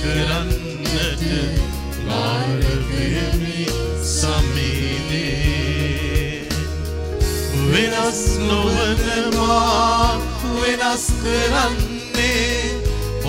කරන්නට 0.09 1.23
මාර්ගයමි 2.07 3.65
සමීදේ 4.11 5.29
වෙනස් 7.69 8.21
නොවනවා 8.41 10.21
වෙනස් 10.57 11.05
කරන්නේ 11.21 12.73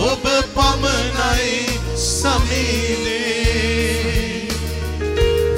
ඔබ 0.06 0.24
පමණයි 0.56 1.52
සමීදේ 2.06 3.50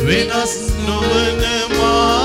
වෙනස් 0.01 0.55
නොවනවා 0.87 2.20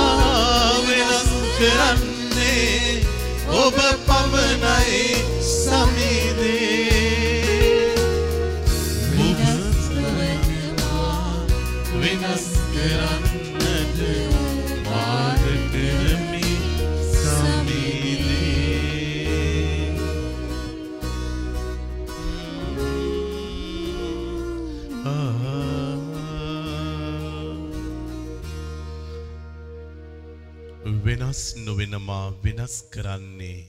නොවෙනමා 31.67 32.27
වෙනස් 32.43 32.75
කරන්නේ 32.93 33.63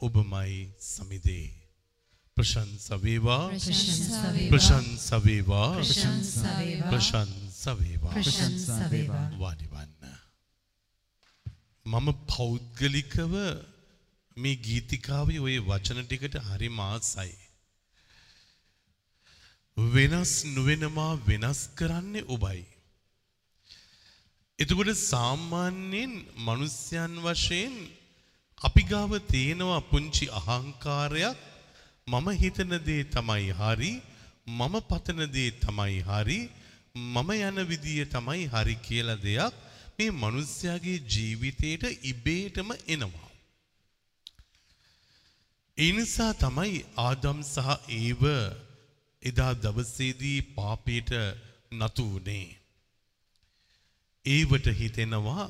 ඔබමයි 0.00 0.60
සමිදේ. 0.86 1.48
ප්‍රශංසවේවා 2.36 3.46
ප්‍රශංසවේවා 4.52 5.72
ප්‍රශංසවේවා 6.90 8.16
වාඩිවන්න. 9.40 9.90
මම 11.86 12.08
පෞද්ගලිකව 12.28 13.34
මේ 14.36 14.56
ගීතිකාවේ 14.58 15.40
ඔය 15.40 15.56
වචන 15.68 16.02
ටිකට 16.02 16.36
හරි 16.48 16.68
මාසයි. 16.70 17.32
වෙනස් 19.76 20.32
නොවෙනවා 20.48 21.12
වෙනස් 21.26 21.60
කරන්නේ 21.74 22.28
ඔබයි. 22.28 22.62
එතකොට 24.60 24.90
සාමාන්‍යයෙන් 25.02 26.12
මිනිස්යන් 26.38 27.12
වශයෙන් 27.18 27.76
අපි 28.58 28.82
ගාව 28.82 29.12
තියෙනවා 29.26 29.80
පුංචි 29.82 30.26
අහංකාරයක් 30.40 31.38
මම 32.06 32.26
හිතන 32.34 32.72
දේ 32.80 33.04
තමයි 33.06 33.46
හරි 33.52 33.92
මම 34.48 34.74
පතන 34.82 35.22
දේ 35.28 35.50
තමයි 35.58 35.96
හරි 36.02 36.38
මම 36.94 37.30
යන 37.38 37.58
විදිය 37.64 38.04
තමයි 38.06 38.44
හරි 38.46 38.76
කියලා 38.82 39.18
දෙයක් 39.18 39.54
මේ 39.96 40.10
මිනිස්යාගේ 40.18 40.98
ජීවිතේට 41.08 41.84
ඉබේටම 42.04 42.70
එනවා. 42.86 43.28
ඒ 45.78 45.92
නිසා 45.92 46.32
තමයි 46.36 46.78
ආදම් 47.00 47.38
සහ 47.44 47.68
ඒව 47.96 48.22
එදා 49.22 49.52
දවසේදී 49.56 50.40
පාපයට 50.54 51.10
නතු 51.72 52.04
වුණේ. 52.04 52.59
ඒවට 54.26 54.66
හිතෙනවා 54.72 55.46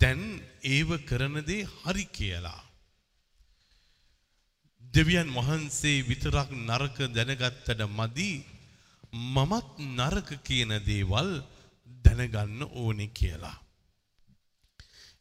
දැන් 0.00 0.22
ඒව 0.64 0.90
කරන 1.08 1.36
දේ 1.46 1.68
හරි 1.74 2.04
කියලා. 2.06 2.62
දෙවියන් 4.94 5.30
වහන්සේ 5.36 6.04
විතරක් 6.08 6.50
නරක 6.60 6.96
දැනගත්තට 7.16 7.80
මදි 7.90 8.30
මමත් 9.34 9.68
නරක 9.90 10.28
කියන 10.42 10.72
දේවල් 10.86 11.30
දැනගන්න 12.04 12.62
ඕනේ 12.74 13.10
කියලා. 13.10 13.58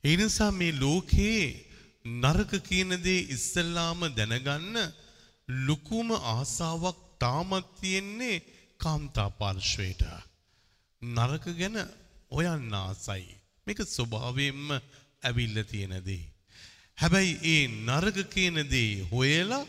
ඒ 0.04 0.16
නිසා 0.18 0.52
මේ 0.52 0.74
ලෝකේ 0.74 1.44
නරක 2.06 2.52
කියන 2.64 2.92
දේ 3.04 3.28
ඉස්සල්ලාම 3.36 4.00
දැනගන්න 4.18 4.76
ලොකුම 5.68 6.10
ආසාවක් 6.12 7.00
තාමත් 7.20 7.68
තියෙන්නේ 7.80 8.44
කාන්තා 8.78 9.30
පාර්ශ්වයට. 9.32 10.04
නරක 11.02 11.46
ගැන 11.60 11.78
හොයන්න 12.34 12.74
ආසයි. 12.76 13.26
මේක 13.68 13.80
ස්වභාවයෙන්ම 13.88 14.70
ඇවිල්ල 15.24 15.58
තියෙන 15.64 15.96
දේ. 16.02 16.24
හැබැයි 16.98 17.34
ඒ 17.46 17.64
නරක 17.88 18.18
කියන 18.30 18.58
දේ 18.66 19.06
හොයලා 19.12 19.66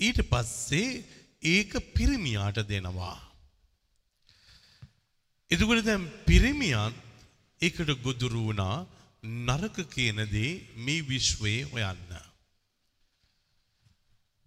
ඊට 0.00 0.20
පස්සේ 0.30 1.02
ඒක 1.44 1.72
පිරිමියාට 1.94 2.58
දෙනවා. 2.64 3.18
එතකොට 5.50 5.84
දැන් 5.84 6.04
පිරිමියත් 6.26 6.94
ඒකට 7.60 7.90
ගොදුරු 8.02 8.40
වුණා 8.46 8.86
නරක 9.22 9.76
කියන 9.88 10.18
දේ 10.26 10.52
මේ 10.76 11.02
විශ්වයේ 11.02 11.64
හොයන්න. 11.64 12.12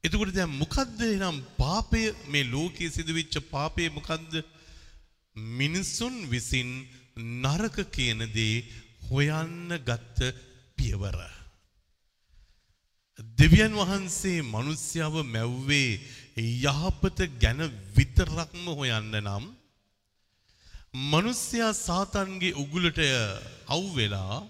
එතකොට 0.03 0.33
දැන් 0.33 0.51
මොකද්ද 0.53 0.99
එනම් 1.07 1.37
පාපය 1.57 2.03
මේ 2.27 2.43
ලෝකයේ 2.45 2.89
සිදුවෙච්ච 2.89 3.35
පාපය 3.49 3.89
මොකද්ද? 3.89 4.43
මිනිසුන් 5.35 6.15
විසින් 6.29 6.69
නරක 7.17 7.77
කියන 7.91 8.21
දේ 8.33 8.65
හොයන්න 9.09 9.69
ගත්ත 9.87 10.33
පියවර. 10.77 11.17
දෙවියන් 13.37 13.73
වහන්සේ 13.73 14.41
මිනිස්යාව 14.45 15.15
මැව්වේ 15.25 16.01
යහපත 16.37 17.19
ගැන 17.41 17.61
විතරක්ම 17.95 18.65
හොයන්න 18.79 19.13
නම් 19.21 19.45
මිනිස්යා 21.11 21.73
සාතන්ගේ 21.75 22.57
උගුලට 22.63 22.99
අවු 23.67 23.87
වෙලා 23.95 24.41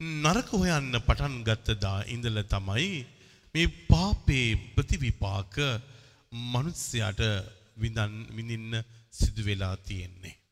නරක 0.00 0.48
හොයන්න 0.52 0.92
පටන් 1.00 1.40
ගත්තදා 1.48 1.98
ඉඳලා 2.14 2.50
තමයි 2.52 2.92
මේ 3.54 3.74
පාපේ 3.88 4.48
ප්‍රතිවිපාක 4.74 5.54
මිනිස්යාට 6.54 7.20
විඳන් 7.76 8.14
විඳින්න 8.36 8.84
සිදු 9.12 9.42
වෙලා 9.46 9.76
තියෙන්නේ. 9.88 10.43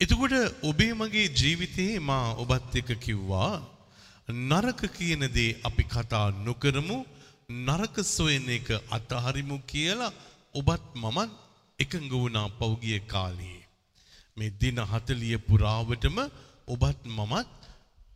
එතකොට 0.00 0.34
ඔබේ 0.62 0.92
මගේ 0.92 1.28
ජීවිතේ 1.30 2.00
මා 2.00 2.34
ඔබත් 2.34 2.74
එක්ක 2.80 2.90
කිව්වා 3.00 3.52
නරක 4.28 4.80
කියන 4.92 5.22
දේ 5.28 5.56
අපි 5.64 5.84
කතා 5.84 6.26
නොකරමු 6.46 6.98
නරක 7.66 7.96
සොයන 8.06 8.48
එක 8.48 8.68
අතහරිමු 8.90 9.56
කියලා 9.66 10.16
ඔබත් 10.54 10.84
මමත් 10.94 11.32
එකඟ 11.78 12.10
වුණා 12.12 12.48
පෞගිය 12.58 13.00
කාලේ. 13.06 13.60
මේ 14.36 14.56
දින 14.60 14.78
40 14.84 15.38
පුරාවටම 15.38 16.18
ඔබත් 16.68 17.00
මමත් 17.08 17.48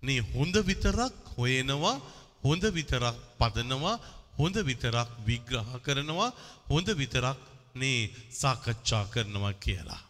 මේ 0.03 0.27
හොඳ 0.33 0.57
විතරක් 0.69 1.15
හොයනවා 1.35 1.97
හොඳ 2.45 2.65
විතරක් 2.77 3.17
පදනවා 3.39 3.97
හොඳ 4.39 4.57
විතරක් 4.69 5.09
විග්‍රහ 5.27 5.73
කරනවා 5.85 6.31
හොඳ 6.71 6.89
විතරක් 7.01 7.39
මේ 7.75 8.11
සාකච්ඡා 8.33 9.05
කරනවා 9.13 9.61
කියලා. 9.65 10.10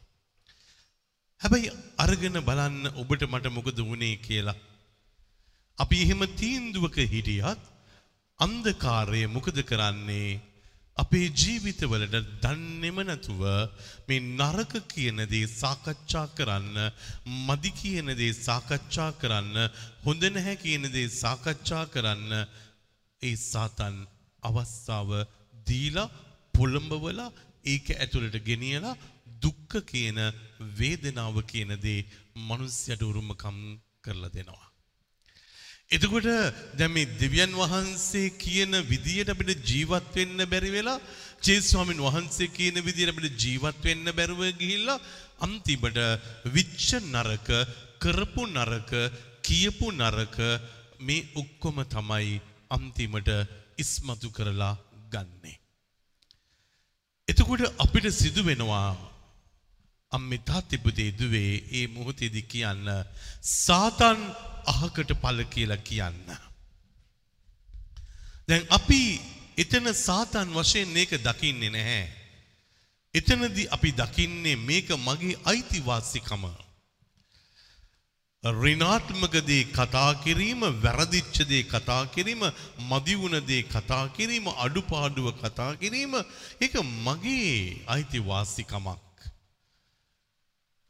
හැබැයි 1.42 1.70
අරගෙන 2.04 2.37
බලන්න 2.48 2.92
ඔබට 3.00 3.22
මට 3.26 3.50
මොකද 3.56 3.78
වුණේ 3.88 4.16
කියලා. 4.26 4.58
අපි 5.78 5.98
එහෙම 6.04 6.22
තීන්දුවක 6.40 6.96
හිටියත් 7.12 7.62
අන්ධකාරය 8.40 9.22
මොකද 9.37 9.58
කරන්නේ? 9.70 10.40
අපේ 10.98 11.28
ජීවිතවලට 11.40 12.16
දන්නේම 12.42 12.98
නැතුව 13.08 13.42
මේ 14.08 14.20
නරක 14.20 14.72
කියන 14.92 15.25
දේ 15.32 15.46
සාකච්ඡා 15.52 16.26
කරන්න, 16.37 16.76
මදි 17.46 17.70
කියන 17.81 18.12
දේ 18.20 18.32
සාකච්ඡා 18.46 19.10
කරන්න, 19.20 19.56
හොඳ 20.04 20.22
නැහැ 20.34 20.56
කියන 20.64 20.84
දේ 20.97 21.09
සාකච්ඡා 21.23 21.85
කරන්න 21.94 22.35
ඒ 23.23 23.37
සාතන් 23.50 23.97
අවස්ථාව 24.42 25.11
දීලා 25.68 26.12
පොළඹවලා 26.54 27.30
ඒක 27.64 27.87
ඇතුළට 27.97 28.37
ගෙනියලා 28.49 28.94
දුක්ඛ 29.42 29.76
කියන 29.90 30.18
වේදනාව 30.78 31.37
කියන 31.44 31.73
දේ 31.78 32.06
මිනිස්යාට 32.49 33.02
උරුමකම් 33.02 33.59
කරලා 34.04 34.35
දෙනවා. 34.37 34.66
එතකොට 35.90 36.28
දැන් 36.78 36.92
මේ 36.92 37.11
දෙවියන් 37.18 37.52
වහන්සේ 37.52 38.28
කියන 38.38 38.73
විදියට 38.90 39.32
අපිට 39.32 39.64
ජීවත් 39.64 40.11
වෙන්න 40.14 40.38
බැරි 40.47 40.70
වෙලා 40.70 41.02
ජේසුස් 41.40 41.70
ස්වාමීන් 41.70 42.04
වහන්සේ 42.06 42.54
කියන 42.56 42.76
විදියට 42.80 43.12
අපිට 43.12 43.40
ජීවත් 43.44 43.80
වෙන්න 43.85 44.06
බැරුව 44.12 44.42
ගිහිල්ලා 44.61 45.02
අන්තිමට 45.40 45.99
විච්ච 46.54 46.87
නරක 47.04 47.49
කරපු 47.99 48.44
නරක 48.49 48.92
කියපු 49.42 49.90
නරක 49.92 50.38
මේ 51.00 51.26
ඔක්කොම 51.35 51.82
තමයි 51.87 52.38
අන්තිමට 52.70 53.30
ඉස්මතු 53.76 54.28
කරලා 54.30 54.75
ගන්නේ. 55.12 55.59
එතකොට 57.28 57.62
අපිට 57.78 58.06
සිදු 58.12 58.42
වෙනවා 58.44 58.88
අම්මේ 60.12 60.38
තාත්තේ 60.40 60.79
පුතේ 60.79 61.11
දුවේ 61.19 61.52
ඒ 61.73 61.87
මොහොතේදී 61.87 62.43
කියන්න 62.45 62.87
සාතන් 63.43 64.23
අහකට 64.67 65.11
පල 65.23 65.43
කියලා 65.47 65.76
කියන්න. 65.81 66.31
දැන් 68.49 68.64
අපි 68.71 69.02
එතන 69.59 69.87
සාතන් 69.97 70.49
වශයෙන් 70.55 70.88
මේක 70.88 71.12
දකින්නේ 71.19 71.71
නැහැ. 71.71 72.02
එතනදී 73.14 73.69
අපි 73.69 73.90
දකින්නේ 73.93 74.57
මේක 74.62 74.88
මගේ 74.99 75.37
අයිතිවාසිකම. 75.45 76.45
ඍණාත්මක 78.45 79.35
දේ 79.43 79.64
කතා 79.71 80.12
කිරීම, 80.14 80.62
වැරදිච්ච 80.83 81.37
දේ 81.45 81.62
කතා 81.64 82.02
කිරීම, 82.07 82.43
මදි 82.81 83.14
වුණ 83.14 83.38
දේ 83.47 83.62
කතා 83.64 84.09
කිරීම, 84.11 84.47
අඩුපාඩුව 84.57 85.29
කතා 85.35 85.71
කිරීම 85.76 86.14
ඒක 86.61 86.75
මගේ 87.05 87.85
අයිතිවාසිකමක්. 87.87 89.10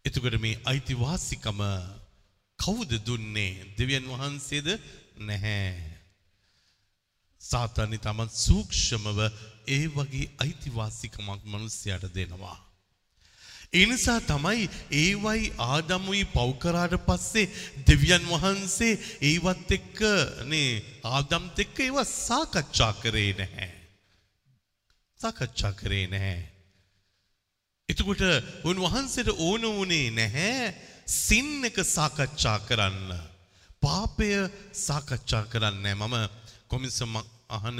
එතකොට 0.04 0.36
මේ 0.38 0.60
අයිතිවාසිකම 0.64 1.60
කවුද 2.58 2.92
දුන්නේ 3.06 3.52
දෙවියන් 3.76 4.06
වහන්සේද 4.06 4.68
නැහැ. 5.18 5.74
සාතනි 7.40 7.98
තමන් 7.98 8.30
සූක්ෂමව 8.36 9.18
ඒ 9.68 9.86
වගේ 9.88 10.32
අයිතිවාසිකමක් 10.38 11.40
මනුස්සයාට 11.44 12.06
දෙනවා. 12.14 12.58
ඒ 13.72 13.86
නිසා 13.86 14.20
තමයි 14.22 14.62
ඒවයි 14.92 15.52
ආදමුයි 15.64 16.24
පව් 16.26 16.48
කරාට 16.58 16.94
පස්සේ 17.06 17.50
දෙවියන් 17.86 18.24
වහන්සේ 18.26 18.94
ඒවත් 19.22 19.70
එක්ක 19.70 20.00
නේ 20.44 20.70
ආදම්ත් 21.08 21.62
එක්ක 21.64 21.76
ඒවා 21.80 22.06
සාකච්ඡා 22.06 22.92
කරේ 23.02 23.32
නැහැ. 23.32 23.70
සාකච්ඡා 25.20 25.72
කරේ 25.72 26.06
නැහැ. 26.06 26.49
එතකොට 27.90 28.22
උන්වහන්සේට 28.64 29.30
ඕන 29.38 29.62
වුණේ 29.70 30.10
නැහැ 30.12 30.74
සින් 31.06 31.64
එක 31.64 31.78
සාකච්ඡා 31.86 32.58
කරන්න. 32.68 33.10
පාපය 33.82 34.30
සාකච්ඡා 34.78 35.44
කරන්නේ 35.46 35.94
මම 35.94 36.16
කොමිසම 36.68 37.16
අහන 37.50 37.78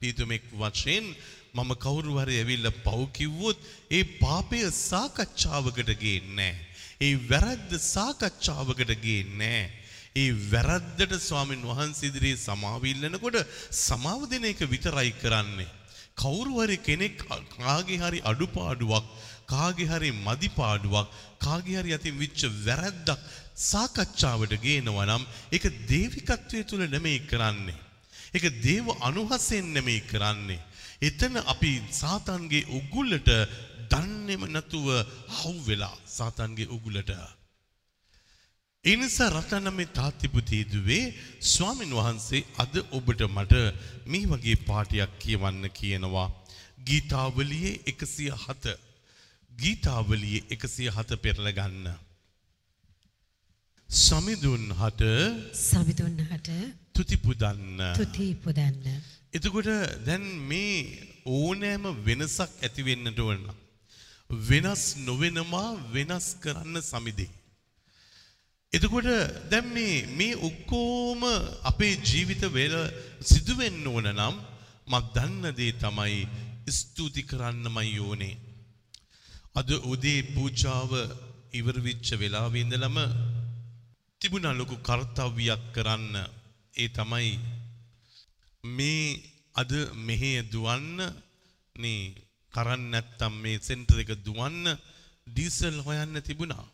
පීතුමෙක් 0.00 0.44
වශයෙන් 0.54 1.06
මම 1.54 1.70
කවුරු 1.76 2.18
හරි 2.18 2.36
ඇවිල්ලා 2.38 2.80
පව් 2.80 3.00
කිව්වොත් 3.12 3.58
ඒ 3.90 4.04
පාපය 4.18 4.60
සාකච්ඡාවකට 4.82 5.90
ගේන්නේ 5.96 6.54
ඒ 7.00 7.14
වැරද්ද 7.30 7.72
සාකච්ඡාවකට 7.86 8.92
ගේන්නේ 9.00 9.62
ඒ 10.14 10.30
වැරද්දට 10.48 11.14
ස්වාමින් 11.20 11.62
වහන්සේ 11.64 12.08
ඉදිරියේ 12.08 12.40
සමාව 12.40 12.82
ඉල්ලනකොට 12.84 13.38
සමාව 13.80 14.26
දෙන 14.26 14.44
එක 14.44 14.60
විතරයි 14.66 15.12
කරන්නේ. 15.14 15.70
කවුරු 16.14 16.54
හරි 16.58 16.76
කෙනෙක් 16.78 17.14
කාගේ 17.54 17.98
හරි 17.98 18.18
අඩුපාඩුවක් 18.22 19.06
කාගේ 19.46 19.88
හරි 19.88 20.10
මදිපාඩුවක් 20.18 21.06
කාගේ 21.38 21.78
හරි 21.78 21.94
අතින් 21.94 22.18
විච්ච 22.18 22.40
වැරද්දක් 22.66 23.20
සාකච්ඡාවට 23.62 24.54
ගේනවා 24.58 25.06
නම් 25.06 25.24
ඒක 25.52 25.64
දේවිකත්වයේ 25.88 26.64
තුල 26.64 26.82
නෙමෙයි 26.86 27.20
කරන්නේ. 27.22 27.78
ඒක 28.34 28.46
දේව 28.62 28.86
අනුහසෙන් 29.00 29.66
නෙමෙයි 29.74 30.02
කරන්නේ. 30.02 30.64
එතන 31.00 31.34
අපි 31.44 31.72
සාතන්ගේ 31.92 32.68
උගුලට 32.70 33.28
දන්නේම 33.90 34.42
නැතුව 34.48 34.88
හවු 35.36 35.54
වෙලා 35.66 35.96
සාතන්ගේ 36.08 36.68
උගුලට. 36.68 37.10
ඒ 38.84 38.96
නිසා 38.96 39.30
රටනමේ 39.30 39.92
තාත්තිපුතීදුවේ 39.92 41.04
ස්වාමින් 41.46 41.92
වහන්සේ 41.92 42.46
අද 42.58 42.74
ඔබට 42.90 43.20
මට 43.28 43.54
මේ 44.06 44.30
වගේ 44.30 44.62
පාටියක් 44.68 45.12
කියවන්න 45.18 45.66
කියනවා. 45.72 46.28
ගීතාවලියේ 46.86 47.80
එකසිය 47.86 48.32
හත. 48.36 48.64
ගීතාවලියේ 49.58 50.46
එකසිය 50.54 50.90
හත 50.90 51.20
පෙරල 51.24 51.46
ගන්න. 51.58 51.88
සමිදුන් 53.88 54.64
හට 54.72 55.02
සවිදුන් 55.62 56.16
හට 56.30 56.50
තුතිපුදන්න. 56.92 57.80
තුති 57.96 58.34
පුදන්න. 58.34 58.86
එතකොට 59.32 59.68
දැන් 60.06 60.24
මේ 60.48 60.76
ඕනෑම 61.26 61.84
වෙනසක් 62.06 62.50
ඇතිවෙන්නට 62.60 63.18
වන්න. 63.18 63.46
වෙනස් 64.30 64.84
නොවෙනවා 65.06 65.68
වෙනස් 65.92 66.26
කරන්න 66.42 66.82
සමිදේ. 66.82 67.30
එතකොට 68.72 69.08
දැන් 69.50 69.66
මේ 69.74 70.06
මේ 70.18 70.38
ඔක්කොම 70.38 71.22
අපේ 71.64 71.94
ජීවිත 72.02 72.44
වේල 72.52 72.76
සිදුවෙන්න 73.22 73.86
ඕන 73.86 74.08
නම් 74.12 74.36
මක් 74.86 75.04
දන්න 75.14 75.52
දේ 75.52 75.72
තමයි 75.74 76.22
ස්තුති 76.70 77.22
කරන්නමයි 77.22 77.98
ඕනේ. 78.00 78.34
අද 79.54 79.68
උදේ 79.84 80.20
පූජාව 80.34 80.90
ඉවර 81.52 81.76
වෙච්ච 81.86 82.08
වෙලාවේ 82.20 82.62
ඉඳලම 82.64 82.96
තිබුණා 84.20 84.58
ලොකු 84.60 84.76
කර්තව්‍යයක් 84.80 85.62
කරන්න. 85.74 86.14
ඒ 86.74 86.88
තමයි 86.88 87.32
මේ 88.64 89.20
අද 89.54 89.72
මෙහෙ 90.06 90.30
දුවන්න 90.52 90.98
නේ 91.76 92.14
කරන්න 92.52 92.84
නැත්තම් 92.92 93.34
මේ 93.42 93.58
සෙන්ටර් 93.60 93.98
එක 94.02 94.12
දුවන්න 94.26 94.64
ඩීසල් 95.26 95.76
හොයන්න 95.86 96.16
තිබුණා. 96.28 96.66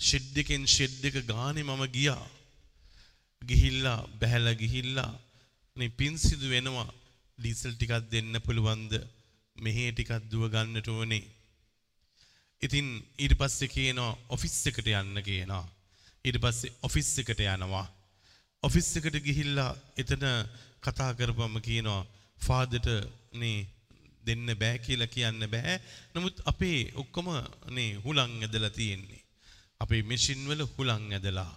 ෂෙඩ් 0.00 0.34
එකෙන් 0.42 0.64
ෂෙඩ් 0.66 1.02
එක 1.08 1.16
ගානේ 1.24 1.68
මම 1.68 1.82
ගියා. 1.96 2.24
ගිහිල්ලා 3.42 4.00
බැහැලා 4.20 4.60
ගිහිල්ලා 4.62 5.12
මේ 5.76 5.94
පින් 5.98 6.14
සිදු 6.18 6.46
වෙනවා 6.54 6.90
ඩීසල් 7.38 7.74
ටිකක් 7.74 7.94
දෙන්න 8.12 8.34
පුළුවන්ද 8.46 8.92
මෙහෙ 9.56 9.84
ටිකක් 9.92 10.12
දුව 10.30 10.44
ගන්නට 10.54 10.88
ඕනේ. 10.88 11.24
ඉතින් 12.62 12.88
ඊට 13.18 13.34
පස්සේ 13.38 13.68
කියනවා 13.68 14.16
ඔෆිස් 14.28 14.56
එකට 14.70 14.86
යන්න 14.86 15.22
කියනවා. 15.28 15.64
ඊට 16.24 16.38
පස්සේ 16.42 16.74
ඔෆිස් 16.82 17.10
එකට 17.18 17.40
යනවා. 17.42 17.86
ඔෆිස් 18.62 18.88
එකට 18.96 19.18
ගිහිල්ලා 19.24 19.70
එතන 19.98 20.26
කතා 20.80 21.10
කරපුවම 21.18 21.58
කියනවා 21.60 22.06
ෆාදර්ට 22.38 22.88
නේ 23.40 23.66
දෙන්න 24.26 24.46
බෑ 24.60 24.78
කියලා 24.78 25.10
කියන්න 25.10 25.48
බෑ. 25.50 25.74
නමුත් 26.14 26.42
අපේ 26.46 26.92
ඔක්කොම 26.94 27.32
නේ 27.70 27.98
හුලං 28.04 28.38
ඇදලා 28.46 28.70
තියෙන්නේ. 28.70 29.22
අපේ 29.80 30.02
මැෂින් 30.02 30.46
වල 30.48 30.62
හුලං 30.76 31.10
ඇදලා. 31.12 31.50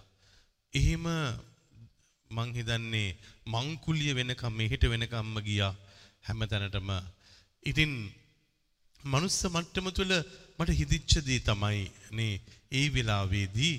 එහෙම 0.74 1.06
මං 2.30 2.54
හිතන්නේ 2.58 3.08
මංකුලිය 3.46 4.14
වෙනකම් 4.18 4.54
මෙහෙට 4.58 4.90
වෙනකම්ම 4.92 5.36
ගියා 5.46 5.74
හැමතැනටම. 6.26 6.90
ඉතින් 7.62 7.92
මනුස්ස 9.06 9.38
මට්ටම 9.46 9.88
තුළ 9.90 10.14
මට 10.58 10.70
හිතිච්ච 10.72 11.12
දේ 11.20 11.40
තමයි 11.40 11.82
නේ 12.12 12.34
ඒ 12.72 12.86
වෙලාවේදී 12.88 13.76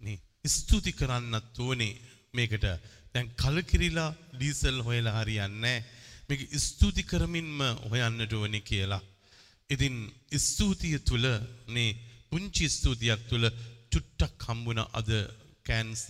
නේ 0.00 0.18
ස්තුති 0.48 0.92
කරන්නත් 0.92 1.58
ඕනේ 1.58 1.94
මේකට. 2.34 2.66
දැන් 3.12 3.28
කලකිරිලා 3.36 4.10
ඩීසල් 4.32 4.78
හොයලා 4.80 5.16
හරියන්නේ 5.18 5.78
මේක 6.28 6.42
ස්තුති 6.58 7.02
කරමින්ම 7.02 7.58
හොයන්නට 7.84 8.32
ඕනේ 8.32 8.62
කියලා. 8.62 9.02
ඉතින් 9.70 9.96
ස්තුතිය 10.44 10.98
තුල 11.00 11.24
නේ 11.68 11.90
පුංචි 12.30 12.66
ස්තුතියක් 12.68 13.20
තුල 13.28 13.44
චුට්ටක් 13.92 14.46
හම්බුණා 14.46 14.92
අද 14.92 15.10
කෑන්ස් 15.66 16.02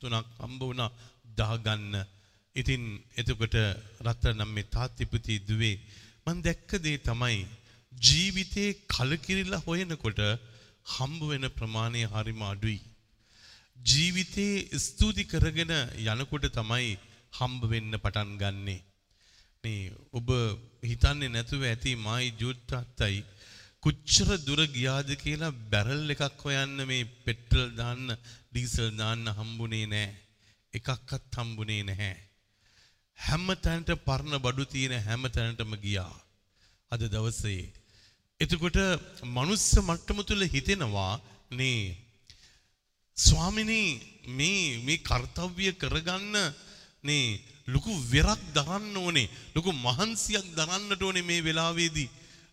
තුනක් 0.00 0.28
හම්බ 0.38 0.60
වුණා 0.60 0.90
දාගන්න. 1.36 1.94
ඉතින් 2.56 2.82
එතකොට 3.16 3.56
රත්තරනම් 4.04 4.50
මේ 4.50 4.70
තාත්තිපුති 4.74 5.34
දුවේ 5.48 5.76
මම 6.26 6.38
දැක්ක 6.42 6.70
දේ 6.84 6.98
තමයි 7.00 7.38
ජීවිතේ 8.00 8.70
කලකිරිලා 8.88 9.64
හොයනකොට 9.66 10.20
හම්බ 10.92 11.20
වෙන 11.22 11.46
ප්‍රමාණය 11.50 12.02
හරිම 12.06 12.42
අඩුයි. 12.42 12.80
ජීවිතේ 13.84 14.78
ස්තුති 14.78 15.24
කරගෙන 15.24 15.72
යනකොට 16.06 16.46
තමයි 16.50 16.92
හම්බ 17.32 17.62
වෙන්න 17.64 17.92
පටන් 17.96 18.30
ගන්නෙ. 18.36 18.76
මේ 19.64 19.92
ඔබ 20.12 20.28
හිතන්නේ 20.82 21.28
නැතුව 21.28 21.62
ඇති 21.64 21.92
මායි 21.98 22.36
ජූත්තාත්තයි 22.40 23.18
කොච්චර 23.82 24.30
දුර 24.38 24.60
ගියාද 24.68 25.10
කියලා 25.16 25.58
බැරල් 25.70 26.14
එකක් 26.14 26.40
හොයන්න 26.40 26.78
මේ 26.84 27.10
පෙට්‍රල් 27.24 27.68
දාන්න 27.72 28.06
ඩීසල් 28.50 28.88
දාන්න 28.96 29.26
හම්බුනේ 29.30 29.86
නැහැ. 29.86 30.16
එකක්වත් 30.74 31.34
හම්බුනේ 31.36 31.82
නැහැ. 31.82 32.16
හැම 33.18 33.46
තැනට 33.62 33.90
පරණ 34.06 34.38
බඩු 34.38 34.64
තියෙන 34.66 34.94
හැම 35.00 35.22
තැනටම 35.30 35.72
ගියා. 35.78 36.14
අද 36.92 37.02
දවසේ. 37.06 37.62
එතකොට 38.40 38.78
මනුස්ස 39.26 39.66
මට්ටම 39.78 40.18
තුල 40.22 40.42
හිතෙනවා 40.46 41.20
නේ 41.50 41.96
ස්වාමිනී 43.16 43.88
මේ 44.30 44.78
මේ 44.78 44.98
කාර්යය 45.00 45.72
කරගන්න 45.72 46.36
නේ 47.02 47.40
ලොකු 47.66 47.92
වෙරක් 48.10 48.42
දරන්න 48.54 48.96
ඕනේ 48.96 49.26
ලොකු 49.54 49.70
මහන්සියක් 49.76 50.46
දරන්නට 50.54 51.02
ඕනේ 51.02 51.22
මේ 51.22 51.42
වෙලාවේදී. 51.42 52.08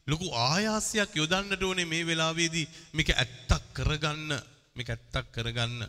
ලොකු 0.07 0.25
ආයාසයක් 0.47 1.11
යොදන්නට 1.13 1.61
ඕනේ 1.61 1.85
මේ 1.85 2.03
වෙලාවේදී. 2.03 2.67
මේක 2.93 3.09
ඇත්තක් 3.13 3.63
කරගන්න 3.73 4.31
මේක 4.75 4.89
ඇත්තක් 4.89 5.29
කරගන්න. 5.31 5.81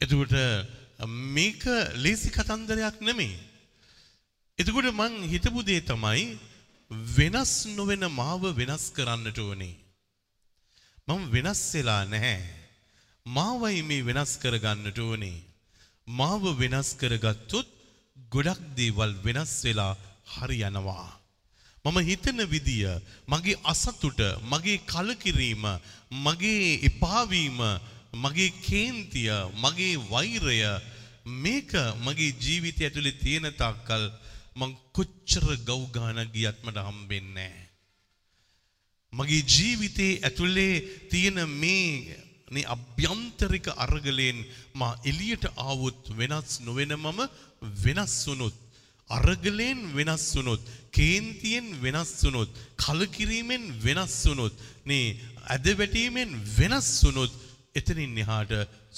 එතකොට 0.00 0.34
මේක 1.30 1.62
ලේසි 1.96 2.30
කතන්දරයක් 2.30 2.96
නෙමෙයි. 3.00 3.36
එතකොට 4.58 4.88
මං 4.90 5.28
හිතපු 5.28 5.60
දේ 5.62 5.80
තමයි 5.82 6.24
වෙනස් 6.90 7.52
නොවන 7.76 8.08
මාව 8.12 8.42
වෙනස් 8.56 8.84
කරන්නට 8.92 9.38
ඕනේ 9.38 9.76
මම 11.08 11.22
වෙනස් 11.32 11.62
වෙලා 11.74 12.02
නැහැ 12.06 12.60
මාවයි 13.26 13.82
මේ 13.82 14.04
වෙනස් 14.04 14.38
කරගන්නට 14.38 14.98
ඕනේ. 14.98 15.44
මාව 16.08 16.42
වෙනස් 16.58 16.96
කරගත්තොත් 16.96 17.68
ගොඩක් 18.30 18.60
දේවල් 18.76 19.12
වෙනස් 19.24 19.52
වෙලා 19.64 19.96
හරියනවා. 20.26 21.08
මම 21.84 21.98
හිතන 22.00 22.40
විදිය, 22.46 22.88
මගේ 23.28 23.60
අසතුට, 23.64 24.20
මගේ 24.42 24.84
කලකිරීම, 24.86 25.64
මගේ 26.10 26.80
එපාවීම, 26.82 27.60
මගේ 28.14 28.50
කේන්තිය, 28.62 29.30
මගේ 29.54 30.00
වෛරය 30.10 30.60
මේක 31.24 31.72
මගේ 32.04 32.34
ජීවිතය 32.34 32.84
ඇතුලේ 32.84 33.20
තියෙන 33.22 33.46
තාක්කල් 33.54 34.04
මං 34.56 34.72
කොච්චර 34.92 35.46
ගව් 35.68 35.82
ගානක් 35.94 36.32
ගියත් 36.34 36.58
මට 36.64 36.86
හම්බෙන්නේ 36.86 37.34
නැහැ. 37.36 37.68
මගේ 39.12 39.42
ජීවිතේ 39.44 40.12
ඇතුලේ 40.20 40.74
තියෙන 41.10 41.38
මේ 41.52 42.16
මේ 42.50 42.66
අභ්‍යන්තරික 42.74 43.66
අරගලයෙන් 43.76 44.38
මා 44.74 44.94
එළියට 45.04 45.44
ආවොත් 45.58 46.02
වෙනස් 46.18 46.50
නොවන 46.60 46.92
මම 46.96 47.20
වෙනස් 47.84 48.14
වුනොත් 48.26 48.56
අරගලයෙන් 49.10 49.80
වෙනස් 49.96 50.26
වුනොත් 50.36 50.62
කේන්තියෙන් 50.92 51.68
වෙනස් 51.82 52.12
වුනොත් 52.24 52.50
කලකිරීමෙන් 52.76 53.64
වෙනස් 53.84 54.16
වුනොත් 54.26 54.54
මේ 54.84 55.16
ඇදවැටීමෙන් 55.46 56.30
වෙනස් 56.58 56.90
වුනොත් 57.04 57.32
එතනින් 57.74 58.14
එහාට 58.22 58.54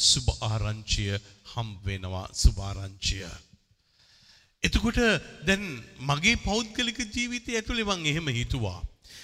සුබ 0.09 0.27
ආරංචිය 0.43 1.13
හම් 1.53 1.69
වෙනවා 1.87 2.29
සුබ 2.35 2.57
ආරංචිය 2.61 3.25
එතකොට 4.63 4.99
දැන් 5.47 5.63
මගේ 6.01 6.37
පෞද්ගලික 6.39 6.99
ජීවිතය 7.07 7.57
ඇතුලේ 7.57 7.85
මං 7.85 8.07
එහෙම 8.07 8.29
හිතුවා. 8.31 8.79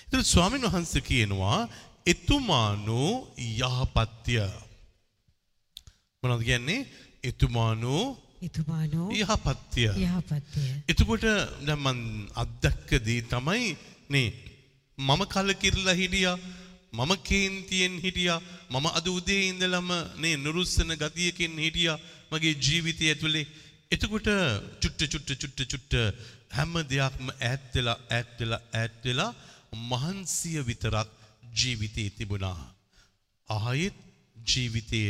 ඒතර 0.04 0.25
ස්වාමීන් 0.25 0.66
වහන්සේ 0.66 1.02
කියනවා 1.02 1.59
එතුමානෝ 2.07 3.12
යහපත්ය. 3.38 4.35
මොනවද 6.23 6.42
කියන්නේ? 6.42 6.80
එතුමානෝ 7.25 8.04
එතුමානෝ 8.42 9.09
යහපත්ය. 9.12 9.85
යහපත්ය. 9.99 10.64
එතකොට 10.88 11.25
දැන් 11.66 11.80
මන් 11.85 12.00
අත්දැක්ක 12.35 12.90
දේ 13.07 13.23
තමයි 13.25 13.76
නේ 14.11 14.28
මම 14.99 15.23
කලකිරලා 15.35 15.95
හිටියා 15.95 16.37
මම 16.92 17.12
කේන්තියෙන් 17.23 17.95
හිටියා 18.04 18.40
මම 18.71 18.87
අද 18.90 19.07
උදේ 19.09 19.42
ඉඳලම 19.50 19.90
නේ 20.16 20.37
නුරුස්සන 20.38 20.90
ගතියකින් 20.97 21.54
හිටියා 21.59 21.99
මගේ 22.33 22.54
ජීවිතය 22.57 23.04
ඇතුලේ 23.07 23.47
එතකොට 23.90 24.28
චුට්ට 24.83 25.04
චුට්ට 25.12 25.30
චුට්ට 25.35 25.61
චුට්ට 25.64 25.95
හැම 26.50 26.75
දෙයක්ම 26.90 27.30
ඈත් 27.30 27.62
වෙලා 27.75 27.99
ඈත් 28.09 28.33
වෙලා 28.40 28.61
ඈත් 28.73 28.97
වෙලා 29.04 29.30
මහන්සිය 29.90 30.61
විතරක් 30.62 31.09
ජීවිතේ 31.54 32.11
තිබුණා 32.11 32.61
ආයෙත් 33.49 33.99
ජීවිතය 34.47 35.00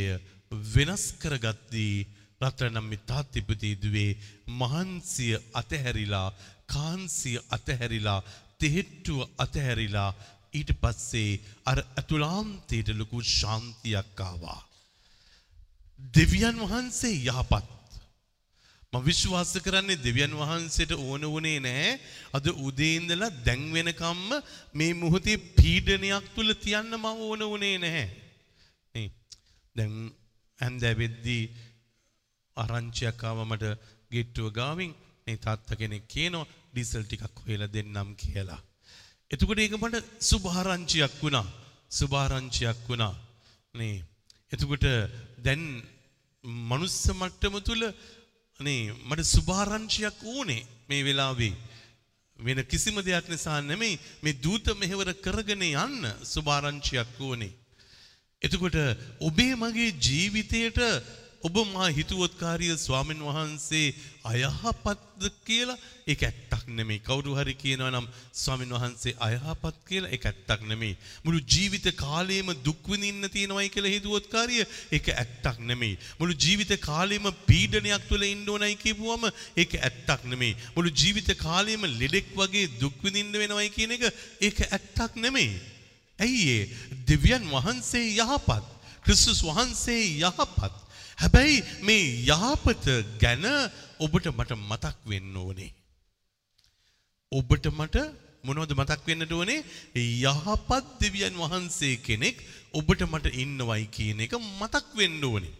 වෙනස් 0.75 1.05
කරගත්දී 1.21 2.07
රත්තරනම් 2.41 2.87
මේ 2.91 3.07
තාත්තිපති 3.09 3.71
දුවේ 3.83 4.19
මහන්සිය 4.61 5.35
අතහැරිලා 5.61 6.29
කාන්සිය 6.67 7.39
අතහැරිලා 7.51 8.21
තෙහෙට්ටුව 8.61 9.21
අතහැරිලා 9.39 10.11
ඊට 10.55 10.71
පස්සේ 10.83 11.41
අර 11.67 11.79
ඇතුලාන්තයට 11.83 12.95
ලොකු 13.01 13.19
ශාන්තියක් 13.31 14.21
ආවා. 14.21 14.61
දෙවියන් 16.15 16.63
වහන්සේ 16.63 17.17
යහපත්. 17.27 17.78
මම 18.93 19.05
විශ්වාස 19.05 19.51
කරන්නේ 19.59 19.99
දෙවියන් 19.99 20.35
වහන්සේට 20.35 20.93
ඕන 20.99 21.23
වුණේ 21.27 21.59
නැහැ 21.59 21.91
අද 22.33 22.47
උදේ 22.59 22.95
ඉඳලා 22.97 23.37
දැන් 23.47 23.63
වෙනකම්ම 23.71 24.31
මේ 24.75 24.93
මොහොතේ 24.95 25.37
පීඩනයක් 25.57 26.27
තුල 26.35 26.51
තියන්න 26.57 26.89
මම 26.95 27.05
ඕන 27.05 27.43
වුණේ 27.45 27.77
නැහැ. 27.77 28.07
නේ. 28.95 29.09
දැන් 29.77 29.95
ඇන්දැවෙද්දී 30.59 31.45
ආරංචියක් 32.57 33.21
ආව 33.23 33.39
මට 33.45 33.65
ගෙට්ටුව 34.11 34.49
ගාවින් 34.53 34.93
මේ 35.27 35.37
තාත්තා 35.39 35.81
කෙනෙක් 35.81 36.09
කියනවා 36.09 36.49
ඩීසල් 36.73 37.05
ටිකක් 37.05 37.37
හොයලා 37.43 37.73
දෙන්නම් 37.75 38.11
කියලා. 38.17 38.61
එතකොට 39.31 39.59
ඒක 39.59 39.77
මට 39.77 40.05
සුභාරංචියක් 40.23 41.15
වුණා. 41.23 41.47
සුභාරංචියක් 41.91 42.81
වුණා. 42.89 43.15
නේ. 43.75 43.97
එතකොට 44.53 44.87
දැන් 45.39 45.63
මනුස්ස 46.69 47.03
මට්ටම 47.13 47.57
තුල 47.61 47.83
නේ 48.61 48.93
මට 49.07 49.23
සුභාරංචියක් 49.25 50.19
ඕනේ 50.25 50.67
මේ 50.89 51.05
වෙලාවේ. 51.05 51.55
වෙන 52.39 52.61
කිසිම 52.65 52.97
දෙයක් 52.99 53.29
නිසා 53.29 53.61
නෙමෙයි 53.63 54.01
මේ 54.23 54.39
දූත 54.43 54.67
මෙහෙවර 54.75 55.11
කරගෙන 55.25 55.63
යන්න 55.63 56.09
සුභාරංචියක් 56.25 57.21
ඕනේ. 57.21 57.53
එතකොට 58.43 58.79
ඔබේ 59.21 59.55
මගේ 59.55 59.95
ජීවිතයට 60.07 60.81
ඔබ 61.47 61.57
මා 61.73 61.89
හිතුවොත්කාරිය 61.97 62.77
ස්වාමීන් 62.77 63.21
වහන්සේ 63.27 63.95
අයහපත්ද 64.31 65.23
කියලා 65.47 65.77
ඒක 66.13 66.23
ඇත්තක් 66.29 66.65
නෙමෙයි. 66.79 66.99
කවුරු 67.09 67.37
හරි 67.39 67.55
කියනවා 67.63 67.91
නම් 67.93 68.07
ස්වාමීන් 68.43 68.75
වහන්සේ 68.77 69.15
අයහපත් 69.27 69.77
කියලා 69.89 70.11
ඒක 70.17 70.27
ඇත්තක් 70.31 70.65
නෙමෙයි. 70.71 70.97
මුළු 71.25 71.41
ජීවිත 71.55 71.87
කාලයම 72.03 72.51
දුක් 72.67 72.83
විඳින්න 72.91 73.31
තියෙනවයි 73.35 73.69
කියලා 73.75 73.95
හිතුවොත්කාරිය 73.95 74.65
ඒක 74.97 75.07
ඇත්තක් 75.15 75.63
නෙමෙයි. 75.71 75.95
මුළු 76.19 76.35
ජීවිත 76.45 76.73
කාලෙම 76.89 77.31
පීඩනයක් 77.47 78.09
තුළ 78.11 78.27
ඉන්න 78.33 78.51
ඕනයි 78.55 78.75
කියපුවම 78.85 79.31
ඒක 79.63 79.79
ඇත්තක් 79.89 80.27
නෙමෙයි. 80.33 80.59
මුළු 80.75 80.91
ජීවිත 81.03 81.31
කාලෙම 81.45 81.87
ලෙඩෙක් 82.01 82.35
වගේ 82.41 82.67
දුක් 82.83 82.99
විඳින්න 83.05 83.41
වෙනවයි 83.43 83.71
කියන 83.77 83.95
එක 83.99 84.05
ඒක 84.41 84.59
ඇත්තක් 84.67 85.23
නෙමෙයි. 85.27 85.55
ඇයි 86.19 86.43
ඒ 86.59 86.69
දෙවියන් 87.07 87.47
වහන්සේ 87.55 88.07
යහපත්. 88.19 88.67
ක්‍රිස්තුස් 89.07 89.47
වහන්සේ 89.47 90.05
යහපත්. 90.27 90.88
හැබැයි 91.19 91.59
මේ 91.83 92.05
යහපත 92.29 92.87
ගැන 93.23 93.45
ඔබට 93.99 94.27
මට 94.31 94.53
මතක් 94.61 94.97
වෙන්න 95.11 95.37
ඕනේ. 95.37 95.71
ඔබට 97.33 97.67
මට 97.71 97.97
මොනවද 98.47 98.73
මතක් 98.79 99.03
වෙන්නට 99.09 99.33
ඕනේ? 99.33 99.65
යහපත් 99.95 100.87
දෙවියන් 101.03 101.37
වහන්සේ 101.37 101.97
කෙනෙක් 102.07 102.37
ඔබට 102.73 103.03
මට 103.05 103.35
ඉන්නවයි 103.35 103.87
කියන 103.97 104.21
එක 104.25 104.35
මතක් 104.39 104.87
වෙන්න 105.01 105.25
ඕනේ. 105.25 105.55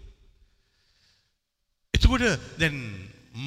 එතකොට 1.95 2.25
දැන් 2.61 2.79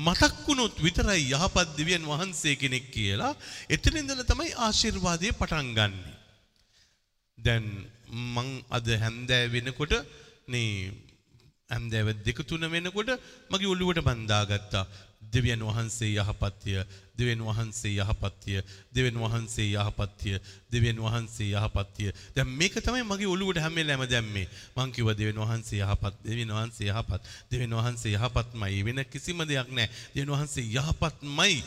මතක් 0.05 0.33
වුණොත් 0.47 0.75
විතරයි 0.85 1.31
යහපත් 1.31 1.77
දෙවියන් 1.77 2.09
වහන්සේ 2.11 2.55
කෙනෙක් 2.55 2.91
කියලා 2.95 3.33
එතන 3.69 4.01
ඉඳලා 4.01 4.27
තමයි 4.27 4.51
ආශිර්වාදය 4.65 5.31
පටන් 5.39 5.71
ගන්නෙ. 5.77 6.11
දැන් 7.37 7.65
මං 8.11 8.49
අද 8.69 8.87
හැන්දෑ 9.03 9.47
වෙනකොට 9.55 9.95
නේ 10.51 10.91
හැන්දෑව 11.73 12.09
දෙක 12.25 12.39
තුන 12.49 12.63
වෙනකොට 12.73 13.09
මගේ 13.51 13.71
ඔළුවට 13.73 14.05
බන්දාගත්තා. 14.07 14.85
දෙවියන් 15.33 15.61
වහන්සේ 15.63 16.11
යහපත්ය 16.19 16.73
දෙවියන් 17.17 17.41
වහන්සේ 17.47 17.93
යහපත්ය 18.03 18.55
දෙවියන් 18.95 19.19
වහන්සේ 19.23 19.69
යහපත්ය 19.73 20.39
දෙවියන් 20.71 20.99
වහන්සේ 21.05 21.51
යහපත්ය. 21.53 22.11
දැන් 22.35 22.49
මේක 22.59 22.75
තමයි 22.85 23.03
මගේ 23.03 23.29
ඔළුවට 23.33 23.61
හැම 23.63 23.75
වෙලාවෙම 23.75 24.09
දැම්මේ. 24.09 24.47
මං 24.75 24.91
කිව්වා 24.91 25.15
දෙවියන් 25.15 25.39
වහන්සේ 25.43 25.79
යහපත් 25.85 26.15
දෙවියන් 26.25 26.51
වහන්සේ 26.57 26.89
යහපත් 26.91 27.21
දෙවියන් 27.51 27.75
වහන්සේ 27.79 28.17
යහපත්මයි. 28.17 28.83
වෙන 28.87 28.99
කිසිම 29.11 29.39
දෙයක් 29.47 29.69
නැහැ. 29.71 29.89
දෙවියන් 30.15 30.33
වහන්සේ 30.35 30.65
යහපත්මයි. 30.77 31.63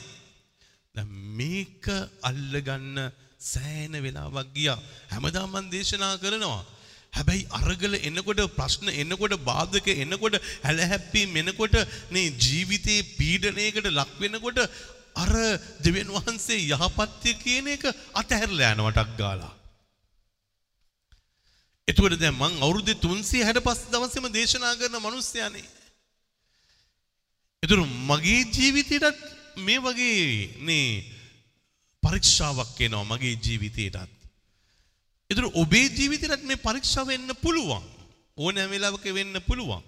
දැන් 0.94 1.10
මේක 1.38 1.84
අල්ලගන්න 2.28 2.98
සෑහෙන 3.38 3.96
වෙලාවක් 4.04 4.48
ගියා. 4.56 4.78
හැමදාම 5.12 5.50
මම 5.52 5.70
දේශනා 5.72 6.18
කරනවා. 6.18 6.62
හැබැයි 7.14 7.48
අරගල 7.52 7.94
එනකොට 8.00 8.40
ප්‍රශ්න 8.56 8.88
එනකොට 8.94 9.34
බාධක 9.42 9.88
එනකොට 9.96 10.36
හැලහැප්පීම් 10.64 11.36
එනකොට 11.36 11.76
මේ 12.10 12.34
ජීවිතේ 12.38 13.00
පීඩනයකට 13.14 13.90
ලක් 13.90 14.10
වෙනකොට 14.20 14.58
අර 15.16 15.32
දෙවියන් 15.80 16.10
වහන්සේ 16.10 16.64
යහපත්ය 16.68 17.36
කියන 17.36 17.68
එක 17.68 17.84
අතහැරලා 18.14 18.72
යනවටක් 18.74 19.14
ගාලා. 19.18 19.52
එතකොට 21.88 22.16
දැන් 22.16 22.34
මං 22.34 22.58
අවුරුදු 22.58 22.94
365 22.98 23.92
දවසෙම 23.92 24.26
දේශනා 24.32 24.74
කරන 24.74 24.98
මිනිස්සයානේ. 25.00 25.68
එතකොට 27.62 27.86
මගේ 28.08 28.42
ජීවිතේටත් 28.50 29.24
මේ 29.58 29.80
වගේ 29.80 30.50
නේ 30.62 30.90
පරීක්ෂාවක් 32.02 32.80
එනවා 32.80 33.06
මගේ 33.06 33.38
ජීවිතේටත්. 33.38 34.23
එතුර 35.30 35.46
ඔබේ 35.62 35.88
ජීවිතයටත් 35.88 36.44
මේ 36.50 36.64
පරීක්ෂාව 36.66 37.10
වෙන්න 37.12 37.34
පුළුවන්. 37.44 37.84
ඕනෑම 38.36 38.70
වෙලාවක 38.74 39.06
වෙන්න 39.18 39.40
පුළුවන්. 39.48 39.82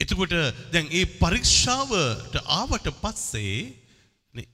එතකොට 0.00 0.34
දැන් 0.72 0.86
ඒ 0.90 1.06
පරීක්ෂාවට 1.22 2.34
ආවට 2.58 2.86
පස්සේ 3.02 3.56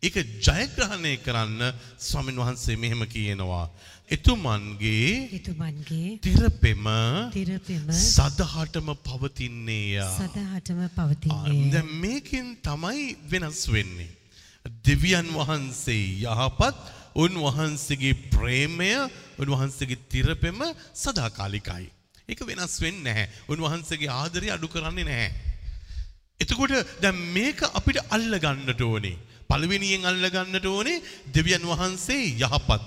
ඒක 0.06 0.16
ජයග්‍රහණය 0.46 1.12
කරන්න 1.26 1.60
ස්වාමීන් 2.00 2.40
වහන්සේ 2.42 2.76
මෙහෙම 2.82 3.04
කියනවා. 3.14 3.66
එතුමන්ගේ 4.08 5.28
එතුමන්ගේ 5.38 6.16
තිරපෙම 6.24 6.86
තිරපෙම 7.36 7.86
සදහටම 7.92 8.88
පවතින්නේය. 9.06 10.00
සදහටම 10.16 10.80
පවතින්නේ. 10.96 11.72
දැන් 11.74 11.88
මේකෙන් 12.04 12.48
තමයි 12.64 13.16
වෙනස් 13.30 13.62
වෙන්නේ. 13.68 14.10
දෙවියන් 14.86 15.28
වහන්සේ 15.38 16.24
යහපත් 16.24 16.76
උන්වහන්සේගේ 17.16 18.14
ප්‍රේමය 18.30 18.90
උන්වහන්සේගේ 19.38 20.04
තිරපෙම 20.08 20.60
සදාකාලිකයි. 20.94 21.86
ඒක 22.28 22.40
වෙනස් 22.42 22.74
වෙන්නේ 22.80 23.04
නැහැ. 23.06 23.26
උන්වහන්සේගේ 23.48 24.10
ආදරය 24.12 24.48
අඩු 24.50 24.68
කරන්නේ 24.68 25.06
නැහැ. 25.06 25.30
එතකොට 26.40 26.74
දැන් 27.00 27.16
මේක 27.32 27.62
අපිට 27.70 27.98
අල්ල 28.08 28.32
ගන්නට 28.36 28.82
ඕනේ. 28.82 29.16
පළවෙනියෙන් 29.50 30.04
අල්ල 30.04 30.26
ගන්නට 30.26 30.66
ඕනේ 30.66 31.02
දෙවියන් 31.32 31.64
වහන්සේ 31.64 32.36
යහපත්. 32.36 32.84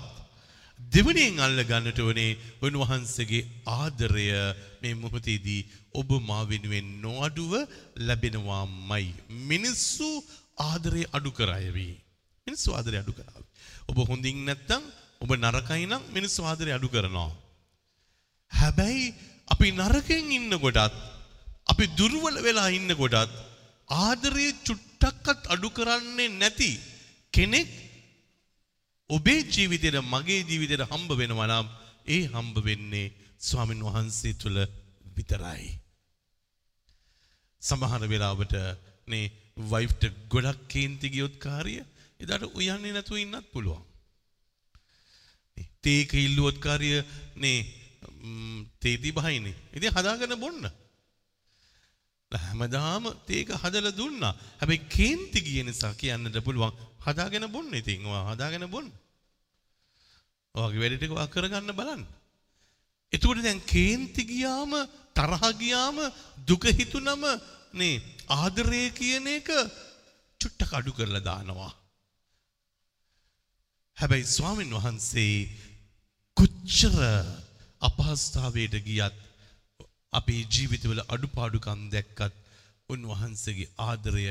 දෙවනියෙන් 0.80 1.38
අල්ල 1.38 1.58
ගන්නට 1.62 2.00
ඕනේ 2.00 2.38
උන්වහන්සේගේ 2.62 3.48
ආදරය 3.68 4.28
මේ 4.82 4.94
මොහොතේදී 4.94 5.66
ඔබ 5.94 6.10
මා 6.22 6.44
වෙනුවෙන් 6.44 6.88
නොඅඩුව 7.02 7.52
ලැබෙනවාමයි. 7.98 9.06
මිනිස්සු 9.50 10.08
ආදරය 10.60 11.02
අඩු 11.10 11.30
කරાયවි. 11.32 11.90
මිනිස්සු 12.46 12.68
ආදරය 12.72 12.98
අඩු 13.02 13.12
කරાવી. 13.12 13.49
ඔබ 13.90 13.98
හොඳින් 14.10 14.38
නැත්තම් 14.46 14.82
ඔබ 15.22 15.30
නරකයි 15.36 15.84
නම් 15.90 16.02
මිනිස්සු 16.16 16.40
ආදරය 16.42 16.70
අඩු 16.76 16.88
කරනවා. 16.94 17.30
හැබැයි 18.52 19.14
අපි 19.52 19.68
නරකෙන් 19.78 20.26
ඉන්න 20.38 20.52
කොටත් 20.64 20.94
අපි 21.72 21.84
දුර්වල 21.98 22.36
වෙලා 22.46 22.70
ඉන්න 22.78 22.92
කොටත් 23.00 23.32
ආදරය 24.04 24.46
චුට්ටක්වත් 24.66 25.42
අඩු 25.54 25.68
කරන්නේ 25.78 26.34
නැති 26.40 26.70
කෙනෙක් 27.32 27.70
ඔබේ 29.10 29.40
ජීවිතේට 29.54 29.98
මගේ 30.12 30.40
ජීවිතේට 30.42 30.90
හම්බ 30.90 31.10
වෙනවා 31.20 31.50
නම් 31.50 31.68
ඒ 32.06 32.22
හම්බ 32.34 32.56
වෙන්නේ 32.68 33.12
ස්වාමින් 33.40 33.84
වහන්සේ 33.86 34.38
තුල 34.42 34.56
විතරයි. 35.16 35.66
සමහර 37.62 38.02
වෙලාවට 38.12 38.54
නේ 39.08 39.32
වයිෆ්ට 39.72 40.02
ගොඩක් 40.32 40.60
කේන්ති 40.72 41.08
ගියොත් 41.14 41.34
කාර්ය 41.44 41.74
එදාට 42.20 42.44
උයන්නේ 42.54 42.92
නැතුව 42.92 43.18
ඉන්නත් 43.18 43.46
පුළුවන්. 43.52 43.82
තේක 45.82 46.12
ඉල්ලුවොත් 46.16 46.58
කාර්ය 46.58 46.90
නේ 47.36 47.58
ම්, 48.22 48.66
තේදී 48.80 49.12
බහිනේ. 49.12 49.56
ඉතින් 49.72 49.92
හදාගෙන 49.92 50.36
බොන්න. 50.38 50.70
හැමදාම 52.32 53.04
තේක 53.26 53.48
හදලා 53.54 53.92
දුන්නා. 53.92 54.34
හැබැයි 54.60 54.88
කේන්ති 54.88 55.40
ගිය 55.40 55.62
නිසා 55.62 55.94
කියන්නට 55.94 56.38
පුළුවන් 56.44 56.72
හදාගෙන 57.06 57.46
බොන්න 57.48 57.74
ඉතින් 57.74 58.06
ඔයා 58.06 58.30
හදාගෙන 58.30 58.66
බොන්න. 58.70 58.88
ඔයාගේ 60.54 60.82
වැඩ 60.82 60.96
ටික 60.98 61.12
ඔයා 61.12 61.32
කරගන්න 61.34 61.72
බලන්න. 61.72 62.02
එතකොට 63.12 63.42
දැන් 63.42 63.60
කේන්ති 63.66 64.22
ගියාම 64.24 64.72
තරහ 65.16 65.44
ගියාම 65.58 65.98
දුක 66.46 66.64
හිතුනම 66.70 67.24
නේ 67.72 68.02
ආදරය 68.30 68.82
කියන 68.92 69.26
එක 69.28 69.48
චුට්ටක් 70.40 70.72
අඩු 70.72 70.92
කරලා 70.92 71.22
දානවා. 71.22 71.72
හැබැයි 73.98 74.26
ස්වාමින් 74.26 74.70
වහන්සේ 74.74 75.34
කොච්චර 76.36 76.96
අපහස්ථාවයට 77.82 78.74
ගියත් 78.86 79.16
අපේ 80.12 80.42
ජීවිතවල 80.46 81.00
අඩුපාඩුකම් 81.08 81.82
දැක්කත් 81.92 82.34
උන්වහන්සේගේ 82.88 83.72
ආදරය 83.78 84.24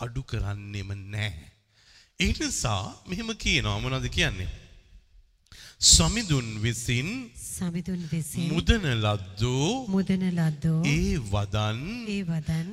අඩු 0.00 0.22
කරන්නෙම 0.22 0.90
නැහැ. 1.06 1.48
ඒ 2.20 2.32
නිසා 2.38 2.82
මෙහෙම 3.06 3.30
කියනවා 3.36 3.78
මොනවද 3.78 4.06
කියන්නේ? 4.08 4.50
සමිඳුන් 5.80 6.48
විසින් 6.62 7.30
සමිඳුන් 7.34 8.00
විසින් 8.12 8.52
මුදන 8.52 8.84
ලද්දෝ 9.04 9.86
මුදන 9.88 10.24
ලද්දෝ 10.38 10.80
ඒ 10.84 11.16
වදන් 11.32 11.80
ඒ 12.14 12.20
වදන් 12.30 12.66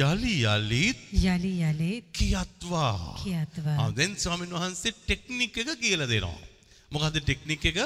යලි 0.00 0.34
යලිත් 0.54 0.98
යලි 1.24 1.52
යලිත් 1.70 2.04
කියත්වා. 2.12 3.16
කියත්වා. 3.24 3.76
ආ, 3.80 3.90
දැන් 3.96 4.12
ස්වාමීන් 4.16 4.52
වහන්සේ 4.52 4.92
ටෙක්නික් 4.92 5.56
එක 5.62 5.70
කියලා 5.80 6.08
දෙනවා. 6.12 6.36
මොකද්ද 6.92 7.16
ටෙක්නික් 7.24 7.64
එක? 7.70 7.78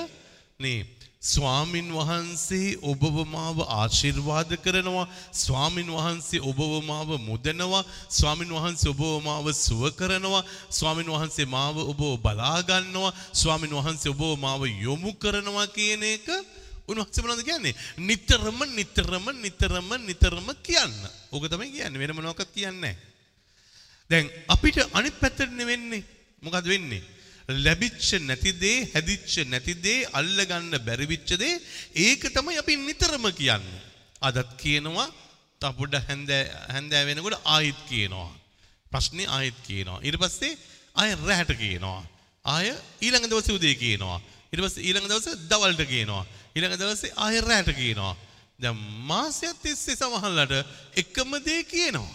නේ 0.58 0.78
ස්වාමින් 1.24 1.88
වහන්සේ 1.88 2.76
ඔබව 2.82 3.16
මාව 3.26 3.58
ආශිර්වාද 3.64 4.50
කරනවා. 4.64 5.06
ස්වාමින් 5.32 5.88
වහන්සේ 5.88 6.40
ඔබව 6.40 6.84
මාව 6.84 7.10
මුදනවා. 7.20 7.84
ස්වාමින් 8.08 8.50
වහන්සේ 8.56 8.92
ඔබව 8.92 9.24
මාව 9.24 9.46
සුව 9.56 9.82
කරනවා. 9.96 10.44
ස්වාමින් 10.70 11.08
වහන්සේ 11.08 11.46
මාව 11.46 11.76
ඔබව 11.82 12.02
බලා 12.20 12.60
ගන්නවා. 12.62 13.12
ස්වාමින් 13.32 13.72
වහන්සේ 13.72 14.12
ඔබව 14.12 14.36
මාව 14.38 14.62
යොමු 14.86 15.10
කරනවා 15.16 15.66
කියන 15.68 16.04
එක 16.04 16.28
උන්වහන්සේ 16.88 17.24
මොනවද 17.24 17.42
කියන්නේ? 17.48 17.74
නිතරම 17.98 18.60
නිතරම 18.76 19.26
නිතරම 19.40 19.90
නිතරම 20.04 20.48
කියන්න. 20.62 20.94
ඕක 21.32 21.48
තමයි 21.48 21.72
කියන්නේ. 21.72 22.00
වෙන 22.02 22.12
මොනවක්වත් 22.12 22.52
කියන්නේ 22.52 22.80
නැහැ. 22.84 22.96
දැන් 24.10 24.26
අපිට 24.48 24.76
අනිත් 24.92 25.16
පැත්තට 25.20 25.56
වෙන්නේ 25.70 26.04
මොකද 26.42 26.68
වෙන්නේ? 26.68 27.13
ලැබිච්ච 27.48 28.20
නැති 28.20 28.52
දේ, 28.52 28.88
හැදිච්ච 28.94 29.44
නැති 29.48 29.74
දේ, 29.74 30.06
අල්ලගන්න 30.12 30.78
බැරි 30.86 31.06
විච්ච 31.06 31.36
දේ 31.36 31.60
ඒක 31.94 32.22
තමයි 32.32 32.58
අපි 32.58 32.76
නිතරම 32.76 33.26
කියන්නේ. 33.32 33.82
අදත් 34.22 34.56
කියනවා, 34.62 35.08
තව 35.60 35.72
පොඩ්ඩක් 35.78 36.08
හැන්දෑ 36.08 36.44
හැන්දෑ 36.74 37.04
වෙනකොට 37.08 37.40
ආයෙත් 37.44 37.80
කියනවා. 37.90 38.30
ප්‍රශ්නේ 38.90 39.28
ආයෙත් 39.36 39.58
කියනවා. 39.66 40.00
ඊට 40.06 40.18
පස්සේ 40.22 40.58
ආයෙ 40.94 41.14
රැහැට 41.26 41.52
කියනවා. 41.62 42.00
ආයෙ 42.44 42.72
ඊළඟ 43.04 43.28
දවසේ 43.28 43.56
උදේ 43.58 43.74
කියනවා. 43.74 44.18
ඊට 44.52 44.62
පස්සේ 44.64 44.86
ඊළඟ 44.88 45.08
දවසේ 45.10 45.40
දවල්ට 45.50 45.82
කියනවා. 45.92 46.22
ඊළඟ 46.56 46.78
දවසේ 46.80 47.12
ආයෙ 47.16 47.40
රැහැට 47.40 47.76
කියනවා. 47.80 48.14
දැන් 48.62 48.78
මාසයක් 49.10 49.60
තිස්සේ 49.62 49.98
සමහරලට 50.00 50.54
එකම 50.96 51.30
දේ 51.44 51.62
කියනවා. 51.64 52.14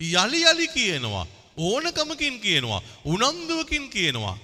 යලි 0.00 0.40
යලි 0.52 0.66
කියනවා. 0.76 1.26
ඕනකමකින් 1.56 2.40
කියනවා. 2.40 2.82
උනන්දුවකින් 3.04 3.90
කියනවා. 3.90 4.38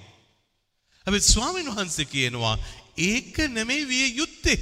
හැබැයි 1.05 1.21
ස්වාමීන් 1.23 1.75
වහන්සේ 1.75 2.05
කියනවා 2.05 2.57
ඒක 2.97 3.37
නෙමෙයි 3.49 3.87
විය 3.87 4.07
යුත්තේ. 4.15 4.59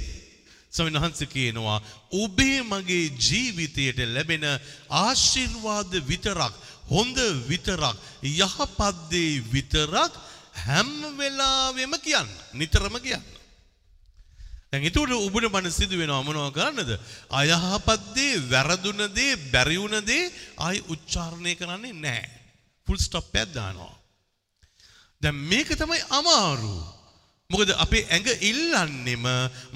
ස්වාමීන් 0.70 1.02
වහන්සේ 1.02 1.26
කියනවා 1.26 1.82
ඔබේ 2.12 2.62
මගේ 2.62 3.12
ජීවිතයට 3.18 3.98
ලැබෙන 4.14 4.44
ආශිර්වාද 4.90 5.92
විතරක් 6.08 6.54
හොඳ 6.90 7.18
විතරක් 7.48 7.96
යහපත් 8.22 8.80
දේ 9.10 9.42
විතරක් 9.52 10.12
හැම 10.66 10.92
වෙලාවෙම 11.18 11.92
කියන්න. 12.00 12.28
නිතරම 12.52 13.00
කියන්න. 13.00 13.24
දැන් 14.70 14.84
ඒතකොට 14.84 15.10
ඔබට 15.10 15.48
මන 15.48 15.70
සිදු 15.72 15.98
වෙනවා 15.98 16.22
මොනව 16.22 16.52
කරන්නද? 16.52 16.90
අයහපත් 17.30 18.02
දේ, 18.14 18.40
වැරදුන 18.50 19.06
දේ, 19.14 19.36
බැරි 19.52 19.78
වුණ 19.78 20.00
දේ 20.04 20.32
ආයි 20.58 20.84
උච්චාරණය 20.88 21.54
කරන්නේ 21.54 21.92
නැහැ. 21.94 22.35
ෆුල් 22.86 22.98
ස්ටොප් 22.98 23.34
එකක් 23.42 23.54
දානවා. 23.56 23.94
දැන් 25.22 25.36
මේක 25.50 25.70
තමයි 25.80 26.00
අමාරු. 26.18 26.76
මොකද 27.50 27.70
අපේ 27.84 28.06
ඇඟ 28.10 28.30
ඉල්ලන්නෙම, 28.50 29.26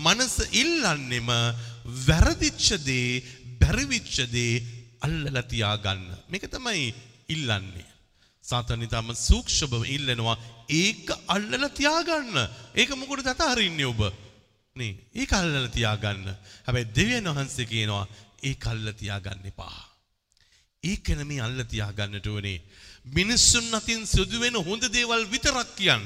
මනස 0.06 0.36
ඉල්ලන්නෙම 0.62 1.30
වැරදිච්ච 2.06 2.66
දේ, 2.88 3.22
බැරිවිච්ච 3.60 4.16
දේ 4.34 4.62
අල්ලලා 5.06 5.48
තියාගන්න. 5.52 6.04
මේක 6.30 6.46
තමයි 6.54 6.90
ඉල්ලන්නේ. 7.34 7.88
සාතන් 8.44 8.82
ඊටම 8.84 9.12
සූක්ෂමව 9.14 9.84
ඉල්ලනවා 9.96 10.36
ඒක 10.80 11.12
අල්ලලා 11.34 11.70
තියාගන්න. 11.78 12.36
ඒක 12.80 12.90
මොකටද 13.00 13.30
අතහරින්නේ 13.34 13.90
ඔබ? 13.92 14.02
නේ 14.76 14.92
ඒක 15.14 15.32
අල්ලලා 15.40 15.70
තියාගන්න. 15.76 16.26
හැබැයි 16.66 16.92
දෙවියන් 16.96 17.30
වහන්සේ 17.30 17.70
කියනවා 17.72 18.04
ඒක 18.48 18.66
අල්ලලා 18.72 18.98
තියාගන්න 19.02 19.50
එපා. 19.52 19.80
ඒක 20.82 21.12
නෙමෙයි 21.20 21.44
අල්ලලා 21.46 21.70
තියාගන්නට 21.74 22.26
ඕනේ. 22.26 22.58
මිනිස්සුන් 23.04 23.72
අතින් 23.72 24.04
සිදුවෙන 24.06 24.54
හොඳ 24.56 24.82
දේවල් 24.88 25.24
විතරක් 25.26 25.70
කියන්න. 25.76 26.04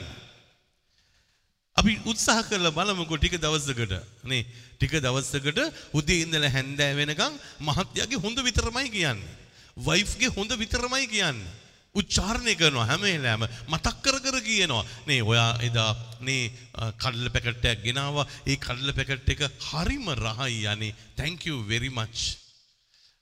අපි 1.76 1.98
උත්සාහ 2.04 2.42
කරලා 2.42 2.70
බලමුකෝ 2.70 3.18
ටික 3.18 3.36
දවසකට 3.36 3.94
නේ 4.24 4.46
ටික 4.74 4.94
දවසකට 4.98 5.58
උදේ 5.92 6.22
ඉඳලා 6.22 6.50
හැන්දෑ 6.50 6.94
වෙනකන් 6.94 7.34
මහත්යාගේ 7.60 8.18
හොඳ 8.18 8.38
විතරමයි 8.40 8.88
කියන්නේ. 8.90 9.34
වයිෆ්ගේ 9.78 10.30
හොඳ 10.30 10.50
විතරමයි 10.54 11.06
කියන්නේ. 11.08 11.64
උච්චාරණය 11.94 12.54
කරනවා 12.54 12.86
හැම 12.86 13.02
වෙලාවෙම 13.02 13.50
මතක් 13.68 13.96
කර 14.02 14.16
කර 14.18 14.38
කියනවා 14.42 14.84
නේ 15.06 15.20
ඔයා 15.22 15.50
එදා 15.62 15.90
නේ 16.20 16.50
කඩල 16.98 17.28
පැකට් 17.30 17.64
එකක් 17.64 17.84
ගෙනාවා 17.86 18.26
ඒ 18.46 18.56
කඩල 18.56 18.90
පැකට් 18.92 19.30
එක 19.30 19.42
හරිම 19.62 20.06
රහයි 20.16 20.66
යන්නේ 20.66 20.94
thank 21.16 21.46
you 21.46 21.62
very 21.64 21.90
much 21.90 22.24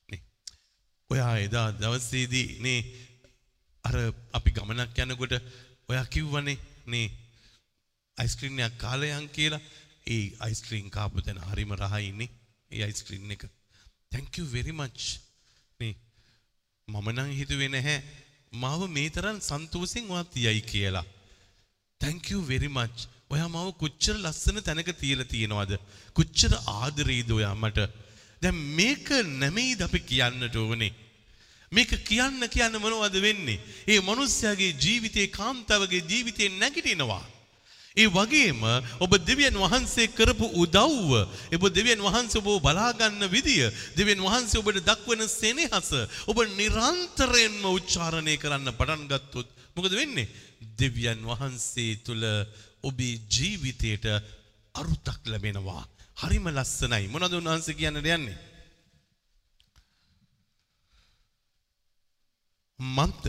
නේ 0.09 0.23
ඔයා 1.11 1.35
එදා 1.47 1.67
දවසේදී 1.75 2.49
නේ 2.61 2.79
අර 3.85 3.95
අපි 4.33 4.51
ගමනක් 4.51 4.99
යනකොට 4.99 5.35
ඔයා 5.88 6.07
කිව්වනේ 6.07 6.59
නේ 6.87 7.07
අයිස්ක්‍රීම් 8.16 8.59
එකක් 8.61 8.79
කාලා 8.79 9.18
යන් 9.18 9.29
කියලා 9.31 9.62
ඒ 10.07 10.23
අයිස්ක්‍රීම් 10.47 10.88
කාපු 10.90 11.21
තැන 11.21 11.45
හරිම 11.49 11.75
රහයිනේ 11.75 12.31
ඒ 12.71 12.83
අයිස්ක්‍රීම් 12.83 13.31
එක 13.31 13.47
thank 14.12 14.31
you 14.38 14.47
very 14.49 14.75
much 14.83 15.03
නේ 15.81 15.95
මම 16.88 17.09
නම් 17.12 17.33
හිතුවේ 17.33 17.68
නැහැ 17.68 17.99
මාව 18.53 18.83
මේ 18.88 19.11
තරම් 19.11 19.38
සන්තෝෂෙන් 19.40 20.11
ඔයා 20.11 20.25
තියයි 20.25 20.62
කියලා. 20.62 21.05
thank 22.01 22.31
you 22.31 22.40
very 22.42 22.68
much. 22.68 22.99
ඔයා 23.31 23.49
මාව 23.49 23.68
කොච්චර 23.73 24.16
ලස්සන 24.16 24.59
තැනක 24.61 24.90
තියලා 24.95 25.25
තියෙනවද? 25.25 25.73
කොච්චර 26.12 26.53
ආදරේද 26.75 27.31
ඔයා 27.31 27.55
මට? 27.55 27.88
දැන් 28.42 28.59
මේක 28.79 29.09
නෙමෙයිද 29.42 29.81
අපි 29.81 30.01
කියන්නට 30.03 30.57
ඕනේ. 30.57 30.92
මේක 31.73 31.91
කියන්න 32.05 32.49
කියන්න 32.49 32.77
මොනවද 32.79 33.17
වෙන්නේ? 33.21 33.61
ඒ 33.89 34.01
මිනිස්යාගේ 34.01 34.77
ජීවිතේ 34.77 35.27
කාන්තාවගේ 35.29 36.05
ජීවිතේ 36.05 36.49
නැගිටිනවා. 36.53 37.25
ඒ 37.97 38.09
වගේම 38.09 38.61
ඔබ 39.01 39.13
දෙවියන් 39.21 39.57
වහන්සේ 39.57 40.09
කරපු 40.09 40.47
උදව්ව 40.57 41.11
ඔබ 41.53 41.65
දෙවියන් 41.69 42.01
වහන්සේ 42.01 42.41
ඔබ 42.41 42.63
බලාගන්න 42.65 43.29
විදිය 43.29 43.69
දෙවියන් 43.97 44.21
වහන්සේ 44.21 44.61
ඔබට 44.61 44.81
දක්වන 44.81 45.29
සෙනෙහස 45.29 45.91
ඔබ 46.25 46.39
නිරන්තරයෙන්ම 46.57 47.65
උච්චාරණය 47.69 48.37
කරන්න 48.41 48.73
පටන් 48.73 49.05
ගත්තොත් 49.11 49.49
මොකද 49.77 49.93
වෙන්නේ 49.93 50.29
දෙවියන් 50.77 51.21
වහන්සේ 51.23 52.01
තුල 52.01 52.25
ඔබේ 52.83 53.21
ජීවිතයට 53.29 54.09
අරුතක් 54.75 55.29
ලැබෙනවා 55.29 55.85
හරිම 56.17 56.49
ලස්සනයි 56.49 57.13
මොනවද 57.13 57.37
උන්වහන්සේ 57.37 57.77
කියන්නට 57.77 58.09
යන්නේ 58.09 58.52
මන්ත 62.83 63.27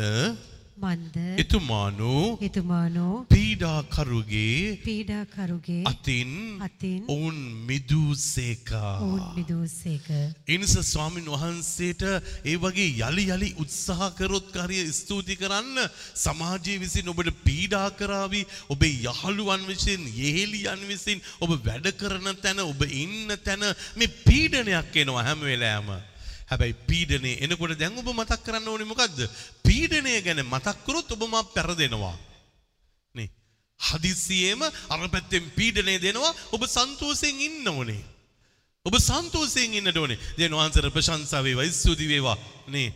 මන්ද 0.76 1.18
එතුමානු 1.42 2.12
එතුමානෝ 2.42 3.26
පීඩාකරුගේ 3.34 4.62
පීඩාකරුගේ 4.86 5.82
අතින් 5.86 6.32
අතින් 6.60 7.04
ඔවුන් 7.08 7.38
මිදූසේකා. 7.70 8.94
ඔවුන් 9.00 9.22
මිදූසේක. 9.36 10.08
එනිස 10.48 10.74
ස්වාමින් 10.84 11.28
වහන්සේට 11.34 12.04
ඒ 12.44 12.56
වගේ 12.58 12.90
යළි 13.02 13.26
යළි 13.30 13.50
උත්සාහ 13.64 14.10
කරොත් 14.20 14.48
කාරිය 14.56 14.88
ස්තුති 14.92 15.36
කරන්න 15.36 15.78
සමාජයේ 16.16 16.80
විසින් 16.80 17.12
ඔබට 17.14 17.30
පීඩා 17.46 17.88
කරાવી 17.92 18.46
ඔබේ 18.70 18.96
යහළුවන් 19.04 19.68
විසින් 19.68 20.10
යෙහෙලියන් 20.16 20.82
විසින් 20.88 21.22
ඔබ 21.40 21.54
වැඩ 21.60 21.92
කරන 22.02 22.34
තැන 22.42 22.66
ඔබ 22.66 22.82
ඉන්න 22.96 23.38
තැන 23.46 23.70
මේ 23.96 24.16
පීඩනයක් 24.26 25.00
එනවා 25.04 25.28
හැම 25.30 25.46
වෙලාවම. 25.50 25.94
හැබැයි 26.54 26.80
පීඩනේ 26.90 27.40
එනකොට 27.44 27.76
දැන් 27.76 28.00
ඔබ 28.00 28.10
මතක් 28.14 28.42
කරන්න 28.46 28.68
ඕනේ 28.68 28.88
මොකද්ද? 28.88 29.20
පීඩනය 29.66 30.16
ගැන 30.22 30.42
මතක් 30.46 30.78
කරොත් 30.86 31.12
ඔබ 31.12 31.28
මා 31.28 31.44
පෙරදෙනවා. 31.50 32.16
නේ. 33.16 33.30
හදිසියේම 33.80 34.64
අර 34.64 35.08
පැත්තෙන් 35.10 35.52
පීඩනය 35.58 36.00
දෙනවා 36.00 36.34
ඔබ 36.52 36.66
සන්තෝෂයෙන් 36.68 37.46
ඉන්න 37.48 37.68
ඕනේ. 37.68 38.02
ඔබ 38.86 38.96
සන්තෝෂයෙන් 39.00 39.78
ඉන්නට 39.80 39.98
ඕනේ. 39.98 40.20
දෙන 40.38 40.52
වහන්සේට 40.52 40.92
ප්‍රශංසා 40.92 41.44
වේවා, 41.44 41.70
ස්තුති 41.72 42.08
වේවා. 42.08 42.38
නේ. 42.68 42.90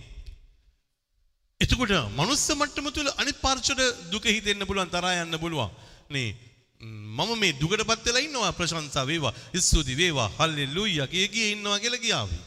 එතකොට 1.62 1.94
මනුස්ස 2.12 2.50
මට්ටම 2.52 2.92
තුල 2.92 3.10
අනිත් 3.18 3.40
පාර්ශ්වයට 3.42 4.12
දුක 4.12 4.26
හිතෙන්න 4.26 4.68
පුළුවන්, 4.68 4.92
තරහා 4.92 5.24
යන්න 5.24 5.40
පුළුවන්. 5.40 5.72
නේ. 6.10 6.36
මම 6.82 7.32
මේ 7.40 7.56
දුකටපත් 7.62 8.06
වෙලා 8.06 8.22
ඉන්නවා 8.22 8.52
ප්‍රශංසා 8.54 9.08
වේවා, 9.08 9.34
ස්තුති 9.60 9.98
වේවා, 9.98 10.30
හල්ලෙලූයා 10.38 11.08
කිය 11.08 11.28
කිය 11.28 11.52
ඉන්නවා 11.56 11.80
කියලා 11.80 12.04
කියාවි. 12.04 12.38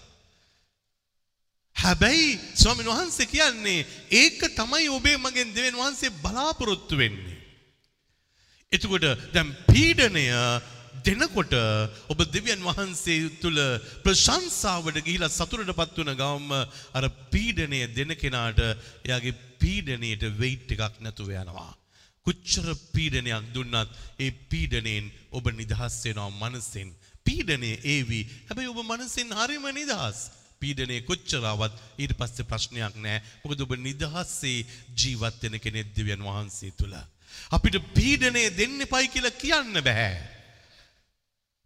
හැබැයි 1.80 2.38
ස්වාමීන් 2.54 2.90
වහන්සේ 2.90 3.26
කියන්නේ 3.26 3.86
ඒක 4.12 4.40
තමයි 4.54 4.88
ඔබේ 4.90 5.16
මගෙන් 5.18 5.54
දෙවියන් 5.54 5.76
වහන්සේ 5.76 6.16
බලාපොරොත්තු 6.18 6.96
වෙන්නේ. 6.96 7.38
එතකොට 8.72 9.06
දැන් 9.34 9.50
පීඩනය 9.66 10.26
දෙනකොට 11.02 11.54
ඔබ 12.08 12.20
දෙවියන් 12.28 12.62
වහන්සේ 12.62 13.30
තුළ 13.42 13.60
ප්‍රශංසාවට 14.04 15.00
ගිහිලා 15.00 15.30
සතුටටපත් 15.30 15.98
වුණ 15.98 16.14
ගවම 16.14 16.50
අර 16.94 17.04
පීඩනය 17.32 17.80
දෙන 17.90 18.14
කෙනාට 18.14 18.60
එයාගේ 18.60 19.38
පීඩනයට 19.60 20.24
වෙයිට් 20.36 20.74
එකක් 20.76 21.00
නැතුව 21.00 21.30
යනවා. 21.34 21.70
කොච්චර 22.26 22.66
පීඩනයක් 22.92 23.46
දුන්නත් 23.54 23.96
ඒ 24.18 24.30
පීඩනයෙන් 24.50 25.08
ඔබ 25.32 25.48
නිදහස් 25.52 25.96
වෙනවා 26.04 26.30
මනසෙන්. 26.42 26.92
පීඩනය 27.26 27.72
ඒවි. 27.86 28.20
හැබැයි 28.46 28.72
ඔබ 28.72 28.84
මනසෙන් 28.84 29.32
හරිම 29.32 29.66
නිදහස්. 29.72 30.18
පීඩනය 30.60 31.00
කොච්චරාවත් 31.08 31.78
ඊට 32.02 32.12
පස්සේ 32.18 32.48
ප්‍රශ්නයක් 32.50 32.96
නෑ. 33.04 33.22
මොකද 33.44 33.64
ඔබ 33.64 33.72
නිදහස්සේ 33.86 34.66
ජීවත් 35.00 35.40
වෙන 35.44 35.56
කෙනෙක් 35.64 35.94
දෙවියන් 35.96 36.26
වහන්සේ 36.26 36.76
තුල. 36.78 36.92
අපිට 37.56 37.78
පීඩනය 37.96 38.44
දෙන්න 38.58 38.84
එපයි 38.86 39.08
කියලා 39.14 39.38
කියන්න 39.42 39.80
බෑ. 39.88 40.10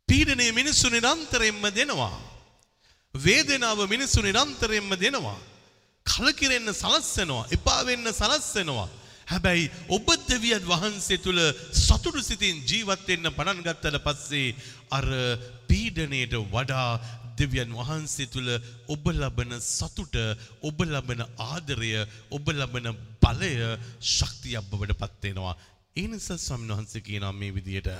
පීඩනය 0.09 0.47
මිනිස්සු 0.61 0.93
නිරන්තරයෙන්ම 0.95 1.65
දෙනවා. 1.79 2.15
වේදනාව 3.15 3.81
මිනිස්සු 3.95 4.23
නිරන්තරයෙන්ම 4.23 4.93
දෙනවා. 5.05 5.39
කලකිරෙන්න 6.07 6.71
සලස්සනවා, 6.73 7.49
එපා 7.57 7.81
වෙන්න 7.89 8.13
සලස්සනවා. 8.13 8.89
හැබැයි 9.31 9.71
ඔබ 9.97 10.09
දෙවියන් 10.29 10.65
වහන්සේ 10.69 11.19
තුල 11.25 11.39
සතුටු 11.73 12.23
සිතින් 12.23 12.61
ජීවත් 12.69 13.07
වෙන්න 13.09 13.31
පටන් 13.37 13.63
ගත්තට 13.67 14.03
පස්සේ 14.07 14.55
අර 14.97 15.07
පීඩණයට 15.69 16.37
වඩා 16.53 16.91
දෙවියන් 17.39 17.73
වහන්සේ 17.73 18.27
තුල 18.27 18.49
ඔබ 18.89 19.05
ලබන 19.13 19.53
සතුට 19.61 20.17
ඔබ 20.63 20.79
ලබන 20.87 21.25
ආදරය 21.47 21.93
ඔබ 22.31 22.47
ලබන 22.53 22.89
බලය 23.23 23.53
ශක්තියක් 24.13 24.71
බවට 24.71 25.01
පත් 25.01 25.23
වෙනවා. 25.25 25.57
ඒ 25.97 26.07
නිසා 26.07 26.39
ස්වාමීන් 26.39 26.77
වහන්සේ 26.77 27.07
කියනවා 27.09 27.35
මේ 27.35 27.55
විදියට. 27.57 27.91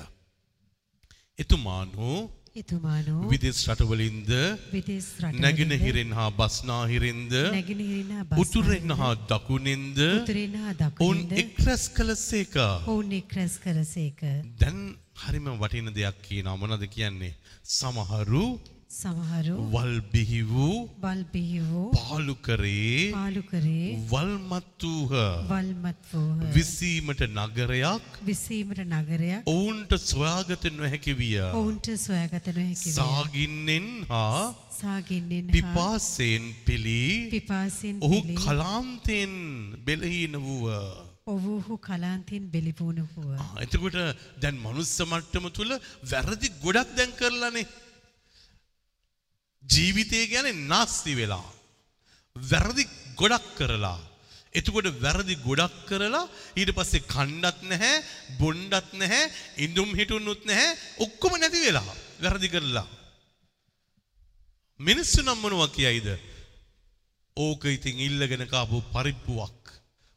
එතුමානෝ 1.39 2.19
එතුමානෝ 2.57 3.23
විදෙස් 3.31 3.61
රටවලින්ද 3.69 4.29
විදේශ 4.73 5.09
රටවලින්ද 5.15 5.45
නැගෙනහිරෙන් 5.45 6.13
හා 6.19 6.27
බස්නාහිරින්ද 6.33 7.33
නැගෙනහිරින් 7.49 8.13
හා 8.17 8.39
උතුරෙන් 8.43 8.93
හා 9.01 9.15
දකුණින්ද 9.31 9.99
උතුරෙන් 10.11 10.55
හා 10.61 10.75
ඔවුන් 10.75 10.83
දකුණින්ද 10.83 11.41
එක්රැස් 11.43 11.87
කළසේක 11.97 12.55
ඔවුන් 12.61 13.11
එක්රැස් 13.19 13.57
කරසේක. 13.59 14.21
දැන් 14.61 14.79
හරිම 15.17 15.49
වටින 15.55 15.91
දෙයක් 15.99 16.23
කියනවා. 16.23 16.57
මොනවද 16.57 16.87
කියන්නේ? 16.89 17.35
සමහරු 17.73 18.45
සමහරු 18.95 19.55
වල් 19.73 19.95
බිහි 20.13 20.41
වූ 20.49 20.75
වල් 21.03 21.23
බිහි 21.33 21.61
වූ 21.69 21.87
පාලු 21.95 22.35
කරේ 22.47 22.99
පාලු 23.15 23.43
කරේ 23.51 23.89
වල්මත් 24.13 24.83
වූහ 24.85 25.15
වල්මත් 25.51 26.03
වූහ. 26.13 26.51
විසීමට 26.57 27.23
නගරයක් 27.29 28.05
විසීමට 28.29 28.81
නගරයක් 28.93 29.43
ඔවුන්ට 29.47 29.93
සොයාගත 30.03 30.65
නොහැකි 30.73 31.15
විය 31.15 31.37
ඔවුන්ට 31.53 31.89
සොයාගත 31.99 32.47
නොහැකි 32.51 32.85
විය. 32.87 32.97
සාගින්නෙන් 32.99 33.89
හා 34.09 34.45
සාගින්නෙන් 34.73 35.47
හා 35.47 35.55
පිපාසයෙන් 35.57 36.45
පිළි 36.67 37.01
පිපාසයෙන් 37.35 37.97
ඔහු 38.01 38.21
පිළි 38.23 38.41
කලාන්තයෙන් 38.43 39.35
බෙලහීන 39.87 40.37
වූව 40.41 40.69
ඔවුහු 41.27 41.75
කලාන්තයෙන් 41.81 42.45
බෙලිපුුණ 42.53 42.99
වුව. 43.13 43.31
ආ, 43.35 43.47
එතකොට 43.65 43.97
දැන් 44.43 44.57
මනුස්ස 44.65 44.95
මට්ටම 45.03 45.47
තුළ 45.51 45.73
වැරදි 46.11 46.49
ගොඩක් 46.65 46.91
දැන් 46.99 47.13
කරලානේ. 47.21 47.67
ජීවිතය 49.73 50.27
ගැන 50.33 50.49
නාස්ති 50.69 51.15
වෙලා. 51.17 51.47
වැරදි 52.37 52.85
ගොඩක් 53.17 53.47
කරලා. 53.59 53.99
එතකොට 54.55 54.89
වැරදි 55.05 55.35
ගොඩක් 55.47 55.79
කරලා 55.89 56.27
ඊට 56.59 56.71
පස්සේ 56.77 57.07
කණ්ඩත් 57.13 57.63
නැහැ 57.71 58.05
බොන්්ඩත් 58.41 58.93
නැහැ 59.01 59.33
ඉඳුම් 59.65 59.91
හිටුන්නුත් 59.99 60.45
නැහැ 60.47 60.77
ඔක්කොම 61.05 61.39
නැති 61.39 61.65
වෙලා 61.67 61.97
වැරදි 62.23 62.49
කරලා. 62.49 62.87
මිනිස්සු 64.81 65.23
නම් 65.23 65.39
මොනවා 65.39 65.75
කියයිද. 65.77 66.09
ඕක 67.37 67.65
ඉතින් 67.67 67.99
ඉල්ලගෙන 68.01 68.47
කාපු 68.47 68.83
පරිප්පුවක්. 68.95 69.63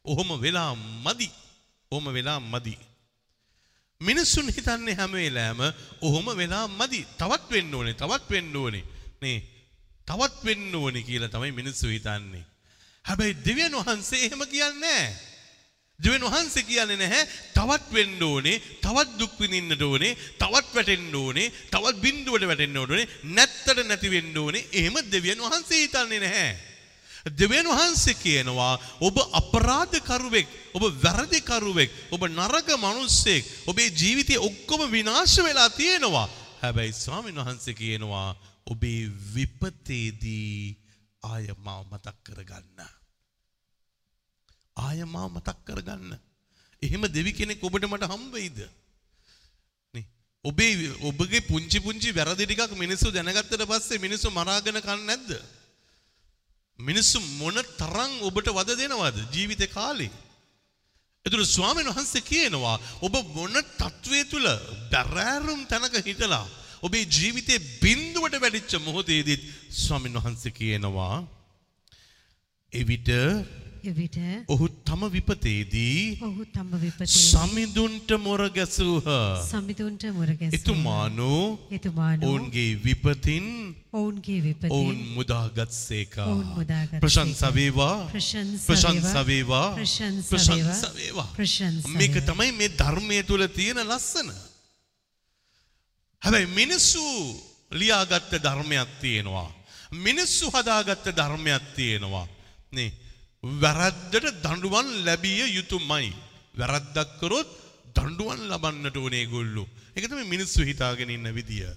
ඔහොම 0.04 0.30
වෙලා 0.40 0.74
මදි. 1.04 1.30
ඔහොම 1.92 2.06
වෙලා 2.12 2.40
මදි. 2.42 2.74
මිනිස්සුන් 4.00 4.48
හිතන්නේ 4.48 4.94
හැම 4.94 5.12
වෙලාවම 5.12 5.60
ඔහොම 6.00 6.26
වෙලා 6.36 6.66
මදි. 6.70 7.00
තවත් 7.18 7.50
වෙන්න 7.50 7.74
ඕනේ, 7.74 7.94
තවත් 7.94 8.30
වෙන්න 8.30 8.56
ඕනේ. 8.56 8.84
නේ. 9.22 9.38
තවත් 10.06 10.44
වෙන්න 10.44 10.74
ඕනේ 10.74 11.02
කියලා 11.02 11.28
තමයි 11.28 11.52
මිනිස්සු 11.52 11.88
හිතන්නේ. 11.88 12.44
හැබැයි 13.04 13.40
දෙවියන් 13.44 13.74
වහන්සේ 13.78 14.24
එහෙම 14.26 14.44
කියන්නේ 14.52 14.80
නැහැ. 14.80 15.08
දෙවියන් 16.00 16.24
වහන්සේ 16.26 16.62
කියන්නේ 16.62 16.96
නැහැ 16.96 17.24
තවත් 17.56 17.92
වෙන්න 17.92 18.22
ඕනේ, 18.22 18.60
තවත් 18.84 19.18
දුක් 19.18 19.34
විඳින්නට 19.40 19.82
ඕනේ, 19.82 20.14
තවත් 20.38 20.74
වැටෙන්න 20.74 21.14
ඕනේ, 21.14 21.50
තවත් 21.70 22.00
බිඳුවට 22.04 22.48
වැටෙන්න 22.50 22.76
ඕනේ, 22.76 23.08
නැත්තට 23.36 23.84
නැති 23.84 24.10
වෙන්න 24.10 24.38
ඕනේ. 24.38 24.66
එහෙම 24.72 24.96
දෙවියන් 25.12 25.44
වහන්සේ 25.44 25.84
හිතන්නේ 25.84 26.24
නැහැ. 26.24 26.50
දෙවියන් 27.38 27.68
වහන්සේ 27.68 28.14
කියනවා 28.14 28.78
ඔබ 29.00 29.16
අපරාධකරුවෙක් 29.40 30.48
ඔබ 30.74 30.84
වැරදිකරුවෙක් 31.02 31.90
ඔබ 32.14 32.22
නරක 32.28 32.68
මිනිස්සෙක් 32.78 33.44
ඔබේ 33.66 33.90
ජීවිතේ 33.90 34.38
ඔක්කොම 34.38 34.90
විනාශ 34.90 35.42
වෙලා 35.44 35.70
තියෙනවා 35.70 36.28
හැබැයි 36.62 36.92
ස්වාමීන් 36.92 37.40
වහන්සේ 37.40 37.74
කියනවා 37.74 38.36
ඔබේ 38.72 39.02
විපතේදී 39.34 40.76
ආය 41.22 41.46
මාව 41.66 41.84
මතක් 41.92 42.16
කරගන්න. 42.26 42.80
ආය 44.76 45.00
මාව 45.04 45.30
මතක් 45.36 45.58
කරගන්න. 45.66 46.12
එහෙම 46.82 47.06
දෙවි 47.08 47.32
කෙනෙක් 47.32 47.64
ඔබට 47.64 47.84
මට 47.84 48.10
හම් 48.12 48.24
වෙයිද? 48.30 48.58
නේ. 49.94 50.06
ඔබේ 50.44 50.92
ඔබගේ 51.02 51.46
පුංචි 51.50 51.80
පුංචි 51.80 52.12
වැරදි 52.12 52.46
ටිකක් 52.46 52.76
මිනිස්සු 52.76 53.10
දැනගත්තට 53.10 53.64
පස්සේ 53.70 54.04
මිනිස්සු 54.06 54.30
මරාගෙන 54.30 54.80
කන්නේ 54.80 55.08
නැද්ද? 55.10 55.30
මිනිස්සු 56.78 57.18
මොන 57.40 57.58
තරම් 57.80 58.12
ඔබට 58.28 58.54
වද 58.54 58.78
දෙනවද 58.78 59.18
ජීවිත 59.34 59.64
කාලේ. 59.72 60.12
එතුර 61.26 61.42
ස්වාමීන් 61.46 61.90
වහන්සේ 61.90 62.28
කියනවා 62.30 62.76
ඔබ 63.02 63.14
මොන 63.34 63.56
තත්ත්වය 63.74 64.20
තුළ 64.30 64.48
බැරෑරුම් 64.92 65.66
තැනක 65.66 65.96
හිටලා 66.06 66.46
ඔබේ 66.82 67.04
ජීවිතේ 67.08 67.58
බින්දුවට 67.82 68.40
වැඩිච්ච 68.40 68.74
මොහොතේදීත් 68.80 69.42
ස්වාමීන් 69.76 70.18
වහන්සේ 70.18 70.52
කියනවා 70.52 71.16
එවිට 72.72 73.08
එවිට 73.84 74.16
ඔහු 74.48 74.66
තම 74.84 75.02
විපතේදී 75.08 76.18
ඔහු 76.20 76.44
තම 76.46 76.70
විපතේ 76.76 77.06
සමිඳුන්ට 77.06 78.10
මොර 78.18 78.40
ගැසූහ. 78.50 79.06
සමිතුන්ට 79.44 80.04
මුරගැස 80.12 80.52
එතුමානෝ 80.52 81.44
එතුමානෝ 81.70 82.30
ඔවුන්ගේ 82.30 82.70
විපතින් 82.84 83.46
ඔවුන්ගේ 83.92 84.40
විපතින් 84.42 84.70
ඔවුන් 84.70 84.98
මුදාගත්සේක. 85.14 86.18
ඔවුන් 86.24 86.46
මුදාගත්සේක. 86.48 87.00
ප්‍රශංසා 87.00 87.54
වේවා. 87.54 87.96
ප්‍රශංසා 88.08 88.66
ප්‍රශංසා 88.68 89.24
වේවා. 89.26 89.68
ප්‍රශංසා 89.74 90.92
වේවා. 90.94 91.28
මේක. 91.94 92.20
තමයි 92.22 92.52
මේ 92.52 92.70
ධර්මයේ 92.74 93.22
තුල 93.22 93.46
තියෙන 93.48 93.82
ලස්සන. 93.86 94.30
හැබැයි 96.22 96.46
මිනිස්සු 96.60 97.02
ලියාගත්ත 97.72 98.32
ධර්මයක් 98.44 98.90
තියෙනවා. 99.00 99.50
මිනිස්සු 99.92 100.50
හදාගත්ත 100.50 101.06
ධර්මයක් 101.16 101.64
තියෙනවා. 101.76 102.26
නේ 102.72 102.92
වැරද්දට 103.42 104.14
දඬුවම් 104.44 104.88
ලැබිය 105.06 105.42
යුතුමයි. 105.56 106.12
වැරද්දක් 106.58 107.10
කරොත් 107.20 107.50
දඬුවම් 107.96 108.40
ලබන්නට 108.50 108.96
ඕනේ 108.96 109.20
ඒගොල්ලෝ. 109.20 109.68
ඒක 109.96 110.08
තමයි 110.10 110.24
මිනිස්සු 110.24 110.64
හිතාගෙන 110.64 111.10
ඉන්න 111.10 111.34
විදිය. 111.34 111.68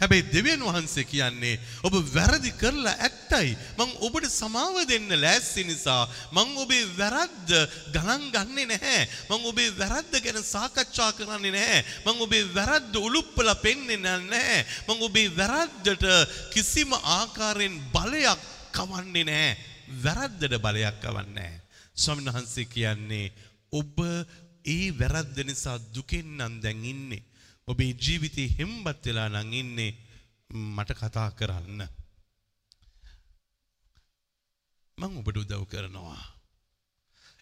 හැබැයි 0.00 0.28
දෙවියන් 0.32 0.60
වහන්සේ 0.60 1.04
කියන්නේ 1.08 1.56
ඔබ 1.86 1.94
වැරදි 2.14 2.50
කරලා 2.60 2.96
ඇත්තයි. 3.06 3.56
මං 3.78 3.90
ඔබට 4.06 4.28
සමාව 4.28 4.76
දෙන්න 4.90 5.08
ලෑස්ති 5.22 5.62
නිසා 5.64 6.02
මං 6.36 6.50
ඔබේ 6.60 6.84
වැරද්ද 6.98 7.48
ගණන් 7.94 8.26
ගන්නේ 8.34 8.66
නැහැ. 8.72 9.08
මං 9.30 9.46
ඔබේ 9.50 9.72
වැරද්ද 9.78 10.12
ගැන 10.20 10.40
සාකච්ඡා 10.44 11.16
කරන්නේ 11.16 11.52
නැහැ. 11.54 11.80
මං 12.04 12.20
ඔබේ 12.26 12.44
වැරද්ද 12.56 12.92
උලුප්පලා 13.00 13.56
පෙන්නේ 13.64 13.96
නැහැ. 13.96 14.58
මං 14.88 15.00
ඔබේ 15.08 15.32
වැරද්දට 15.38 16.04
කිසිම 16.52 16.92
ආකාරයෙන් 16.92 17.78
බලයක් 17.94 18.42
කවන්නේ 18.76 19.24
නැහැ. 19.30 19.56
වැරද්දට 20.04 20.60
බලයක් 20.66 21.00
කවන්නේ 21.00 21.32
නැහැ. 21.38 21.62
ස්වාමීන් 21.96 22.34
වහන්සේ 22.36 22.68
කියන්නේ 22.68 23.32
ඔබ 23.72 23.96
ඒ 24.76 24.92
වැරද්ද 25.00 25.40
නිසා 25.48 25.78
දුකෙන් 25.96 26.36
නම් 26.36 26.60
දැන් 26.60 26.84
ඉන්නේ. 26.84 27.22
ඔබේ 27.68 27.92
ජීවිතේ 27.96 28.48
හෙම්බත් 28.58 29.04
වෙලා 29.04 29.28
නම් 29.28 29.52
ඉන්නේ 29.52 29.90
මට 30.50 30.90
කතා 30.92 31.28
කරන්න. 31.30 31.80
මං 34.98 35.16
ඔබට 35.20 35.40
උදව් 35.42 35.64
කරනවා. 35.66 36.22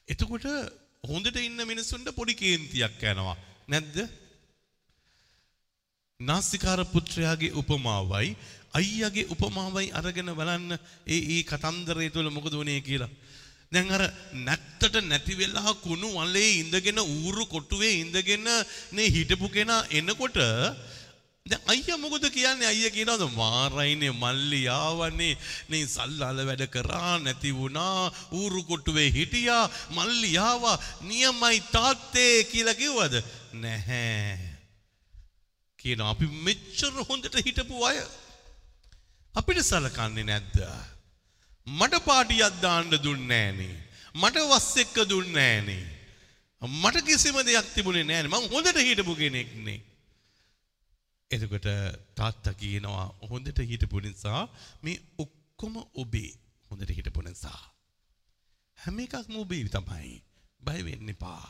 එතකොට 0.08 0.46
හොඳට 1.04 1.36
ඉන්න 1.38 1.60
මිනිස්සුන්ට 1.64 2.08
පොඩි 2.10 2.34
කේන්තියක් 2.34 3.04
යනවා. 3.04 3.36
නැද්ද? 3.68 3.96
නාස්තිකාර 6.20 6.80
පුත්‍රයාගේ 6.86 7.52
උපමාවයි 7.52 8.32
අයියාගේ 8.72 9.28
උපමාවයි 9.28 9.92
අරගෙන 9.92 10.30
බලන්න 10.32 10.72
ඒ 11.06 11.20
ඒ 11.30 11.42
කතන්දරය 11.44 12.08
තුළ 12.10 12.30
මොකද 12.30 12.54
වුණේ 12.54 12.80
කියලා. 12.80 13.12
දැන් 13.72 13.92
අර 13.96 14.02
නැත්තට 14.46 14.96
නැති 15.10 15.38
වෙලා 15.40 15.74
කුණු 15.84 16.08
වලේ 16.18 16.50
ඉඳගෙන 16.62 16.98
ඌරු 17.04 17.46
කොටුවේ 17.46 17.94
ඉඳගෙන 18.02 18.48
නේ 18.92 19.08
හිටපු 19.16 19.48
කෙනා 19.48 19.82
එනකොට 19.90 20.38
දැන් 21.46 21.60
අයියා 21.72 21.98
මොකද 22.00 22.24
කියන්නේ? 22.32 22.68
අයියා 22.72 22.94
කියනවාද? 22.96 23.24
මාරයිනේ 23.36 24.12
මල්ලි 24.12 24.60
ආවනේ. 24.68 25.34
නේ 25.68 25.84
සල්ලාල 25.86 26.38
වැඩ 26.48 26.64
කරා 26.74 27.18
නැති 27.18 27.52
වුණා. 27.52 28.12
ඌරු 28.32 28.62
කොටුවේ 28.64 29.10
හිටියා. 29.12 29.68
මල්ලි 29.90 30.30
ආවා. 30.38 30.78
නියමයි 31.10 31.60
තාත්තේ 31.74 32.44
කියලා 32.52 32.74
කිව්වද? 32.74 33.14
නැහැ. 33.52 34.38
කියනවා 35.78 36.10
අපි 36.16 36.26
මෙච්චර 36.48 36.94
හොඳට 37.10 37.36
හිටපු 37.46 37.84
අය 37.90 38.00
අපිට 39.34 39.60
සලකන්නේ 39.60 40.24
නැද්ද? 40.24 40.58
මට 41.66 42.04
පාටියක් 42.04 42.60
දාන්න 42.60 42.94
දුන්නේ 43.04 43.48
නෑනේ 43.52 43.76
මට 44.14 44.46
වස් 44.50 44.70
එක්ක 44.76 44.96
දුන්නේ 45.08 45.56
නෑනේ 45.56 45.84
මට 46.62 47.04
කිසිම 47.06 47.36
දෙයක් 47.42 47.74
තිබුණේ 47.74 48.04
නෑනේ 48.04 48.32
මං 48.32 48.48
හොඳට 48.52 48.80
හිටපු 48.80 49.16
කෙනෙක්නේ 49.16 49.80
එතකොට 51.30 51.68
තාත්තා 52.14 52.54
කියනවා 52.54 53.06
හොඳට 53.30 53.58
හිටපු 53.70 54.00
නිසා 54.00 54.42
මේ 54.82 54.96
ඔක්කොම 55.18 55.76
ඔබේ 55.94 56.30
හොඳට 56.70 56.90
හිටපු 56.90 57.22
නිසා. 57.22 57.62
හැම 58.78 58.98
එකක්ම 58.98 59.36
ඔබේ 59.36 59.64
තමයි. 59.68 60.14
බය 60.60 60.80
වෙන්න 60.84 61.08
එපා. 61.08 61.46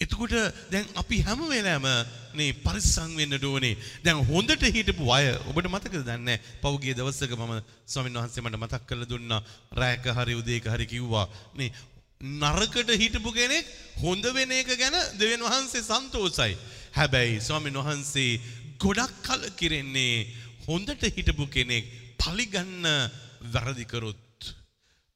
එතකොට 0.00 0.32
දැන් 0.70 0.86
අපි 0.94 1.16
හැම 1.20 1.40
වෙලාවෙම 1.42 2.06
මේ 2.32 2.52
පරිස්සම් 2.56 3.16
වෙන්න 3.18 3.34
ඕනේ. 3.40 3.76
දැන් 4.04 4.20
හොඳට 4.24 4.64
හිටපු 4.76 5.04
අය 5.10 5.26
ඔබට 5.50 5.66
මතකද 5.66 6.04
දන්නේ 6.06 6.38
පෞගිය 6.62 6.94
දවසක 6.94 7.32
මම 7.34 7.54
ස්වාමීන් 7.84 8.18
වහන්සේ 8.18 8.44
මට 8.44 8.60
මතක් 8.62 8.86
කරලා 8.86 9.10
දුන්නා 9.12 9.40
රැයක 9.72 10.06
හරි 10.18 10.36
උදේක 10.40 10.68
හරි 10.70 10.86
කිව්වා 10.86 11.26
මේ 11.56 11.72
නරකට 12.20 12.90
හිටපු 13.02 13.32
කෙනෙක් 13.32 13.66
හොඳ 13.98 14.24
වෙන 14.36 14.52
එක 14.52 14.70
ගැන 14.74 14.96
දෙවියන් 15.18 15.42
වහන්සේ 15.42 15.82
සන්තෝසයි. 15.82 16.54
හැබැයි 16.94 17.40
ස්වාමීන් 17.40 17.80
වහන්සේ 17.80 18.38
ගොඩක් 18.78 19.18
කල 19.26 19.42
කිරෙන්නේ 19.58 20.28
හොඳට 20.68 21.02
හිටපු 21.10 21.50
කෙනෙක් 21.50 21.90
පලිගන්න 22.22 22.86
වැරදිකරොත් 23.50 24.54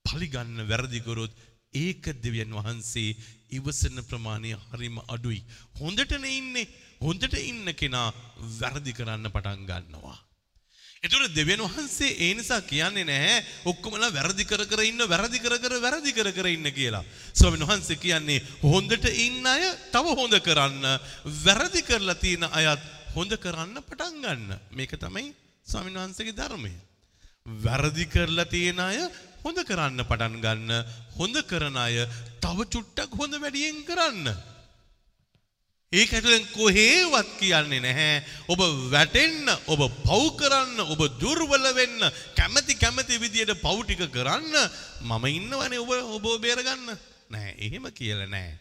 පලිගන්න 0.05 0.66
වැරදිකරොත් 0.66 1.31
ඒක 1.75 2.11
දෙවියන් 2.18 2.51
වහන්සේ 2.53 3.14
ඉවසන 3.53 4.03
ප්‍රමාණය 4.05 4.53
හරිම 4.67 4.99
අඩුයි. 5.09 5.41
හොඳටන 5.81 6.27
ඉන්නේ 6.31 6.69
හොඳට 7.01 7.35
ඉන්න 7.41 7.73
කෙනා 7.75 8.09
වැරදි 8.59 8.93
කරන්න 8.93 9.29
පටන් 9.29 9.67
ගන්නවා. 9.67 10.19
එතුර 11.03 11.23
දෙවියන් 11.29 11.62
වහන්සේ 11.67 12.11
ඒ 12.17 12.35
නිසා 12.35 12.61
කියන්නේ 12.62 13.05
නැහැ 13.05 13.38
ඔක්කොමලා 13.65 14.11
වැරදි 14.11 14.45
කර 14.45 14.62
කර 14.65 14.83
ඉන්න 14.87 15.03
වැරදි 15.12 15.38
කර 15.38 15.57
කර 15.59 15.75
වැරදි 15.83 16.12
කර 16.12 16.31
කර 16.31 16.47
ඉන්න 16.49 16.69
කියලා. 16.71 17.05
ස්වාමීන් 17.35 17.67
වහන්සේ 17.67 17.99
කියන්නේ 17.99 18.38
හොඳට 18.62 19.09
ඉන්න 19.19 19.47
අය 19.47 19.65
තව 19.91 20.15
හොඳ 20.21 20.38
කරන්න 20.41 20.87
වැරදි 21.43 21.83
කරලා 21.83 22.15
තියෙන 22.17 22.47
අයත් 22.53 22.87
හොඳ 23.17 23.35
කරන්න 23.37 23.83
පටන් 23.83 24.23
ගන්න. 24.23 24.49
මේක 24.71 24.95
තමයි 24.97 25.35
ස්වාමීන් 25.67 25.99
වහන්සේගේ 25.99 26.38
ධර්මය. 26.38 26.73
වැරදි 27.59 28.07
කරලා 28.07 28.47
තියෙන 28.47 28.81
අය 28.81 29.03
හොඳ 29.44 29.59
කරන්න 29.68 30.07
පටන් 30.07 30.40
ගන්න. 30.44 30.70
හොඳ 31.18 31.37
කරන 31.50 31.76
අය 31.76 32.07
තව 32.40 32.66
චුට්ටක් 32.72 33.18
හොඳ 33.20 33.38
වැඩියෙන් 33.42 33.85
කරන්න. 33.88 34.33
ඒක 35.92 36.12
ඇතුළෙන් 36.16 36.46
කොහේවත් 36.57 37.31
කියන්නේ 37.38 37.83
නැහැ. 37.85 38.24
ඔබ 38.48 38.61
වැටෙන්න, 38.92 39.50
ඔබ 39.68 39.83
පව් 40.07 40.22
කරන්න, 40.40 40.81
ඔබ 40.88 41.00
දුර්වල 41.20 41.66
වෙන්න, 41.76 42.00
කැමැති 42.38 42.81
කැමැති 42.81 43.20
විදියට 43.20 43.52
පව් 43.61 43.85
ටික 43.85 44.09
කරන්න 44.09 44.57
මම 45.05 45.24
ඉන්නවනේ 45.37 45.83
ඔබ 45.85 45.92
ඔබ 46.16 46.40
බේරගන්න. 46.40 46.96
නෑ, 47.28 47.57
එහෙම 47.59 47.90
කියලා 47.92 48.31
නෑ. 48.31 48.57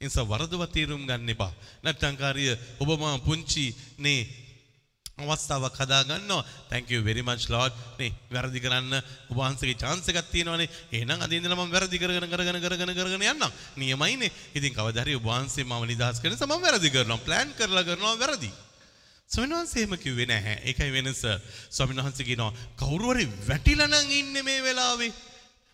නිසා 0.00 0.28
වරදව 0.28 0.62
තීරුම් 0.74 1.06
ගන්න 1.08 1.32
එපා. 1.32 1.52
නැත්තම් 1.82 2.16
කාරිය 2.20 2.52
ඔබ 2.82 2.90
මා 3.00 3.16
පුංචි 3.18 3.72
නේ 3.98 4.43
අවස්ථාවක් 5.18 5.76
හදා 5.78 6.02
ගන්නවා. 6.04 6.44
thank 6.68 6.90
you 6.90 7.00
very 7.02 7.22
much 7.22 7.48
lord. 7.48 7.72
නේ 7.98 8.10
වැරදි 8.30 8.58
කරන්න 8.58 8.94
ඔබ 9.30 9.36
වහන්සේගේ 9.38 9.78
chance 9.78 10.10
එකක් 10.10 10.26
තියෙනවානේ. 10.32 10.68
එහෙනම් 10.92 11.22
අද 11.22 11.30
ඉඳලා 11.30 11.54
මම 11.54 11.70
වැරදි 11.70 11.98
කරගෙන 11.98 12.26
කරගෙන 12.26 12.58
කරගෙන 12.58 12.92
කරගෙන 12.92 13.22
යන්නම්. 13.22 13.52
නියමයිනේ. 13.78 14.32
ඉතින් 14.54 14.74
කවදා 14.74 15.04
හරි 15.04 15.14
ඔබ 15.14 15.22
වහන්සේ 15.24 15.64
මම 15.64 15.86
නිදහස් 15.86 16.18
කරන 16.18 16.34
නිසා 16.34 16.50
මම 16.50 16.58
වැරදි 16.60 16.90
කරනවා. 16.90 17.22
plan 17.22 17.48
කරලා 17.54 17.84
කරනවා 17.84 18.18
වැරදි. 18.18 18.50
ස්වාමීන් 19.30 19.54
වහන්සේ 19.54 19.82
එහෙම 19.82 19.94
කිව්වේ 19.96 20.26
නැහැ. 20.26 20.56
ඒකයි 20.66 20.90
වෙනස. 20.90 21.22
ස්වාමීන් 21.70 22.02
වහන්සේ 22.02 22.26
කියනවා 22.26 22.52
කවුරු 22.74 23.14
හරි 23.14 23.30
වැටිලා 23.48 23.86
නම් 23.86 24.10
ඉන්නේ 24.10 24.42
මේ 24.42 24.66
වෙලාවේ. 24.66 25.14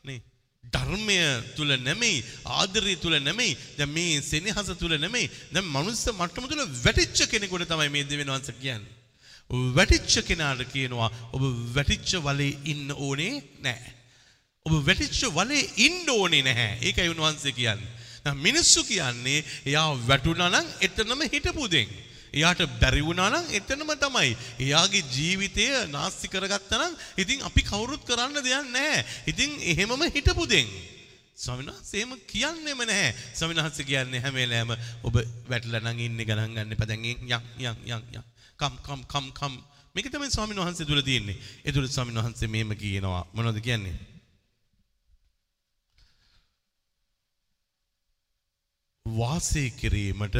නේ 0.05 0.20
ධර්මය 0.64 1.18
තුල 1.57 1.72
නෙමෙයි 1.81 2.22
ආදරය 2.44 3.00
තුල 3.00 3.16
නෙමෙයි 3.18 3.57
දැන් 3.79 3.88
මේ 3.88 4.20
සෙනෙහස 4.22 4.68
තුල 4.76 4.92
නෙමෙයි 5.00 5.33
දැන් 5.50 5.64
මනුස්ස 5.66 6.05
මට්ටම 6.12 6.44
තුල 6.44 6.64
වැටිච්ච 6.85 7.24
කෙනෙකුට 7.33 7.64
තමයි 7.64 7.88
මේ 7.88 8.05
දෙවියන් 8.05 8.29
වහන්සේ 8.29 8.61
කියන්නේ 8.61 8.99
වැටිච්ච 9.50 10.26
කෙනාට 10.26 10.62
කියනවා 10.72 11.10
ඔබ 11.32 11.42
වැටිච්ච 11.74 12.12
වලේ 12.20 12.52
ඉන්න 12.64 12.92
ඕනේ 12.98 13.32
නැහැ 13.60 13.94
ඔබ 14.66 14.76
වැටිච්ච 14.86 15.22
වලේ 15.30 15.64
ඉන්න 15.86 16.06
ඕනේ 16.10 16.42
නැහැ 16.42 16.78
ඒකයි 16.82 17.10
උන්වහන්සේ 17.14 17.52
කියන්නේ 17.52 17.90
දැන් 18.24 18.38
මිනිස්සු 18.38 18.84
කියන්නේ 18.84 19.40
එයා 19.66 19.88
වැටුණා 20.06 20.50
නම් 20.50 20.70
එතනම 20.80 21.26
හිටපු 21.26 21.66
දෙන් 21.68 21.90
එයාට 22.32 22.62
බැරි 22.78 23.02
වුණා 23.02 23.30
නම් 23.30 23.46
එතනම 23.50 23.90
තමයි. 23.96 24.36
එයාගේ 24.60 25.02
ජීවිතය 25.08 25.66
නාස්ති 25.88 26.28
කරගත්තා 26.28 26.78
නම් 26.80 26.94
ඉතින් 27.16 27.42
අපි 27.42 27.62
කවුරුත් 27.62 28.02
කරන්න 28.04 28.38
දෙයක් 28.38 28.70
නැහැ. 28.70 29.04
ඉතින් 29.26 29.50
එහෙමම 29.64 30.02
හිටපු 30.08 30.46
දෙන්. 30.46 30.68
ස්වාමීන් 31.36 31.70
වහන්සේ 31.70 31.98
එහෙම 31.98 32.14
කියන්නේම 32.26 32.82
නැහැ. 32.82 33.14
ස්වාමීන් 33.34 33.62
වහන්සේ 33.62 33.84
කියන්නේ 33.84 34.20
හැම 34.20 34.34
වෙලාවෙම 34.34 34.78
ඔබ 35.02 35.14
වැටලා 35.50 35.82
නම් 35.82 35.98
ඉන්නේ 35.98 36.24
ගණන් 36.24 36.54
ගන්න 36.54 36.76
එපා. 36.76 36.86
දැන් 36.86 37.04
යන් 37.04 37.18
යන් 37.58 37.76
යන් 37.86 38.02
යන්. 38.14 38.29
කම් 38.60 38.74
කම් 38.86 39.02
කම් 39.06 39.26
කම්. 39.32 39.54
මේක 39.94 40.06
තමයි 40.08 40.30
ස්වාමීන් 40.30 40.62
වහන්සේ 40.62 40.86
තුල 40.86 41.02
තියෙන්නේ. 41.02 41.38
ඒ 41.64 41.72
තුල 41.72 41.88
ස්වාමීන් 41.88 42.20
වහන්සේ 42.20 42.48
මෙහෙම 42.48 42.72
කියනවා. 42.76 43.22
මොනවද 43.34 43.60
කියන්නේ? 43.60 43.96
වාසය 49.06 49.62
කිරීමට 49.72 50.36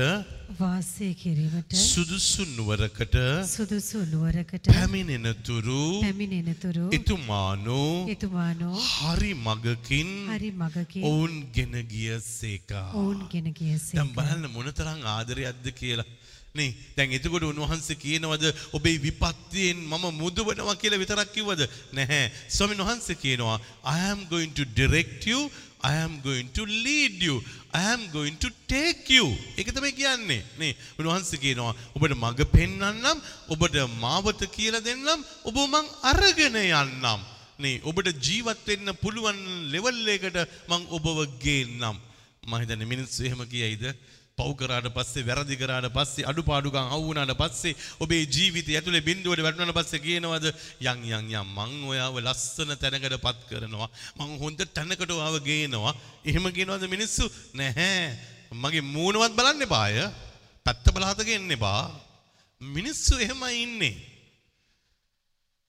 වාසය 0.59 1.07
කිරීමට 1.15 1.73
සුදුසු 1.83 2.45
නුවරකට 2.49 3.17
සුදුසු 3.47 3.99
නුවරකට 4.05 4.67
පැමිණෙනතුරු 4.69 5.81
පැමිණෙනතුරු 6.03 6.85
එතුමානෝ 6.93 7.89
එතුමානෝ 8.07 8.77
හරි 8.89 9.33
මගකින් 9.39 10.11
හරි 10.29 10.51
මගකින් 10.55 11.05
ඔවුන් 11.05 11.35
ගෙන 11.53 11.75
ගිය 11.85 12.21
සේකා. 12.21 12.87
ඔවුන් 12.93 13.21
ගෙන 13.29 13.49
ගියසේ 13.53 13.97
දැන් 13.97 14.15
බලන්න 14.15 14.47
මොනතරම් 14.51 15.01
ආදරයක්ද 15.09 15.67
කියලා. 15.73 16.09
නේ 16.55 16.75
දැන් 16.97 17.13
එතකොට 17.17 17.45
උන්වහන්සේ 17.47 17.97
කියනවද 18.05 18.45
ඔබේ 18.77 18.99
විපත්තියෙන් 19.07 19.79
මම 19.87 20.05
මුදවනවා 20.23 20.75
කියලා 20.83 21.03
විතරක් 21.03 21.31
කිව්වද? 21.37 21.63
නැහැ. 21.93 22.31
ස්වාමීන් 22.51 22.83
වහන්සේ 22.83 23.17
කියනවා 23.25 23.57
I 23.87 23.99
am 24.13 24.27
going 24.33 24.53
to 24.59 24.65
direct 24.81 25.27
you 25.31 25.51
I 25.83 25.95
am 26.05 26.21
going 26.21 26.49
to 26.59 26.65
lead 26.67 27.23
you 27.23 27.37
I 27.73 27.83
am 27.95 28.03
going 28.17 28.37
to 28.45 28.51
take 28.67 29.07
you. 29.17 29.27
ඒක 29.59 29.71
තමයි 29.77 29.93
කියන්නේ. 30.01 30.43
නේ 30.59 30.75
උන්වහන්සේ 30.99 31.39
කියනවා 31.45 31.75
ඔබට 31.95 32.15
මඟ 32.19 32.43
පෙන්වන්නම් 32.57 33.19
ඔබට 33.55 33.77
මාවත 34.03 34.43
කියලා 34.57 34.85
දෙන්නම් 34.89 35.27
ඔබ 35.47 35.57
මං 35.71 35.87
අරගෙන 36.13 36.59
යන්නම්. 36.67 37.21
නේ 37.63 37.77
ඔබට 37.87 38.11
ජීවත් 38.27 38.67
වෙන්න 38.67 38.97
පුළුවන් 39.03 39.39
ලෙවල් 39.73 40.07
එකකට 40.17 40.39
මං 40.71 40.83
ඔබව 40.99 41.19
ගේන්නම්. 41.45 41.97
මම 42.43 42.55
හිතන්නේ 42.63 42.91
මිනිස්සු 42.93 43.23
එහෙම 43.29 43.47
කියයිද? 43.47 43.85
පව් 44.41 44.53
කරාට 44.61 44.89
පස්සේ 44.97 45.27
වැරදි 45.29 45.61
කරාට 45.61 45.89
පස්සේ 45.97 46.27
අඩුපාඩුකම් 46.31 46.93
අවු 46.95 47.03
වුණාට 47.09 47.35
පස්සේ 47.43 47.77
ඔබේ 48.01 48.23
ජීවිතය 48.27 48.77
ඇතුලේ 48.77 49.05
බිඳුවට 49.09 49.45
වැටුණාට 49.47 49.79
පස්සේ 49.79 50.05
කියනවද? 50.07 50.47
යන් 50.81 51.05
යන් 51.11 51.31
යන් 51.31 51.55
මං 51.57 51.73
ඔයාව 51.93 52.19
ලස්සන 52.25 52.75
තැනකටපත් 52.83 53.47
කරනවා. 53.51 53.89
මං 54.19 54.37
හොඳ 54.43 54.61
තැනකට 54.77 55.11
ඔයාව 55.11 55.39
ගේනවා. 55.45 55.95
එහෙම 56.25 56.49
කියනවද 56.51 56.85
මිනිස්සු? 56.89 57.29
නැහැ. 57.55 58.17
මගේ 58.53 58.83
මූණවත් 58.83 59.37
බලන්න 59.39 59.67
එපාය 59.69 59.99
පැත්ත 60.67 60.87
බලහත 60.95 61.21
ගන්න 61.27 61.57
එපා. 61.57 61.83
මිනිස්සු 62.61 63.15
එහෙමයි 63.19 63.63
ඉන්නේ. 63.65 64.10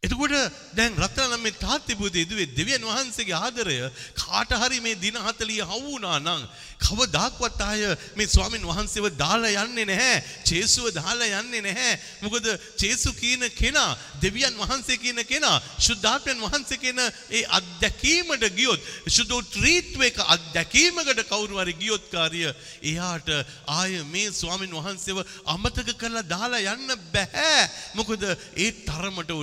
එතකොට 0.04 0.34
දැන් 0.74 0.96
රත්තරන් 0.98 1.38
මේ 1.40 1.54
තාත්ති 1.56 1.94
පුතේ 1.94 2.26
දුවේ 2.26 2.50
දෙවියන් 2.50 2.82
වහන්සේගේ 2.84 3.38
ආදරය 3.38 3.78
කාට 4.16 4.52
හරි 4.52 4.80
මේ 4.82 4.96
දින 4.96 5.14
40 5.16 5.62
හවු 5.62 5.78
වුණා 5.84 6.18
නම් 6.20 6.42
කවදාක්වත් 6.82 7.62
ආය 7.62 7.84
මේ 8.16 8.26
ස්වාමින් 8.28 8.64
වහන්සේව 8.64 9.06
දාලා 9.14 9.62
යන්නේ 9.62 9.86
නැහැ. 9.86 10.24
ජේසුව 10.44 10.90
දාලා 10.92 11.28
යන්නේ 11.38 11.62
නැහැ. 11.62 11.94
මොකද 12.22 12.48
ජේසු 12.78 13.14
කියන 13.14 13.46
කෙනා 13.52 13.92
දෙවියන් 14.22 14.58
වහන්සේ 14.58 14.98
කියන 14.98 15.22
කෙනා 15.24 15.62
ශුද්ධාත්මයන් 15.80 16.42
වහන්සේ 16.42 16.82
කියන 16.82 17.00
ඒ 17.30 17.44
අත්දැකීමට 17.52 18.48
ගියොත් 18.52 18.82
ශුද්ධ 19.08 19.38
ත්‍රිත්ව 19.54 20.02
එක 20.02 20.18
අත්දැකීමකට 20.28 21.22
කවුරු 21.26 21.62
හරි 21.62 21.76
ගියොත් 21.76 22.10
කාර්ය 22.10 22.42
එයාට 22.84 23.30
ආය 23.70 24.02
මේ 24.08 24.34
ස්වාමින් 24.34 24.74
වහන්සේව 24.74 25.22
අමතක 25.48 25.94
කරලා 25.96 26.26
දාලා 26.26 26.74
යන්න 26.74 26.98
බෑ. 27.14 27.70
මොකද 27.94 28.26
ඒ 28.26 28.72
තරමට 28.82 29.38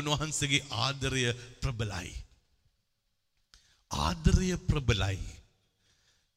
උන්වහන්සේගේ 0.48 0.66
ආදරය 0.72 1.22
ප්‍රබලයි. 1.60 2.12
ආදරය 3.90 4.56
ප්‍රබලයි. 4.58 5.18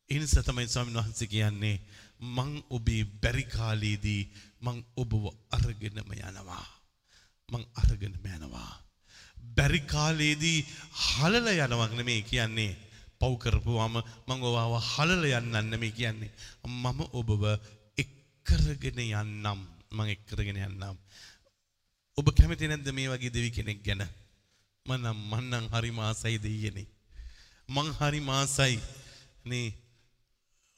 ඒ 0.10 0.20
නිසා 0.20 0.44
තමයි 0.44 0.68
ස්වාමීන් 0.68 0.98
වහන්සේ 0.98 1.28
කියන්නේ 1.28 1.82
මං 2.20 2.52
ඔබේ 2.70 3.04
බැරි 3.22 3.46
කාලයේදී 3.46 4.30
මං 4.62 4.78
ඔබව 4.96 5.26
අරගෙනම 5.52 6.12
යනවා. 6.12 6.68
මං 7.50 7.64
අරගෙනම 7.76 8.26
යනවා. 8.28 8.74
බැරි 9.56 9.82
කාලයේදී 9.82 10.60
හලල 11.06 11.48
යනවක් 11.48 11.92
නෙමෙයි 11.94 12.24
කියන්නේ. 12.24 12.80
පව් 13.20 13.34
කරපුවාම 13.38 13.96
මං 14.28 14.40
ඔබව 14.42 14.76
හලල 14.86 15.24
යන්නන්න 15.32 15.70
නෙමෙයි 15.70 15.94
කියන්නේ. 15.94 16.32
මම 16.66 17.00
ඔබව 17.14 17.44
එක්කරගෙන 17.98 19.00
යන්නම්. 19.02 19.62
මං 19.92 20.08
එක්කරගෙන 20.08 20.60
යන්නම්. 20.60 20.98
ඔබ 22.22 22.30
කැමති 22.38 22.68
නැද්ද 22.70 22.88
මේ 22.94 23.10
වගේ 23.10 23.34
දෙවි 23.34 23.50
කෙනෙක් 23.50 23.80
ගැන? 23.84 24.02
මනම් 24.86 25.20
මන්නම් 25.30 25.66
හරි 25.74 25.92
මාසයි 25.92 26.38
දෙයියනේ. 26.38 26.88
මං 27.70 27.88
හරි 28.00 28.20
මාසයි 28.22 28.76
නේ 29.46 29.68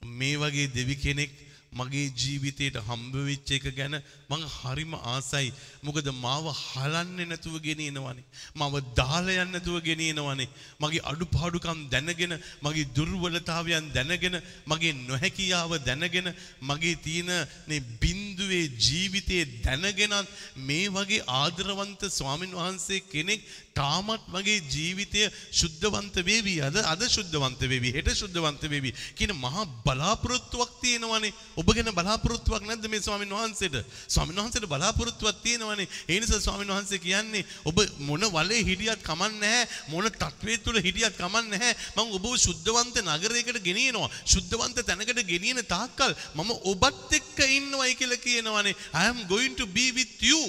මේ 0.02 0.36
වගේ 0.38 0.68
දෙවි 0.68 0.96
කෙනෙක් 0.96 1.32
මගේ 1.74 2.08
ජීවිතයට 2.14 2.78
හම්බ 2.80 3.14
වෙච්ච 3.22 3.50
එක 3.52 3.66
ගැන 3.72 3.96
මං 4.30 4.44
හරිම 4.50 4.94
ආසයි. 5.06 5.50
මොකද 5.82 6.08
මාව 6.16 6.46
හලන්නේ 6.64 7.26
නැතුව 7.26 7.56
ගෙනියනවනේ. 7.60 8.26
මාව 8.56 8.76
දාලා 8.94 9.36
යන්නේ 9.36 9.54
නැතුව 9.54 9.78
ගෙනියනවනේ. 9.82 10.50
මගේ 10.80 11.04
අඩුපාඩුකම් 11.04 11.80
දැනගෙන, 11.90 12.34
මගේ 12.62 12.90
දුර්වලතාවයන් 12.96 13.92
දැනගෙන, 13.92 14.36
මගේ 14.66 14.94
නොහැකියාව 15.02 15.72
දැනගෙන, 15.82 16.28
මගේ 16.62 16.96
තියෙන 16.98 17.32
මේ 17.68 17.82
බිඳුවේ 18.02 18.66
ජීවිතයේ 18.80 19.46
දැනගෙනත් 19.64 20.34
මේ 20.60 20.88
වගේ 20.90 21.26
ආදරවන්ත 21.34 22.02
ස්වාමින් 22.12 22.54
වහන්සේ 22.54 23.06
කෙනෙක් 23.06 23.42
තාමත් 23.74 24.24
මගේ 24.30 24.60
ජීවිතය 24.68 25.22
ශුද්ධවන්ත 25.52 26.16
වේවි 26.22 26.56
අද 26.62 26.78
අද 26.84 27.02
ශුද්ධවන්ත 27.08 27.62
වේවි 27.64 27.90
හෙට 27.92 28.10
ශුද්ධවන්ත 28.14 28.64
වේවි 28.66 28.92
කියන 29.16 29.34
මහා 29.36 29.66
බලාපොරොත්තුවක් 29.86 30.72
තියෙනවනේ 30.82 31.34
ඔබ 31.64 31.70
ගැන 31.72 31.90
බලාපොරොත්තුවක් 31.96 32.66
නැද්ද 32.68 32.88
මේ 32.92 33.00
ස්වාමීන් 33.00 33.32
වහන්සේට? 33.32 33.76
ස්වාමීන් 34.08 34.40
වහන්සේට 34.42 34.68
බලාපොරොත්තුවක් 34.68 35.40
තියෙනවනේ. 35.44 35.88
ඒ 36.10 36.20
නිසා 36.20 36.40
ස්වාමීන් 36.40 36.74
වහන්සේ 36.74 37.00
කියන්නේ 37.00 37.46
ඔබ 37.66 37.80
මොන 38.00 38.28
වලේ 38.36 38.64
හිටියත් 38.68 39.00
කමක් 39.02 39.32
නැහැ 39.40 39.64
මොන 39.88 40.10
තත්වයේ 40.12 40.60
තුල 40.60 40.78
හිටියත් 40.78 41.16
කමක් 41.16 41.46
නැහැ. 41.48 41.74
මම 41.96 42.12
ඔබව 42.18 42.36
ශුද්ධවන්ත 42.38 43.00
නගරයකට 43.00 43.64
ගෙනියනවා. 43.64 44.12
ශුද්ධවන්ත 44.26 44.84
තැනකට 44.84 45.24
ගෙනියන 45.24 45.64
තාක්කල් 45.66 46.12
මම 46.36 46.52
ඔබත් 46.72 47.18
එක්ක 47.20 47.40
ඉන්නවයි 47.48 47.96
කියලා 47.96 48.24
කියනවනේ. 48.28 48.76
I 48.94 49.08
am 49.08 49.24
going 49.28 49.56
to 49.56 49.68
be 49.68 49.92
with 49.92 50.20
you. 50.22 50.42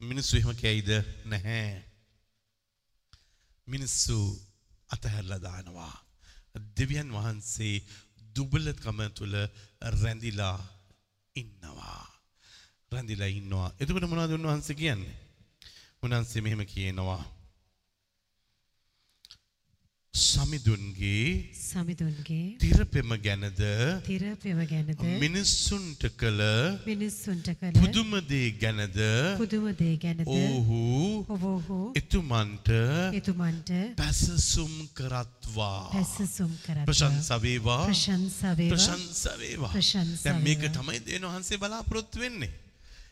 මිනිස්සු 0.00 0.36
එහෙම 0.36 0.54
කැයිද? 0.54 0.90
නැහැ. 1.26 1.82
මිනිස්සු 3.68 4.18
අතහැරලා 4.90 5.42
දානවා. 5.42 5.94
දෙවියන් 6.78 7.10
වහන්සේ 7.12 7.82
දුබලකම 8.38 8.98
තුළ 9.18 9.34
රැඳිලා 10.02 10.58
ඉන්නවා. 11.36 12.04
රැඳිලා 12.92 13.30
ඉන්නවා. 13.38 13.72
එතකොට 13.80 14.06
මොනවද 14.10 14.38
උන්වහන්සේ 14.38 14.80
කියන්නේ? 14.82 15.16
උන්වහන්සේ 16.02 16.44
මෙහෙම 16.46 16.62
කියනවා. 16.74 17.22
සමිඳුන්ගේ 20.18 21.24
සමිඳුන්ගේ 21.54 22.56
තිරපෙම 22.58 23.10
ගැනද 23.20 23.62
තිරපෙම 24.02 24.60
ගැනද 24.66 25.04
මිනිස්සුන්ට 25.18 26.02
කළ 26.14 26.42
මිනිස්සුන්ට 26.84 27.50
කළ 27.54 27.78
පුදුම 27.78 28.12
දේ 28.26 28.50
ගැනද 28.56 28.98
පුදුම 29.38 29.66
දේ 29.74 29.94
ගැනද 29.98 30.24
ඔහු 30.28 30.82
ඔවෝහු 31.28 31.80
එතුමන්ට 31.94 32.68
එතුමන්ට 33.14 33.70
පැසසුම් 33.96 34.72
කරත්වා. 34.94 35.90
පැසසුම් 35.92 36.52
කරත් 36.64 36.86
ප්‍රශංසා 36.86 37.40
වේවා 37.40 37.84
ප්‍රශංසා 37.86 38.54
වේවා 38.54 38.78
ප්‍රශංසා 38.86 39.36
වේවා 39.38 39.72
දැන් 40.24 40.42
මේක. 40.42 40.64
තමයි 40.70 40.98
දෙවියන් 41.00 41.28
වහන්සේ 41.28 41.58
බලාපොරොත්තු 41.58 42.20
වෙන්නේ 42.20 42.50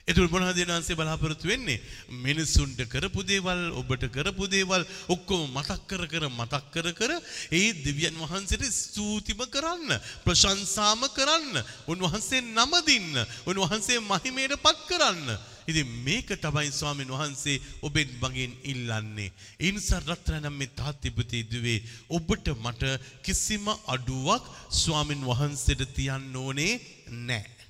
එතුල් 0.08 0.28
මොනවද 0.30 0.54
දෙවියන් 0.54 0.70
වහන්සේ 0.70 0.94
බලාපොරොත්තු 0.94 1.48
වෙන්නේ 1.50 1.82
මිනිසුන්ට 2.16 2.80
කරපු 2.86 3.22
දේවල් 3.24 3.62
ඔබට 3.74 4.04
කරපු 4.08 4.46
දේවල් 4.46 4.82
ඔක්කොම 5.08 5.40
මතක් 5.50 5.80
කර 5.84 6.04
කර 6.06 6.26
මතක් 6.28 6.68
කර 6.70 6.88
කර 6.94 7.12
ඒ 7.50 7.72
දෙවියන් 7.78 8.20
වහන්සේට 8.22 8.62
ස්තුතිම 8.72 9.40
කරන්න 9.48 9.96
ප්‍රශංසාම 10.22 11.02
කරන්න 11.10 11.58
උන්වහන්සේ 11.88 12.44
නමදින්න 12.44 13.18
උන්වහන්සේ 13.50 13.98
මහිමයට 14.02 14.54
පත් 14.62 14.86
කරන්න 14.86 15.32
ඉතින් 15.66 15.90
මේක 16.04 16.30
තමයි 16.36 16.70
ස්වාමීන් 16.72 17.10
වහන්සේ 17.10 17.56
ඔබෙන් 17.82 18.12
මගෙන් 18.20 18.52
ඉල්ලන්නේ. 18.64 19.32
ඒ 19.58 19.72
නිසා 19.72 19.98
රත්තරනම් 20.00 20.54
මේ 20.54 20.70
තාත්තිපති 20.72 21.42
දුවේ 21.50 21.82
ඔබට 22.10 22.52
මට 22.56 22.94
කිසිම 23.24 23.66
අඩුවක් 23.88 24.46
ස්වාමීන් 24.74 25.26
වහන්සේට 25.26 25.82
තියන්න 25.92 26.30
ඕනේ 26.36 26.78
නැහැ. 27.26 27.66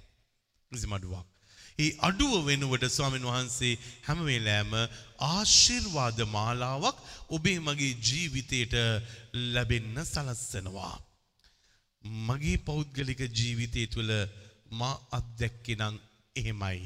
කිසිම 0.72 0.92
අඩුවක්. 0.92 1.35
ඒ 1.78 1.90
අඩුව 2.00 2.34
වෙනුවට 2.44 2.84
ස්වාමීන් 2.88 3.26
වහන්සේ 3.26 3.74
හැම 4.02 4.20
වෙලාවෙම 4.24 4.72
ආශිර්වාද 5.26 6.18
මාලාවක් 6.26 6.96
ඔබේ 7.30 7.58
මගේ 7.60 7.92
ජීවිතයට 8.00 8.74
ලැබෙන්න 9.52 9.96
සලස්සනවා. 10.04 10.96
මගේ 12.24 12.58
පෞද්ගලික 12.60 13.20
ජීවිතය 13.30 13.82
තුළ 13.86 14.12
මා 14.72 14.96
අත්දැක්කේ 15.12 15.76
නම් 15.76 15.96
එහෙමයි. 16.36 16.80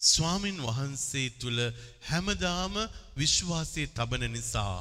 ස්වාමින් 0.00 0.58
වහන්සේ 0.60 1.28
තුළ 1.32 1.60
හැමදාම 2.02 2.74
විශ්වාසය 3.16 3.82
තබන 3.88 4.24
නිසා 4.32 4.76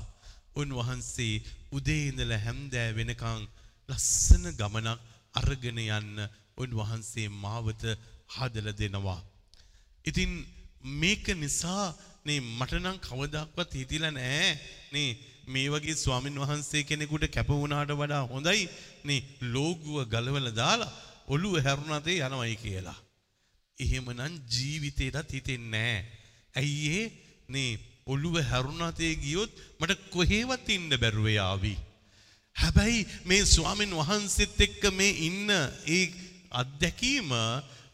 උන්වහන්සේ 0.55 1.43
උදේ 1.71 2.01
ඉඳලා 2.09 2.43
හැන්දෑ 2.45 2.89
වෙනකං 2.97 3.41
ලස්සන 3.89 4.45
ගමනක් 4.59 4.99
අරගෙන 5.33 5.79
යන්න 5.79 6.27
උන්වහන්සේ 6.57 7.29
මාවත 7.35 7.83
හදල 8.29 8.67
දෙනවා. 8.73 9.21
ඉතින් 10.05 10.31
මේක 10.95 11.25
නිසා 11.35 11.85
නේ 12.25 12.39
මටනම් 12.39 12.97
කවදක්වත් 12.99 13.71
හිතිලා 13.73 14.11
නෑ 14.11 14.51
නේ 14.91 15.09
මේ 15.47 15.67
වගේ 15.69 15.95
ස්වාමින් 15.95 16.41
වහන්සේ 16.41 16.83
කෙනෙකුට 16.83 17.25
කැප 17.29 17.49
වුණාට 17.51 17.91
වඩා 17.93 18.23
හොඳයි 18.25 18.69
නේ 19.03 19.25
ලෝගුව 19.53 19.97
ගලවල 20.05 20.49
දාලා 20.53 20.93
ඔළුව 21.27 21.55
හැරුණතේ 21.65 22.19
යනවයි 22.19 22.55
කියලා. 22.57 22.99
එහෙමනම් 23.77 24.39
ජීවිතේටත් 24.53 25.35
හිතෙන්නේ 25.37 25.71
නෑ. 25.71 26.05
ඇයි 26.55 26.87
ඒ 26.93 27.05
නේ 27.49 27.71
ඔළුව 28.07 28.35
හැරුණතේ 28.43 29.13
ගියොත් 29.15 29.51
මට 29.79 30.01
කොහේවත් 30.09 30.69
ඉන්න 30.69 30.91
බැරුව 30.95 31.27
යාවි. 31.29 31.75
හැබැයි 32.55 33.07
මේ 33.25 33.43
ස්වාමින් 33.45 33.97
වහන්සේත් 33.99 34.59
එක්ක 34.61 34.83
මේ 34.93 35.13
ඉන්න 35.27 35.49
ඒ 35.87 36.03
අත්දැකීම 36.53 37.31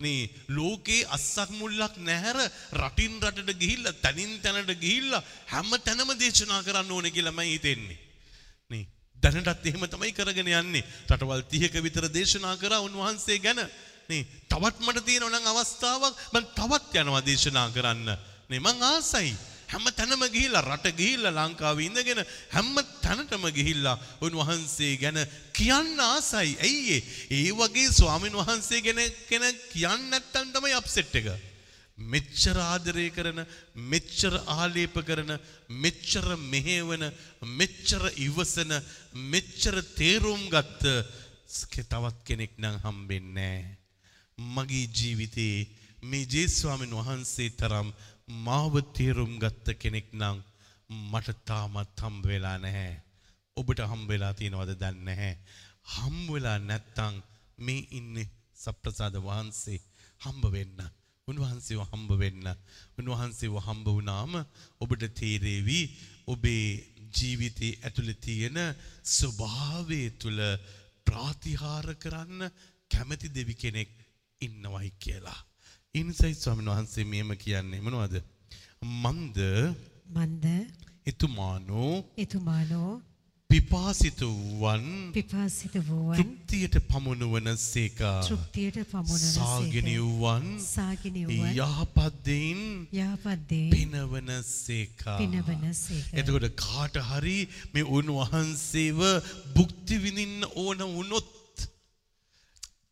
නේ 0.02 0.30
ලෝකේ 0.50 1.02
අස්සක් 1.16 1.50
මුල්ලක් 1.60 1.96
නැහැර 2.00 2.40
රටින් 2.82 3.20
රටට 3.22 3.60
ගිහිල්ලා 3.62 4.00
තනින් 4.04 4.34
තැනට 4.42 4.74
ගිහිල්ලා 4.84 5.24
හැම 5.54 5.72
තැනම 5.86 6.12
දේශනා 6.18 6.64
කරන්න 6.64 6.92
ඕනේ 6.92 7.12
කියලා 7.12 7.36
මම 7.36 7.52
හිතෙන්නේ. 7.52 8.00
නේ 8.72 8.84
දැනටත් 9.18 9.66
එහෙම 9.66 9.86
තමයි 9.88 10.12
කරගෙන 10.14 10.52
යන්නේ. 10.54 10.84
රටවල් 11.10 11.46
30ක 11.46 11.84
විතර 11.84 12.10
දේශනා 12.10 12.56
කරා 12.58 12.82
උන්වහන්සේ 12.82 13.40
ගැන. 13.40 13.62
නේ 14.10 14.26
තවත් 14.50 14.78
මට 14.82 15.06
තියෙනවා 15.06 15.40
නම් 15.40 15.48
අවස්ථාවක් 15.54 16.16
මම 16.34 16.46
තවත් 16.58 16.94
යනවා 17.04 17.26
දේශනා 17.26 17.70
කරන්න. 17.70 18.10
නේ 18.50 18.60
මං 18.60 18.84
ආසයි. 18.84 19.34
හැම 19.72 19.86
තැනම 19.92 20.24
ගිහිල්ලා 20.28 20.64
රට 20.64 20.96
ගිහිල්ලා 20.98 21.36
ලංකාවේ 21.40 21.88
ඉඳගෙන 21.88 22.22
හැම 22.50 22.74
තැනටම 23.02 23.46
ගිහිල්ලා 23.58 23.96
උන්වහන්සේ 24.22 24.94
ගැන 24.98 25.20
කියන්න 25.54 26.00
ආසයි. 26.02 26.52
ඇයි 26.60 26.98
ඒ 27.32 27.52
වගේ 27.54 27.88
ස්වාමින් 27.92 28.38
වහන්සේ 28.42 28.82
ගැන 28.82 29.02
කෙනෙක් 29.30 29.58
කියන්න 29.70 30.10
නැත්තම් 30.10 30.54
තමයි 30.54 30.74
අප්සෙට් 30.74 31.16
එක. 31.16 31.32
මෙච්චර 31.98 32.58
ආදරය 32.64 33.08
කරන 33.10 33.40
මෙච්චර 33.86 34.34
ආලේප 34.50 34.96
කරන 35.02 35.32
මෙච්චර 35.84 36.28
මෙහෙවන 36.46 37.04
මෙච්චර 37.60 38.04
ඉවසන 38.20 38.72
මෙච්චර 39.34 39.76
තේරුම් 39.96 40.42
ගත්ත 40.50 40.96
තවත් 41.84 42.18
කෙනෙක් 42.26 42.54
නම් 42.58 42.80
හම්බෙන්නේ 42.80 43.34
නැහැ. 43.34 43.78
මගේ 44.38 44.88
ජීවිතේ 44.90 45.68
මේ 46.04 46.26
ජේස්වාමින් 46.26 46.92
වහන්සේ 46.92 47.50
තරම් 47.52 47.90
මාව 48.40 48.74
තේරුම් 48.94 49.34
ගත්ත 49.38 49.76
කෙනෙක් 49.76 50.08
නම් 50.14 50.38
මට 51.12 51.38
තාමත් 51.46 51.98
හම්බ 51.98 52.24
වෙලා 52.26 52.58
නැහැ. 52.58 52.94
ඔබට 53.58 53.80
හම්බ 53.82 54.08
වෙලා 54.08 54.34
තියෙනවද 54.34 54.72
දන්නේ 54.76 55.06
නැහැ. 55.08 55.34
හම්බ 55.90 56.28
වෙලා 56.30 56.58
නැත්තම් 56.62 57.22
මේ 57.60 57.88
ඉන්නේ 57.92 58.32
සප්‍රසාද 58.56 59.16
වහන්සේ 59.20 59.80
හම්බ 60.22 60.44
වෙන්න. 60.52 60.80
උන්වහන්සේව 61.28 61.82
හම්බ 61.86 62.12
වෙන්න. 62.18 62.48
උන්වහන්සේව 62.98 63.56
හම්බ 63.60 63.88
වුණාම 63.88 64.34
ඔබට 64.82 65.04
තේරෙවි 65.14 65.80
ඔබේ 66.28 66.66
ජීවිතයේ 67.14 67.80
ඇතුළේ 67.80 68.22
තියෙන 68.26 68.60
ස්වභාවය 69.12 70.02
තුළ 70.16 70.42
ප්‍රාතිහාර 71.08 71.88
කරන්න 71.96 72.52
කැමති 72.92 73.28
දෙවි 73.30 73.56
කෙනෙක් 73.56 73.92
ඉන්නවයි 74.42 74.92
කියලා. 75.00 75.40
ඉනිසයි 75.96 76.36
ස්වාමීන් 76.36 76.68
වහන්සේ 76.68 77.04
මෙහෙම 77.04 77.32
කියන්නේ 77.38 77.82
මොනවද? 77.82 78.14
මන්ද 78.82 79.40
මන්ද 80.10 80.46
එතුමානෝ 81.06 81.96
එතුමානෝ 82.18 82.92
පිපාසිත 83.50 84.22
වූවන් 84.22 84.86
පිපාසිත 85.14 85.76
වූවන් 85.88 86.16
තෘප්තියට 86.20 86.78
පමුණුවන 86.88 87.50
සේකා 87.64 88.14
තෘප්තියට 88.24 88.80
පමුණන 88.92 89.26
සාගෙන 89.34 89.90
වූවන් 89.98 90.48
සාගෙන 90.68 91.20
වූවන් 91.26 91.60
යහපත් 91.60 92.24
දෙයින් 92.26 92.64
යහපත් 92.94 93.46
දේ 93.52 93.68
පිනවන 93.76 94.32
සේකා 94.46 95.18
පිනවන 95.18 95.68
සේක. 95.74 96.08
එතකොට 96.14 96.48
කාට 96.64 97.02
හරි 97.10 97.38
මේ 97.74 97.86
උන්වහන්සේව 97.92 99.06
භුක්ති 99.54 100.02
විඳින්න 100.06 100.52
ඕන 100.56 100.88
වුණොත් 100.96 101.41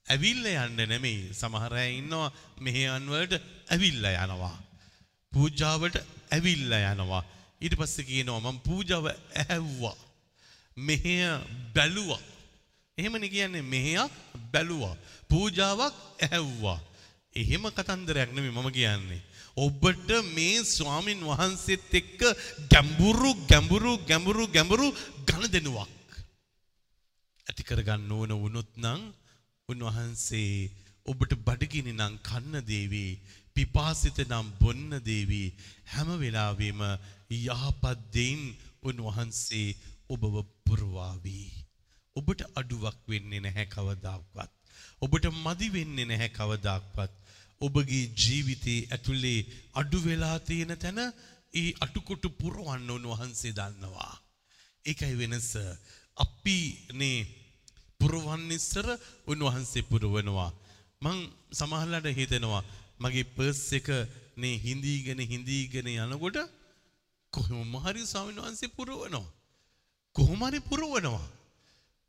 ඇවිල්ල 0.10 0.46
යන්න 0.46 0.82
නෙමෙයි. 0.86 1.34
සමහර 1.34 1.74
අය 1.74 1.92
ඉන්නවා 1.98 2.32
මෙහෙයන් 2.60 3.06
වලට 3.06 3.42
ඇවිල්ල 3.70 4.06
යනවා. 4.06 4.56
පූජාවට 5.32 5.96
ඇවිල්ල 6.32 6.74
යනවා. 6.74 7.24
ඊට 7.62 7.76
පස්සේ 7.76 8.10
කියනවා 8.10 8.42
මම 8.42 8.60
පූජාව 8.62 9.06
ඇහැව්වා 9.10 9.98
මෙහෙය 10.78 11.24
බැලුවා. 11.76 12.22
එහෙමනේ 12.98 13.30
කියන්නේ 13.30 13.62
මෙහෙයක් 13.64 14.14
බැලුවා. 14.52 14.96
පූජාවක් 15.30 15.96
ඇහැව්වා 16.20 16.80
එහෙම 17.36 17.64
කතන්දරයක් 17.70 18.32
නෙමෙයි 18.34 18.54
මම 18.54 18.72
කියන්නේ. 18.72 19.22
ඔබට 19.58 20.10
මේ 20.36 20.64
ස්වාමින් 20.66 21.22
වහන්සේත් 21.22 21.94
එක්ක 21.94 22.22
ගැඹුරු 22.72 23.32
ගැඹුරු 23.50 23.94
ගැඹුරු 24.08 24.44
ගැඹුරු 24.48 24.88
ගනුදෙනුවක් 25.28 25.90
ඇති 27.48 27.64
කරගන්න 27.64 28.12
ඕන 28.12 28.32
වුණොත් 28.34 28.72
නම් 28.78 29.02
උන්වහන්සේ 29.72 30.54
ඔබට 31.06 31.32
බඩගිනි 31.48 31.94
නම් 31.96 32.16
කන්න 32.28 32.66
දේවී 32.72 33.12
පිපාසිත 33.56 34.20
නම් 34.26 34.48
බොන්න 34.62 34.92
දේවී 35.10 35.48
හැම 35.94 36.10
වෙලාවෙම 36.22 36.82
යහපත් 37.38 38.04
දෙයින් 38.16 38.44
උන්වහන්සේ 38.84 39.68
ඔබව 40.10 40.36
පුරවාවී. 40.66 41.48
ඔබට 42.16 42.42
අඩුවක් 42.60 43.00
වෙන්නේ 43.12 43.44
නැහැ 43.46 43.68
කවදාක්වත්. 43.74 44.52
ඔබට 45.02 45.26
මදි 45.46 45.68
වෙන්නේ 45.76 46.10
නැහැ 46.12 46.30
කවදාක්වත්. 46.38 47.12
ඔබගේ 47.62 48.06
ජීවිතයේ 48.22 48.88
ඇතුලේ 48.96 49.40
අඩු 49.82 49.98
වෙලා 50.06 50.38
තියෙන 50.48 50.74
තැන 50.84 51.00
ඒ 51.54 51.70
අටුකොටු 51.86 52.30
පුරවන්න 52.40 52.90
උන්වහන්සේ 52.98 53.58
දන්නවා. 53.60 54.14
ඒකයි 54.86 55.16
වෙනස. 55.22 55.52
අපි 56.18 56.58
නේ 57.00 57.18
පුරවන්න 58.02 58.52
ඉස්සර 58.52 58.88
උන්වහන්සේ 59.28 59.88
පුරවනවා. 59.92 60.52
මං 61.02 61.18
සමහරලාට 61.52 62.08
හිතෙනවා 62.20 62.64
මගේ 63.00 63.32
පර්ස් 63.36 63.66
එක 63.80 63.88
නේ 64.38 64.56
හිඳීගෙන 64.66 65.20
හිඳීගෙන 65.32 65.88
යනකොට 65.96 66.38
කොහොම 67.34 67.74
හරි 67.86 68.04
ස්වාමීන් 68.12 68.42
වහන්සේ 68.42 68.76
පුරවනවා. 68.78 69.28
කොහොම 70.16 70.42
හරි 70.42 70.60
පුරවනවා. 70.70 71.28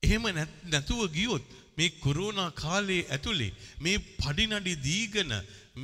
එහෙම 0.03 0.24
නැතුව 0.72 1.01
ගියොත් 1.16 1.45
මේ 1.76 1.91
කොරෝනා 2.05 2.51
කාලයේ 2.62 3.09
ඇතුලේ 3.14 3.53
මේ 3.84 4.05
පඩිනඩි 4.18 4.74
දීගෙන 4.86 5.32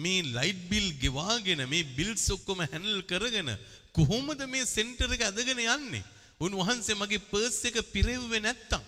මේ 0.02 0.26
ලයිට් 0.36 0.60
බිල් 0.70 0.86
ගෙවාගෙන 1.02 1.60
මේ 1.72 1.88
බිල්ස් 1.96 2.26
ඔක්කොම 2.30 2.60
හැන්ඩල් 2.62 3.00
කරගෙන 3.10 3.50
කොහොමද 3.96 4.40
මේ 4.54 4.64
සෙන්ටර් 4.66 5.10
එක 5.14 5.22
ඇදගෙන 5.28 5.60
යන්නේ? 5.66 6.04
උන්වහන්සේ 6.40 7.00
මගේ 7.00 7.26
පර්ස් 7.30 7.58
එක 7.68 7.76
පිරෙව්වේ 7.92 8.44
නැත්තම් 8.46 8.82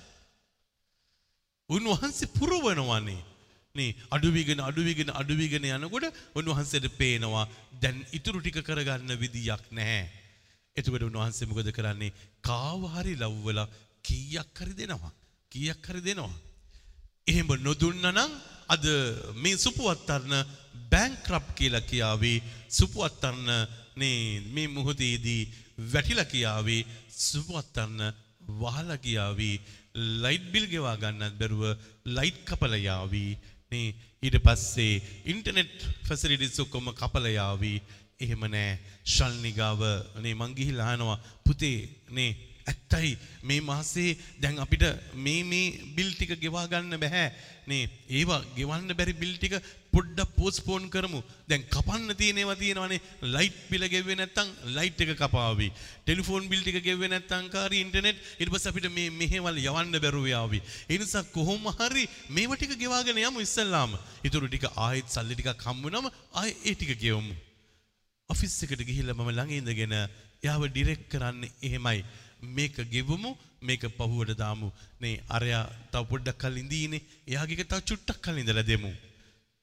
උන්වහන්සේ 1.71 2.31
පුරවනවානේ. 2.31 3.23
නේ 3.75 3.97
අඩුවිගෙන 4.11 4.61
අඩුවිගෙන 4.61 5.11
අඩුවිගෙන 5.13 5.65
යනකොට 5.67 6.07
උන්වහන්සේට 6.35 6.89
පේනවා 6.93 7.45
දැන් 7.75 7.99
ඉතුරු 8.13 8.41
ටික 8.41 8.61
කරගන්න 8.63 9.13
විදියක් 9.17 9.65
නැහැ. 9.71 10.05
එතකොට 10.77 11.03
උන්වහන්සේ 11.03 11.49
මොකද 11.49 11.71
කරන්නේ? 11.71 12.13
කාව 12.43 12.83
හරි 12.95 13.15
ලව්වලා 13.17 13.69
කීයක් 14.03 14.55
හරි 14.57 14.75
දෙනවා. 14.75 15.13
කීයක් 15.53 15.83
හරි 15.85 16.01
දෙනවා. 16.01 16.35
එහෙම 17.27 17.49
නොදුන්නා 17.61 18.13
නම් 18.13 18.33
අද 18.69 18.85
මේ 19.37 19.57
සුපුවත්තරන 19.57 20.33
බැංක්‍රප් 20.91 21.47
කියලා 21.55 21.89
කියාවේ 21.91 22.39
සුපුවත්තරන 22.71 23.49
නේ 23.97 24.41
මේ 24.49 24.69
මොහොතේදී 24.69 25.43
වැටිලා 25.93 26.25
කියාවේ 26.25 26.83
සුපුවත්තරන 27.21 28.01
වහලා 28.55 28.99
කියාවේ 28.99 29.57
ලයිට් 30.25 30.51
බිල් 30.55 30.67
ගෙවා 30.73 30.97
ගන්නත් 30.97 31.39
බැරුව 31.41 31.65
ලයිට් 32.17 32.43
කපලා 32.49 32.81
යාවී. 32.81 33.33
නේ 33.73 33.89
ඊට 34.23 34.37
පස්සේ 34.47 35.03
ඉන්ටර්නෙට් 35.33 35.79
ෆැසිලිටිස් 36.09 36.61
ඔක්කොම 36.65 36.93
කපලා 37.01 37.37
යාවී. 37.39 37.79
එහෙම 38.21 38.45
නෑ. 38.49 38.79
ශල්නිගාව 39.07 39.83
නේ 40.25 40.35
මං 40.35 40.55
ගිහිල්ලා 40.59 40.93
අහනවා 40.93 41.19
පුතේ 41.47 41.79
නේ 42.11 42.31
ඇත්තයි 42.71 43.13
මේ 43.43 43.61
මාසේ 43.61 44.11
දැන් 44.43 44.59
අපිට 44.65 44.85
මේ 45.17 45.43
මේ 45.45 45.67
බිල් 45.97 46.11
ටික 46.13 46.33
ගෙවා 46.43 46.67
ගන්න 46.73 47.01
බෑ 47.05 47.25
නේ 47.71 47.85
ඒවා 48.11 48.41
ගෙවන්න 48.57 48.97
බැරි 48.99 49.15
බිල් 49.23 49.35
ටික 49.37 49.55
පොඩ්ඩක් 49.99 50.35
පෝස්ට්පෝන් 50.39 50.85
කරමු. 50.95 51.21
දැන් 51.51 51.63
කපන්න 51.75 52.15
තියෙන 52.21 52.39
ඒවා 52.43 52.59
තියෙනවානේ. 52.63 53.01
ලයිට් 53.35 53.59
බිල 53.71 53.85
ගෙව්වේ 53.95 54.19
නැත්තම් 54.21 54.49
ලයිට් 54.77 55.01
එක 55.05 55.13
කපාවි. 55.23 55.69
ටෙලිෆෝන් 56.05 56.49
බිල් 56.53 56.63
ටික 56.63 56.79
ගෙව්වේ 56.89 57.11
නැත්තම් 57.15 57.49
කාරි 57.55 57.83
ඉන්ටර්නෙට් 57.85 58.23
ඊට 58.41 58.53
පස්සේ 58.53 58.73
අපිට 58.73 58.89
මේ 58.99 59.11
මෙහෙවල් 59.21 59.59
යවන්න 59.65 59.99
බැරුව 60.05 60.29
යාවි. 60.35 60.61
ඒ 60.91 60.99
නිසා 61.03 61.25
කොහොම 61.35 61.67
හරි 61.81 62.05
මේව 62.37 62.55
ටික 62.55 62.77
ගෙවාගෙන 62.85 63.19
යමු 63.25 63.45
ඉස්සල්ලාම. 63.47 63.99
ඊටු 64.25 64.45
ටික 64.47 64.69
ආයෙත් 64.87 65.11
සල්ලි 65.17 65.35
ටිකක් 65.35 65.67
හම්බ 65.67 65.85
වුනම 65.87 66.07
ආයෙ 66.41 66.55
ඒ 66.69 66.75
ටික 66.75 66.95
ගෙවමු. 67.05 67.35
ඔෆිස් 68.31 68.57
එකට 68.65 68.87
ගිහිල්ලා 68.89 69.19
මම 69.19 69.35
ළඟ 69.35 69.53
ඉඳගෙන 69.61 69.99
එයාව 69.99 70.63
ඩිරෙක්ට් 70.71 71.11
කරන්නේ 71.13 71.53
එහෙමයි. 71.63 72.01
මේක 72.57 72.77
ගෙවමු 72.95 73.35
මේක 73.69 73.83
පහුවට 73.99 74.39
දාමු. 74.39 74.71
නේ 75.03 75.17
අරයා 75.37 75.65
තව 75.93 76.05
පොඩ්ඩක් 76.13 76.41
කල් 76.43 76.63
ඉඳීනේ. 76.63 77.05
එයාගේ 77.33 77.65
තව 77.65 77.81
චුට්ටක් 77.91 78.23
කල් 78.25 78.43
ඉඳලා 78.45 78.69
දෙමු. 78.73 78.93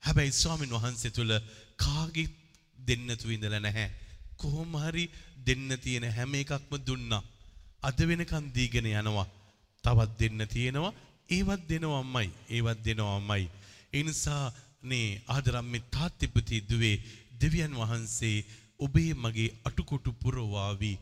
හැබැයි 0.06 0.34
ස්වාමීන් 0.34 0.76
වහන්සේ 0.76 1.12
තුල 1.18 1.32
කාගේ 1.78 2.28
දෙන්නතු 2.88 3.34
ඉඳලා 3.36 3.60
නැහැ. 3.60 3.90
කොහොම 4.38 4.74
හරි 4.84 5.06
දෙන්න 5.48 5.70
තියෙන 5.84 6.06
හැම 6.18 6.34
එකක්ම 6.36 6.74
දුන්නා. 6.88 7.24
අද 7.88 8.00
වෙනකන් 8.10 8.46
දීගෙන 8.56 8.88
යනවා. 8.92 9.28
තවත් 9.84 10.12
දෙන්න 10.20 10.48
තියෙනවා. 10.54 10.94
ඒවත් 11.30 11.64
දෙනවා 11.70 12.00
අම්මයි 12.00 12.30
ඒවත් 12.50 12.80
දෙනවා 12.86 13.16
අම්මයි 13.20 13.46
ඒ 13.94 14.04
නිසා 14.04 14.44
නේ 14.84 15.08
ආදරම්මේ 15.28 15.88
තාත්තිපති 15.96 16.64
දුවේ 16.70 16.96
දෙවියන් 17.42 17.74
වහන්සේ 17.82 18.38
ඔබේ 18.80 19.12
මගේ 19.16 19.56
අටුකොටු 19.64 20.12
පුරවාවි. 20.22 20.94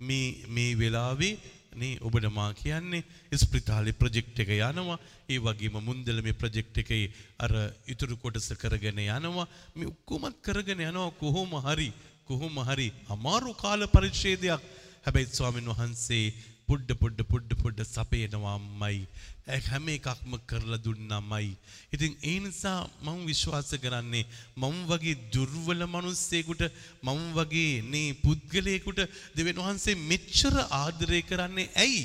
මේ 0.00 0.26
මේ 0.54 0.70
වෙලාවේ 0.80 1.34
නේ 1.74 1.98
ඔබට 2.00 2.26
මා 2.30 2.52
කියන්නේ 2.54 3.02
ස්ප්‍රිතාලේ 3.34 3.98
ප්‍රොජෙක්ට් 4.00 4.38
එක 4.44 4.50
යනවා. 4.58 4.98
ඒ 5.28 5.38
වගේම 5.38 5.76
මුන්දල 5.80 6.22
මේ 6.22 6.38
ප්‍රොජෙක්ට් 6.42 6.78
එකේ 6.82 7.10
අර 7.38 7.52
ඉතුරු 7.86 8.16
කොටස 8.16 8.52
කරගෙන 8.62 8.98
යනවා. 8.98 9.46
මේ 9.76 9.90
ඔක්කොමත් 9.92 10.40
කරගෙන 10.42 10.80
යනවා 10.80 11.10
කොහොම 11.22 11.52
හරි 11.66 11.90
කොහොම 12.28 12.56
හරි 12.68 12.88
අමාරු 13.08 13.54
කාල 13.54 13.86
පරිච්ඡේදයක්. 13.88 14.60
හැබැයි 15.04 15.32
ස්වාමීන් 15.32 15.70
වහන්සේ 15.72 16.34
පොඩ්ඩ 16.72 16.92
පොඩ්ඩ 17.02 17.22
පොඩ්ඩ 17.32 17.60
පොඩ්ඩ 17.62 17.88
සපයනවාමයි 17.94 19.00
හැම 19.46 19.86
එකක්ම 19.88 20.32
කරලා 20.50 20.78
දුන්නමයි. 20.78 21.48
ඉතින් 21.94 22.12
ඒ 22.22 22.38
නිසා 22.40 22.88
මම 23.04 23.20
විශ්වාස 23.26 23.70
කරන්නේ 23.84 24.24
මම 24.56 24.76
වගේ 24.90 25.16
දුර්වල 25.34 25.82
මිනිස්සෙකුට 25.94 26.62
මම 27.02 27.22
වගේ 27.38 27.82
නේ 27.92 28.14
පුද්ගලයෙකුට 28.24 29.00
දෙවියන් 29.36 29.62
වහන්සේ 29.64 30.02
මෙච්චර 30.10 30.54
ආදරය 30.82 31.22
කරන්නේ 31.22 31.72
ඇයි? 31.76 32.04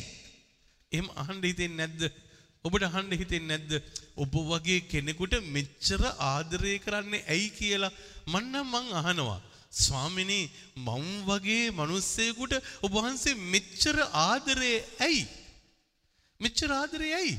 එහෙම 0.92 1.08
අහන්න 1.16 1.44
හිතෙන්නේ 1.50 1.78
නැද්ද? 1.82 2.02
ඔබට 2.66 2.88
අහන්න 2.90 3.12
හිතෙන්නේ 3.22 3.50
නැද්ද? 3.52 3.72
ඔබ 4.18 4.34
වගේ 4.52 4.80
කෙනෙකුට 4.92 5.36
මෙච්චර 5.56 6.02
ආදරය 6.32 6.74
කරන්නේ 6.80 7.28
ඇයි 7.28 7.50
කියලා 7.60 7.94
මන්නම් 8.34 8.74
මං 8.74 8.88
අහනවා. 9.02 9.42
ස්වාමිනී 9.78 10.46
මං 10.86 11.06
වගේ 11.30 11.66
මිනිස්සෙකුට 11.80 12.54
ඔබ 12.86 12.94
වහන්සේ 12.98 13.36
මෙච්චර 13.54 13.98
ආදරේ 14.24 14.78
ඇයි? 15.00 15.24
මෙච්චර 16.40 16.72
ආදරේ 16.74 17.14
ඇයි? 17.14 17.36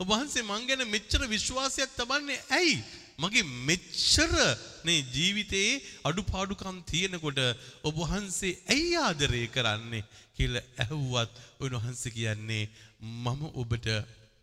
ඔබ 0.00 0.08
වහන්සේ 0.08 0.48
මං 0.50 0.66
ගැන 0.68 0.88
මෙච්චර 0.88 1.22
විශ්වාසයක් 1.26 1.94
තබන්නේ 1.98 2.40
ඇයි? 2.58 2.78
මගේ 3.18 3.46
මෙච්චර 3.68 4.32
නේ 4.86 5.00
ජීවිතයේ 5.14 5.72
අඩුපාඩුකම් 6.08 6.76
තියෙනකොට 6.90 7.40
ඔබ 7.82 7.96
වහන්සේ 8.02 8.52
ඇයි 8.74 8.92
ආදරය 8.98 9.42
කරන්නේ 9.56 10.04
කියලා 10.36 10.66
ඇහුවත් 10.84 11.40
උන්වහන්සේ 11.60 12.14
කියන්නේ 12.18 12.64
මම 13.24 13.42
ඔබට 13.62 13.88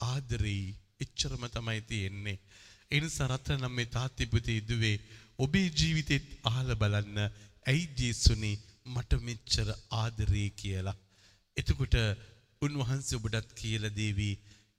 ආදරෙයි 0.05 0.75
එච්චරම 0.99 1.43
තමයි 1.47 1.81
තියෙන්නේ. 1.91 2.37
ඒ 2.91 2.99
නිසා 2.99 3.31
රත්නම් 3.31 3.71
මේ 3.77 3.93
තාත්ති 3.95 4.31
පුතේ 4.33 4.59
දුවේ 4.69 4.97
ඔබේ 5.39 5.67
ජීවිතෙත් 5.71 6.27
අහලා 6.43 6.75
බලන්න 6.75 7.17
ඇයි 7.65 7.85
ජේසුනි 7.97 8.51
මට 8.85 9.11
මෙච්චර 9.21 9.69
ආදරේ 9.93 10.49
කියලා. 10.51 11.01
එතකොට 11.57 11.95
උන්වහන්සේ 12.61 13.19
ඔබටත් 13.19 13.49
කියලා 13.53 13.95
දේවි 13.95 14.29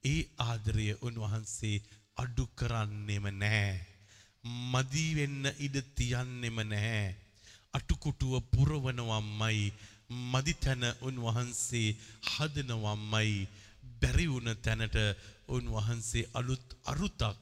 ඒ 0.03 0.21
ආදරය 0.39 0.87
උන්වහන්සේ 1.01 1.77
අඩු 2.17 2.45
කරන්නෙම 2.55 3.25
නැහැ. 3.33 3.77
මදි 4.71 5.05
වෙන්න 5.15 5.45
ඉඩ 5.59 5.77
තියන්නෙම 5.95 6.57
නැහැ. 6.65 7.07
අටුකුටුව 7.73 8.33
පුරවනවම්මයි 8.51 9.65
මදි 10.31 10.53
තැන 10.55 10.83
උන්වහන්සේ 11.01 11.89
හදනවම්මයි 12.27 13.33
බැරි 13.99 14.27
වුණ 14.27 14.49
තැනට 14.59 14.97
උන්වහන්සේ 15.49 16.29
අලුත් 16.33 16.67
අරුතක් 16.85 17.37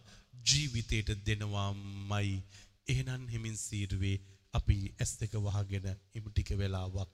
ජීවිතයට 0.45 1.09
දෙනවාමයි 1.25 2.33
එහෙනම් 2.87 3.23
හිමින් 3.27 3.57
සීරුවේ 3.57 4.17
අපි 4.53 4.77
ඇස් 4.93 5.11
දෙක 5.19 5.33
වහගෙන 5.45 5.87
ඉමු 6.13 6.29
ටික 6.31 6.49
වෙලාවක් 6.57 7.13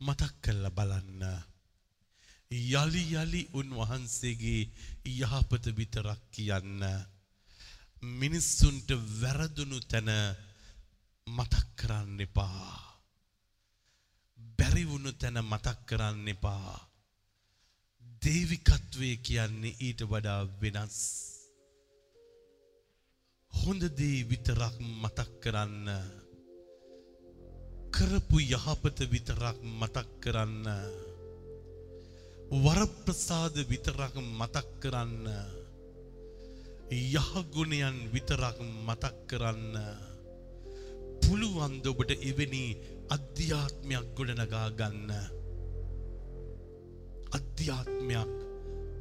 මතක් 0.00 0.32
කරලා 0.42 0.70
බලන්න. 0.70 1.22
යලි 2.50 3.04
යලි 3.14 3.42
උන්වහන්සේගේ 3.52 4.70
යහපත 5.04 5.64
විතරක් 5.76 6.20
කියන්න. 6.30 6.82
මිනිස්සුන්ට 8.14 8.88
වැරදුණු 9.20 9.78
තැන 9.82 10.10
මතක් 11.26 11.66
කරන්න 11.76 12.20
එපා. 12.20 12.68
බැරි 14.58 14.84
වුණු 14.84 15.12
තැන 15.12 15.38
මතක් 15.42 15.78
කරන්න 15.86 16.28
එපා. 16.28 16.74
දේවිකත්වය 18.22 19.16
කියන්නේ 19.18 19.78
ඊට 19.80 20.00
වඩා 20.02 20.40
වෙනස්. 20.60 21.00
හොඳ 23.58 23.82
දේ 23.98 24.24
විතරක් 24.30 24.76
මතක් 25.02 25.30
කරන්න. 25.42 25.88
කරපු 27.94 28.38
යහපත 28.40 28.98
විතරක් 29.12 29.58
මතක් 29.80 30.08
කරන්න. 30.22 30.66
වරප්‍රසාද 32.64 33.56
විතරක් 33.70 34.14
මතක් 34.38 34.68
කරන්න. 34.82 35.26
යහගුණයන් 36.90 37.96
විතරක් 38.12 38.58
මතක් 38.86 39.16
කරන්න. 39.28 39.74
පුළුවන්ද 41.22 41.86
ඔබට 41.86 42.10
එවැනි 42.20 42.64
අධ්‍යාත්මයක් 43.10 44.06
ගොඩනගා 44.16 44.68
ගන්න. 44.78 45.10
අධ්‍යාත්මයක් 47.38 48.32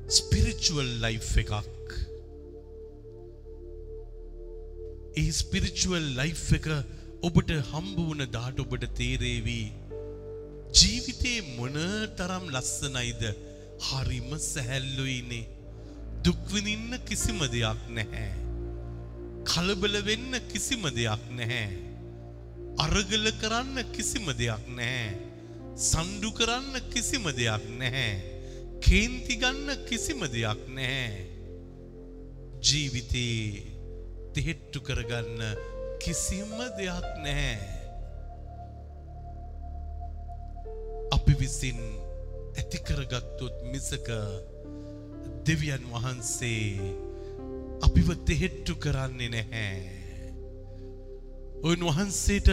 ස්පිරිචුවල් 0.09 0.91
ලයිෆ් 1.03 1.31
එකක්. 1.43 2.14
ඒ 5.21 5.31
ස්පිරිචුවල් 5.31 6.07
ලයිෆ් 6.19 6.45
එක 6.57 6.65
ඔබට 7.27 7.51
හම්බ 7.71 7.97
වුණ 7.97 8.23
දාට 8.35 8.57
ඔබට 8.63 8.85
තේරේවි. 8.97 9.59
ජීවිතේ 10.79 11.37
මොන 11.57 11.77
තරම් 12.19 12.49
ලස්සනයිද? 12.55 13.21
හරිම 13.87 14.33
සැහැල්ලුයිනේ 14.45 15.45
දුක්විඳින්න 16.25 16.97
කිසිම 17.07 17.39
දෙයක් 17.53 17.85
නැහැ. 17.97 18.31
කලබල 19.51 19.95
වෙන්න 20.07 20.35
කිසිම 20.51 20.83
දෙයක් 20.97 21.23
නැහැ. 21.37 21.69
අරගල 22.85 23.29
කරන්න 23.41 23.79
කිසිම 23.95 24.27
දෙයක් 24.41 24.65
නැහැ. 24.79 25.13
සණ්ඩු 25.89 26.33
කරන්න 26.39 26.89
කිසිම 26.95 27.29
දෙයක් 27.39 27.69
නැහැ. 27.79 28.11
කේන්ති 28.87 29.39
ගන්න 29.45 29.87
කිසිම 29.87 30.27
දෙයක් 30.35 30.67
නැහැ. 30.79 31.23
ජීවිතේ 32.67 33.74
තෙහෙට්ටු 34.35 34.79
කරගන්න 34.87 35.41
කිසිම 36.03 36.53
දෙයක් 36.77 37.07
නැහැ 37.23 37.57
අපි 41.15 41.33
විසින් 41.39 41.79
ඇති 42.57 42.79
කරගත්තොත් 42.87 43.55
මිසක 43.71 44.07
දෙවියන් 45.45 45.83
වහන්සේ 45.93 47.05
අපිව 47.81 48.09
තෙහෙට්ටු 48.25 48.73
කරන්නේ 48.75 49.29
නැහැ. 49.29 49.77
උන්වහන්සේට 51.63 52.49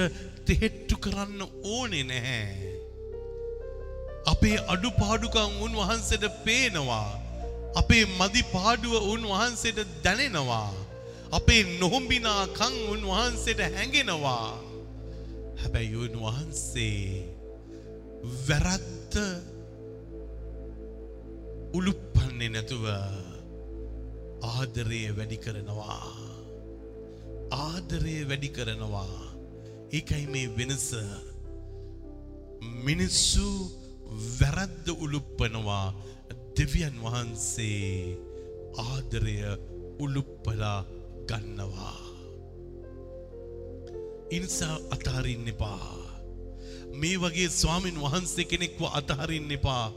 තෙහෙට්ටු 0.46 0.96
කරන්න 0.96 1.40
ඕනේ 1.64 2.04
නැහැ. 2.04 2.72
අපේ 4.26 4.56
අඩුපාඩුකම් 4.74 5.60
උන්වහන්සේට 5.66 6.26
පේනවා. 6.44 7.10
අපේ 7.74 8.04
මදි 8.18 8.42
පාඩුව 8.54 8.94
උන්වහන්සේට 9.12 9.80
දැනෙනවා. 10.04 10.70
අපේ 11.38 11.62
නොහොම්බිනාකම් 11.80 12.74
උන්වහන්සේට 12.94 13.60
හැඟෙනවා. 13.74 14.48
හැබැයි 15.60 15.96
උන්වහන්සේ 16.06 17.02
වැරද්ද 18.48 19.14
උළුප්පන්නේ 21.78 22.50
නැතුව 22.54 22.84
ආදරය 24.52 25.02
වැඩි 25.18 25.38
කරනවා. 25.44 26.00
ආදරය 27.64 28.16
වැඩි 28.30 28.50
කරනවා. 28.56 29.18
ඒකයි 29.96 30.26
මේ 30.34 30.48
වෙනස. 30.58 30.88
මිනිස්සු 32.86 33.46
වැරද්ද 34.40 34.86
උළුප්පනවා 35.04 35.86
දෙවියන් 36.56 36.96
වහන්සේ 37.04 38.18
ආදරය 38.88 39.38
උළුප්පලා 40.04 40.80
ගන්නවා. 41.32 41.98
ඉනිසා 44.30 44.76
අතාරින්න 44.90 45.48
එපා. 45.48 46.02
මේ 47.00 47.16
වගේ 47.20 47.48
ස්වාමින් 47.50 47.96
වහන්සේ 48.00 48.44
කෙනෙක්ව 48.44 48.80
අතහරින්න 48.98 49.52
එපා. 49.56 49.92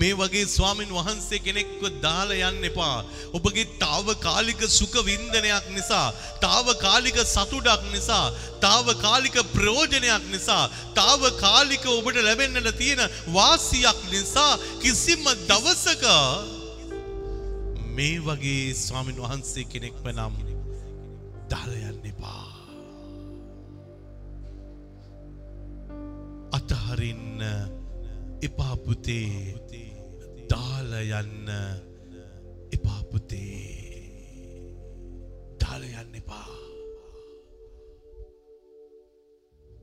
මේ 0.00 0.14
වගේ 0.20 0.46
ස්වාමින් 0.46 0.92
වහන්සේ 0.96 1.40
කෙනෙක්ව 1.46 1.82
දාලා 2.04 2.50
යන්න 2.50 2.68
එපා. 2.70 3.04
ඔබගේ 3.36 3.66
తాවකාලික 3.82 4.64
සුඛ 4.78 4.98
වින්දනයක් 5.08 5.66
නිසා, 5.76 6.08
తాවකාලික 6.40 7.18
සතුටක් 7.34 7.82
නිසා, 7.92 8.26
తాවකාලික 8.64 9.36
ප්‍රයෝජනයක් 9.54 10.24
නිසා, 10.34 10.64
తాවකාලික 11.00 11.84
ඔබට 11.96 12.22
ලැබෙන්නට 12.28 12.72
තියෙන 12.80 13.02
වාසියක් 13.36 14.00
නිසා 14.12 14.52
කිසිම 14.82 15.24
දවසක 15.48 16.04
මේ 17.96 18.20
වගේ 18.26 18.74
ස්වාමින් 18.84 19.18
වහන්සේ 19.24 19.64
කෙනෙක්ව 19.72 20.06
නම් 20.16 20.57
දාලා 21.50 21.90
යන්න 21.90 22.06
එපා. 22.12 22.46
අතහරින්න 26.58 27.42
එපා 28.48 28.76
පුතේ. 28.84 29.54
දාලා 30.50 31.20
යන්න 31.20 31.48
එපා 32.76 33.00
පුතේ. 33.10 33.64
දාලා 35.60 36.02
යන්න 36.02 36.14
එපා. 36.20 36.48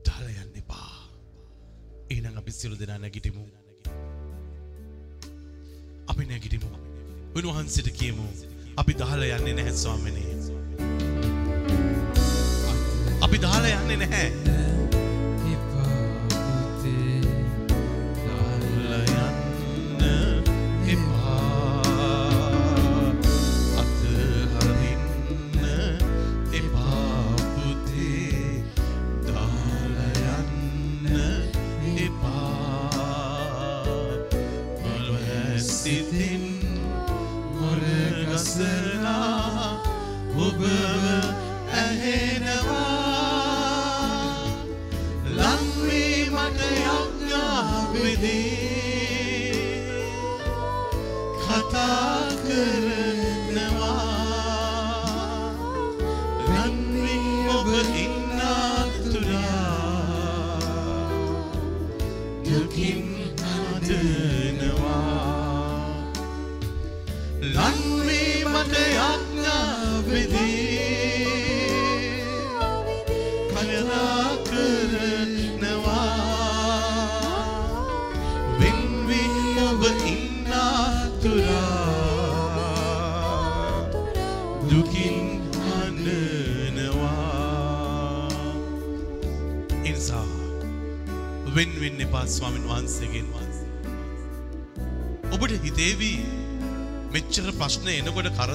දාලා 0.06 0.34
යන්න 0.44 0.58
එපා. 0.62 0.90
එහෙනම් 2.10 2.38
අපි 2.42 2.58
සියලු 2.58 2.78
දෙනා 2.82 2.98
නැගිටිමු. 2.98 3.44
අපි 6.08 6.22
නැගිටිමු. 6.32 6.70
උන්වහන්සේට 7.36 7.90
කියමු 7.98 8.26
අපි 8.76 8.92
දාලා 9.02 9.38
යන්නේ 9.38 9.54
නැහැ 9.58 9.76
ස්වාමිනේ. 9.82 10.35
අපි 13.44 14.65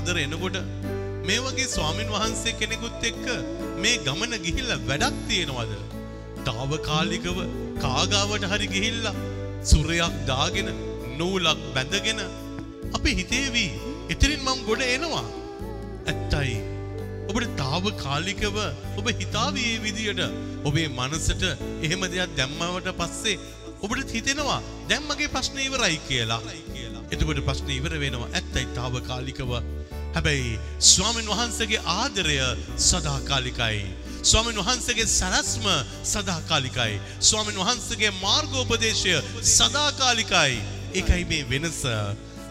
කරදර 0.01 0.17
එනකොට 0.23 0.57
මේ 1.27 1.39
වගේ 1.45 1.67
ස්වාමින් 1.73 2.09
වහන්සේ 2.13 2.53
කෙනෙකුත් 2.59 3.03
එක්ක 3.09 3.25
මේ 3.83 3.97
ගමන 4.05 4.33
ගිහිල්ලා 4.45 4.79
වැඩක් 4.89 5.17
තියෙනවද? 5.29 5.73
తాවකාලිකව 6.47 7.37
කාගාවට 7.83 8.45
හරි 8.51 8.67
ගිහිල්ලා 8.73 9.15
සුරයක් 9.71 10.15
දාගෙන 10.29 10.69
නූලක් 11.19 11.61
බැඳගෙන 11.75 12.21
අපි 12.97 13.11
හිතේවි 13.19 13.65
එතරින් 14.13 14.41
මම 14.47 14.59
ගොඩ 14.69 14.83
එනවා. 14.87 15.27
ඇත්තයි. 16.11 16.57
ඔබට 17.29 17.51
తాවකාලිකව 17.63 18.57
ඔබ 18.99 19.07
හිතාවි 19.21 19.65
මේ 19.67 19.83
විදියට 19.85 20.21
ඔබේ 20.67 20.87
මනසට 20.97 21.43
එහෙම 21.85 22.01
දෙයක් 22.13 22.37
දැම්මවට 22.39 22.97
පස්සේ 23.01 23.37
ඔබට 23.85 24.17
හිතෙනවා 24.17 24.59
දැන් 24.89 25.05
මගේ 25.09 25.33
ප්‍රශ්නේ 25.35 25.69
ඉවරයි 25.69 26.01
කියලා. 26.09 26.41
එතකොට 27.13 27.39
ප්‍රශ්නේ 27.47 27.77
ඉවර 27.79 27.93
වෙනවා. 28.03 28.33
ඇත්තයි 28.37 28.67
తాවකාලිකව 28.79 29.51
හැබැයි 30.15 30.59
ස්වාමීන් 30.81 31.27
වහන්සේගේ 31.27 31.81
ආදරය 31.93 32.37
සදාකාලිකයි. 32.87 33.79
ස්වාමීන් 34.23 34.59
වහන්සේගේ 34.59 35.07
සැලැස්ම 35.09 35.67
සදාකාලිකයි. 36.13 36.99
ස්වාමීන් 37.19 37.61
වහන්සේගේ 37.61 38.11
මාර්ගෝපදේශය 38.23 39.15
සදාකාලිකයි. 39.51 40.59
ඒකයි 40.93 41.23
මේ 41.25 41.49
වෙනස. 41.51 41.79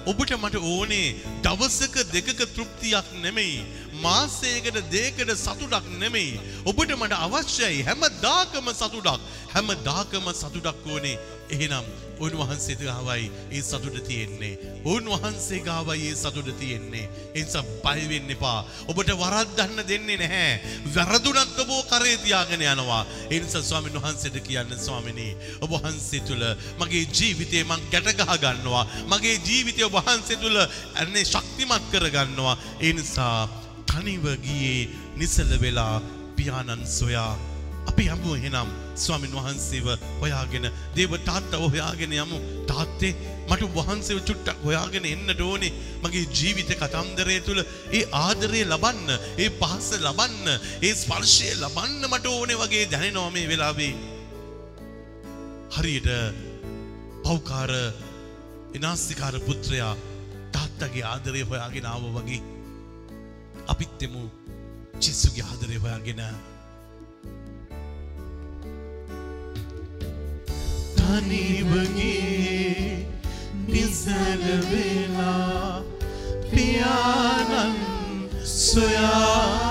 ඔබට 0.07 0.33
මට 0.37 0.57
ඕනේ 0.65 1.17
දවසක 1.45 1.97
දෙකක 2.13 2.41
තෘප්තියක් 2.55 3.09
නෙමෙයි. 3.23 3.65
මාසයකට 4.03 4.81
දෙයකට 4.93 5.35
සතුටක් 5.37 5.91
නෙමෙයි. 5.99 6.41
ඔබට 6.65 6.97
මට 6.97 7.21
අවශ්‍යයි 7.27 7.83
හැම 7.83 8.09
දාකම 8.23 8.73
සතුටක්. 8.73 9.21
හැම 9.55 9.69
දාකම 9.85 10.33
සතුටක් 10.33 10.87
ඕනේ. 10.87 11.19
එහෙනම් 11.51 11.87
උන්වහන්සේ 12.21 12.77
ගාවයි 12.77 13.31
ඒ 13.51 13.63
සතුට 13.63 13.97
තියෙන්නේ. 14.07 14.59
උන්වහන්සේ 14.85 15.61
ගාවයි 15.61 16.09
ඒ 16.09 16.15
සතුට 16.15 16.51
තියෙන්නේ. 16.59 17.09
ඒ 17.35 17.45
නිසා 17.45 17.65
බය 17.85 18.03
වෙන්න 18.11 18.31
එපා. 18.31 18.65
ඔබට 18.89 19.13
වරද්දන්න 19.23 19.81
දෙන්නේ 19.89 20.19
නැහැ. 20.23 20.61
වැරදුනත් 20.95 21.59
ඔබ 21.59 21.73
කරේ 21.91 22.17
තියාගෙන 22.19 22.65
යනවා. 22.65 23.03
ඒ 23.31 23.41
නිසා 23.41 23.63
ස්වාමීන් 23.63 23.97
වහන්සේට 23.97 24.39
කියන්න 24.43 24.77
ස්වාමිනී 24.79 25.33
ඔබ 25.61 25.73
වහන්සේ 25.77 26.21
තුල 26.23 26.45
මගේ 26.81 27.05
ජීවිතේ 27.09 27.65
මං 27.65 27.89
ගැට 27.93 28.13
ගහ 28.13 28.37
ගන්නවා. 28.45 28.85
මගේ 29.09 29.37
ජීවිතය 29.41 29.89
ඔබ 29.89 29.97
වහන්සේ 29.99 30.37
තුල 30.37 30.59
අනේ 30.95 31.25
ශක්තිමත් 31.25 31.91
කර 31.93 32.11
ගන්නවා. 32.11 32.59
ඒ 32.81 32.93
නිසා 32.93 33.49
තනිව 33.87 34.25
ගියේ 34.45 34.89
නිසල 35.17 35.51
වෙලා 35.61 36.03
පියාණන් 36.37 36.85
සොයා 36.89 37.33
අපි 38.01 38.09
යමු 38.09 38.35
එහෙනම් 38.35 38.69
ස්වාමින් 38.97 39.33
වහන්සේව 39.33 39.87
හොයාගෙන 40.21 40.67
දේව 40.97 41.13
තාත්තා 41.21 41.61
හොයාගෙන 41.65 42.13
යමු. 42.15 42.39
තාත්තේ 42.67 43.13
මට 43.49 43.69
වහන්සේව 43.77 44.19
චුට්ටක් 44.25 44.63
හොයාගෙන 44.65 45.05
එන්නට 45.05 45.41
ඕනේ. 45.41 45.73
මගේ 46.03 46.25
ජීවිත 46.31 46.71
කතන්දරය 46.73 47.37
තුළ 47.41 47.61
ඒ 47.93 48.05
ආදරය 48.17 48.63
ලබන්න 48.65 49.09
ඒ 49.37 49.51
පහස 49.53 49.89
ලබන්න 49.99 50.47
ඒ 50.81 50.95
ස්පර්ශය 50.95 51.51
ලබන්න 51.55 52.09
මට 52.09 52.27
ඕනේ 52.29 52.57
වගේ 52.57 52.85
දැනෙනවා 52.93 53.31
මේ 53.31 53.49
වෙලාවේ. 53.49 53.93
හරියට 55.71 56.09
පෞකාර 57.25 57.73
එනාස්තිකාර 58.77 59.37
පුත්‍රයා 59.41 59.95
තාත්තගේ 60.55 61.05
ආදරය 61.05 61.45
හොයාගෙන 61.45 61.87
ආව 61.87 62.09
වගේ. 62.17 62.41
අපිත් 63.69 64.03
එමු 64.03 64.25
ජෙසුගේ 64.97 65.45
ආදරය 65.45 65.77
හොයාගෙන 65.77 66.25
තනිවගේ 71.11 73.07
නිසල 73.67 74.43
වෙලා 74.71 75.83
පියාණන් 76.51 77.75
සොයා 78.45 79.70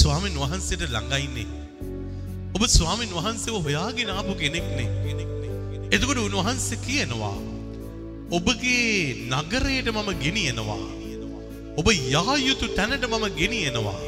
ස්වාමීන් 0.00 0.38
වහන්සේට 0.42 0.82
ළඟයින්නේ 0.94 1.48
ඔබ 2.56 2.62
ස්වාමීන් 2.68 3.12
වහන්සේව 3.18 3.56
හොයාගෙන 3.66 4.10
ආපු 4.10 4.32
කෙනෙක්නේ. 4.34 4.88
එතකොට 5.94 6.18
උන්වහන්සේ 6.18 6.78
කියනවා 6.86 7.36
ඔබගේ 8.30 9.28
නගරයට 9.30 9.88
මම 9.92 10.10
ගෙනියනවා. 10.22 10.84
ඔබ 11.78 11.86
යා 12.14 12.34
යුතු 12.36 12.66
තැනට 12.76 13.04
මම 13.06 13.24
ගෙනියනවා. 13.40 13.98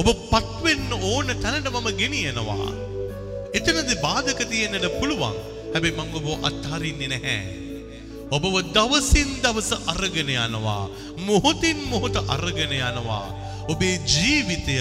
ඔබ 0.00 0.08
පත්වෙන්න 0.32 0.92
ඕන 0.92 1.28
තැනට 1.44 1.68
මම 1.70 1.88
ගෙනියනවා. 2.00 2.68
එතනද 3.56 3.90
බාධක 4.02 4.40
තියෙන්නට 4.50 4.86
පුළුවන්. 4.98 5.36
හැබැයි 5.72 5.96
මං 5.96 6.08
ඔබ 6.18 6.28
අත්හරින්නේ 6.48 7.10
නැහැ. 7.12 7.38
ඔබව 8.30 8.54
දවසින් 8.76 9.30
දවස 9.42 9.70
අරගෙන 9.92 10.30
යනවා. 10.36 10.84
මොහොතින් 11.26 11.78
මොහොත 11.90 12.16
අරගෙන 12.28 12.72
යනවා. 12.72 13.26
ඔබේ 13.72 13.96
ජීවිතය 14.12 14.76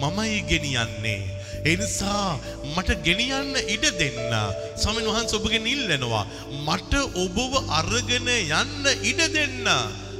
මමයි 0.00 0.40
ගෙනියන්නේ. 0.50 1.22
ඒ 1.64 1.76
නිසා 1.76 2.38
මට 2.74 3.00
ගෙනියන්න 3.06 3.56
ඉඩ 3.68 3.84
දෙන්න. 4.00 4.36
ස්වාමීන් 4.80 5.08
වහන්සේ 5.08 5.38
ඔබගෙන් 5.40 5.66
ඉල්ලනවා 5.66 6.24
මට 6.66 6.92
ඔබව 7.24 7.52
අරගෙන 7.78 8.30
යන්න 8.36 8.86
ඉඩ 9.10 9.20
දෙන්න. 9.34 9.68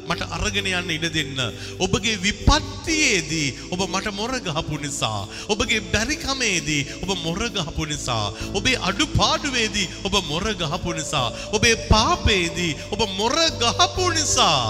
මට 0.08 0.26
අරගෙන 0.36 0.68
යන්න 0.68 0.90
ඉඩ 0.96 1.06
දෙන්න. 1.14 1.40
ඔබගේ 1.80 2.18
විපත්තියේදී 2.24 3.48
ඔබ 3.72 3.86
මට 3.88 4.12
මොර 4.18 4.34
ගහපු 4.48 4.80
නිසා 4.84 5.22
ඔබගේ 5.48 5.80
බැරිකමේදී 5.94 6.82
ඔබ 7.02 7.14
මොර 7.24 7.40
ගහපු 7.56 7.88
නිසා 7.92 8.26
ඔබේ 8.52 8.76
අඩුපාඩුවේදී 8.90 9.88
ඔබ 10.04 10.20
මොර 10.28 10.44
ගහපු 10.60 10.96
නිසා 10.98 11.28
ඔබේ 11.56 11.76
පාපේදී 11.88 12.76
ඔබ 12.92 13.06
මොර 13.16 13.36
ගහපු 13.62 14.12
නිසා 14.18 14.60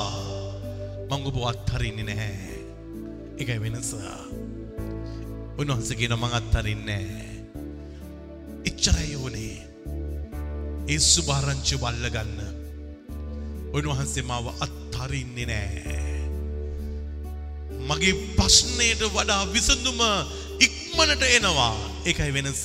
මං 1.10 1.26
ඔබ 1.26 1.42
අත්හරින්නේ 1.50 2.08
නැහැ. 2.12 2.49
එකයි 3.40 3.58
වෙනස. 3.64 3.90
උන්වහන්සේ 5.60 5.96
කියන 5.98 6.14
මං 6.16 6.32
අත්තරින්නේ 6.38 7.04
එච්චරයි 8.68 9.14
ඕනේ. 9.16 9.56
ඒ 10.92 10.98
සුභාරංචි 11.12 11.76
බල්ල 11.82 12.04
ගන්න. 12.14 12.40
උන්වහන්සේ 13.76 14.24
මාව 14.30 14.46
අත්හරින්නේ 14.66 15.46
නෑ. 15.50 16.10
මගේ 17.88 18.14
ප්‍රශ්නයට 18.36 19.02
වඩා 19.16 19.42
විසඳුම 19.54 20.00
ඉක්මනට 20.66 21.24
එනවා. 21.36 21.72
ඒකයි 22.08 22.32
වෙනස. 22.36 22.64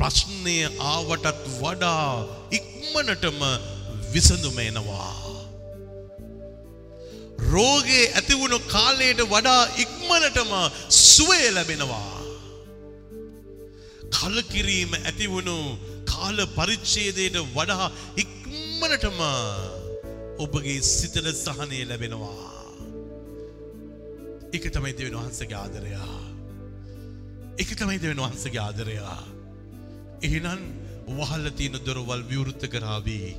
ප්‍රශ්නය 0.00 0.58
ආවටත් 0.92 1.48
වඩා 1.62 2.04
ඉක්මනටම 2.58 3.40
විසඳුම 4.12 4.58
එනවා. 4.68 5.27
රෝගේ 7.38 8.04
ඇතිවුණු 8.18 8.58
කාලයට 8.74 9.20
වඩා 9.32 9.62
ඉක්මනටම 9.84 10.52
සුවය 10.88 11.50
ලැබෙනවා. 11.56 12.18
කලකිරීම 14.16 14.92
ඇතිවුණු 15.00 15.56
කාල 16.10 16.38
පරිච්ඡේදයට 16.56 17.36
වඩා 17.56 17.86
ඉක්මනටම 18.22 19.20
ඔබගේ 20.38 20.80
සිතට 20.82 21.28
සහනය 21.44 21.80
ලැබෙනවා. 21.90 22.48
එක 24.52 24.64
තමයි 24.74 24.92
දෙවෙන 24.98 25.16
වහන්සගේ 25.20 25.58
ආදරයා. 25.62 26.18
එක 27.62 27.70
තමයි 27.78 27.98
දෙවෙන 28.02 28.22
වහන්සගේ 28.24 28.62
ආදරයා. 28.66 29.18
එහෙනම් 30.22 30.62
වහල්ල 31.08 31.48
තියෙන 31.58 31.80
දොරවල් 31.86 32.22
විවෘත 32.30 32.68
කරාවී. 32.74 33.32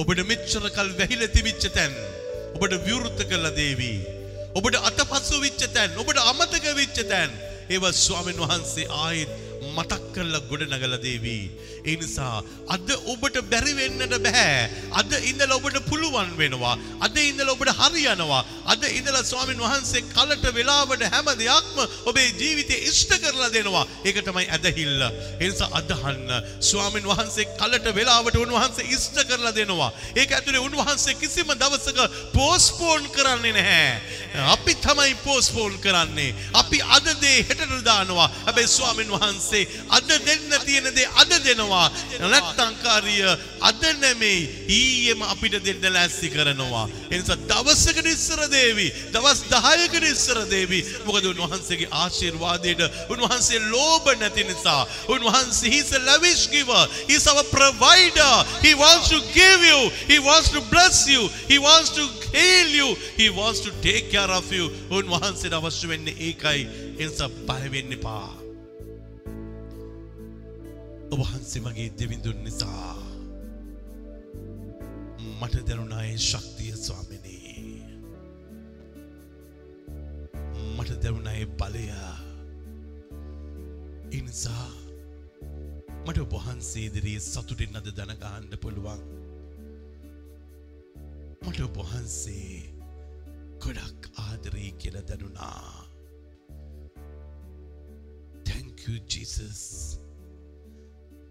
ඔබට 0.00 0.20
මෙච්චර 0.30 0.70
කල් 0.76 0.92
වැහිල 1.00 1.26
තිබිච්ච 1.36 1.66
තැන්. 1.78 1.96
ඔබට 2.54 2.74
විවෘත 2.86 3.18
කරලා 3.30 3.56
දේවී. 3.56 3.98
ඔබට 4.54 4.76
අතපසු 4.88 5.40
විච්ච 5.44 5.62
තැන් 5.74 5.96
ඔබට 5.98 6.18
අමතක 6.30 6.66
විච්ච 6.78 6.98
තැන්. 7.10 7.32
ඒව 7.70 7.84
ස්වාමීන් 7.92 8.42
වහන්සේ 8.42 8.86
ආයෙත් 9.02 9.30
මතක් 9.76 10.02
කරලා 10.14 10.42
ගොඩ 10.50 10.62
නගලා 10.70 11.00
දේවී. 11.06 11.44
ඒ 11.84 11.96
නිසා 12.02 12.42
අද 12.74 12.88
ඔබට 13.12 13.36
බැරි 13.52 13.72
වෙන්නට 13.78 14.16
බෑ. 14.26 14.70
අද 15.00 15.12
ඉඳලා 15.30 15.58
ඔබට 15.58 15.78
පුළුවන් 15.90 16.30
වෙනවා. 16.40 16.74
අද 17.06 17.16
ඉඳලා 17.28 17.54
ඔබට 17.56 17.72
හරියනවා. 17.80 18.42
අද 18.72 18.82
ඉඳලා 18.98 19.24
ස්වාමීන් 19.30 19.60
වහන්සේ 19.64 20.02
කලට 20.14 20.46
වෙලාවට 20.58 21.04
හැම 21.14 21.28
දෙයක්ම 21.42 21.78
ඔබේ 22.10 22.28
ජීවිතේ 22.40 22.80
ඉෂ්ට 22.90 23.12
කරලා 23.24 23.50
දෙනවා. 23.56 23.84
ඒක 24.04 24.22
තමයි 24.28 24.46
ඇදහිල්ල. 24.56 25.02
ඒ 25.40 25.48
නිසා 25.50 25.70
අදහන්න 25.80 26.32
ස්වාමීන් 26.70 27.08
වහන්සේ 27.10 27.48
කලට 27.60 27.88
වෙලාවට 27.98 28.40
උන්වහන්සේ 28.44 28.88
ඉෂ්ට 28.96 29.18
කරලා 29.28 29.54
දෙනවා. 29.58 29.90
ඒක 30.16 30.36
ඇතුලේ 30.38 30.64
උන්වහන්සේ 30.68 31.18
කිසිම 31.22 31.52
දවසක 31.62 31.98
පෝස්ට්පෝන් 32.36 33.10
කරන්නේ 33.16 33.54
නැහැ. 33.58 33.90
අපි 34.54 34.74
තමයි 34.86 35.14
පෝස්ට්පෝන් 35.26 35.78
කරන්නේ. 35.84 36.30
අපි 36.62 36.82
අද 36.96 37.12
දේ 37.20 37.38
හෙටට 37.48 37.84
දානවා. 37.90 38.30
හැබැයි 38.46 38.74
ස්වාමීන් 38.76 39.10
වහන්සේ 39.16 39.63
අද 39.90 40.08
දෙන්න 40.08 40.52
තියෙන 40.66 40.88
දේ 40.94 41.08
අද 41.20 41.32
දෙනවා. 41.44 41.90
නැත්තම් 42.20 42.74
කාර්ය 42.82 43.16
අද 43.60 43.82
නෙමෙයි 44.00 44.48
ඊයේම 44.68 45.22
අපිට 45.22 45.58
දෙන්න 45.64 45.92
ලෑස්ති 45.92 46.30
කරනවා. 46.30 46.88
ඒ 47.10 47.18
නිසා 47.18 47.36
දවසකට 47.50 48.06
ඉස්සර 48.14 48.40
දේවි, 48.50 48.88
දවස් 49.12 49.44
10කට 49.50 50.10
ඉස්සර 50.14 50.40
දේවි. 50.50 50.80
මොකද 51.06 51.28
උන්වහන්සේගේ 51.32 51.88
ආශිර්වාදයට 51.90 52.82
උන්වහන්සේ 53.12 53.60
ලෝභ 53.70 54.08
නැති 54.20 54.44
නිසා. 54.44 54.86
උන්වහන්සේ 55.08 55.74
he's 55.74 55.92
a 55.92 55.98
lavish 55.98 56.50
giver. 56.50 56.88
He's 57.08 57.26
our 57.26 57.44
provider. 57.44 58.32
He 58.62 58.74
wants 58.74 59.08
to 59.08 59.20
give 59.32 59.60
you. 59.64 59.90
He 60.08 60.18
wants 60.18 60.50
to 60.50 60.60
bless 60.72 61.08
you. 61.08 61.28
He 61.48 61.58
wants 61.58 61.90
to 61.98 62.04
heal 62.32 62.68
you. 62.68 62.88
He 63.16 63.30
wants 63.30 63.60
to 63.60 63.70
take 63.82 64.10
care 64.10 64.30
of 64.30 64.52
you. 64.52 64.70
උන්වහන්සේට 64.90 65.52
අවශ්‍ය 65.60 65.88
වෙන්නේ 65.88 66.16
ඒකයි. 66.28 66.66
ඒ 67.00 67.06
නිසා 67.06 67.28
බය 67.48 67.62
වෙන්න 67.74 67.92
එපා. 67.98 68.43
ඔබ 71.14 71.20
වහන්සේ 71.22 71.60
මගේ 71.62 71.90
දෙවිඳුන් 71.98 72.38
නිසා 72.44 72.94
මට 75.40 75.60
දැනුණා 75.68 76.02
ඒ 76.04 76.16
ශක්තිය 76.18 76.72
ස්වාමිනී. 76.76 77.82
මට 80.76 80.90
දැනුණා 81.02 81.34
ඒ 81.34 81.46
බලය. 81.60 81.84
ඒ 84.12 84.22
නිසා 84.22 84.68
මට 86.06 86.18
ඔබ 86.18 86.34
වහන්සේ 86.36 86.86
ඉදිරියේ 86.88 87.20
සතුටින් 87.20 87.78
අද 87.78 87.94
දන 87.96 88.14
ගහන්න 88.22 88.58
පුළුවන්. 88.58 89.02
මට 91.46 91.58
ඔබ 91.60 91.82
වහන්සේ 91.82 92.52
ගොඩක් 93.62 94.10
ආදරේ 94.18 94.70
කියලා 94.80 95.08
දැනුණා. 95.08 95.86
Thank 98.44 98.88
you 98.88 98.98
Jesus. 99.08 100.03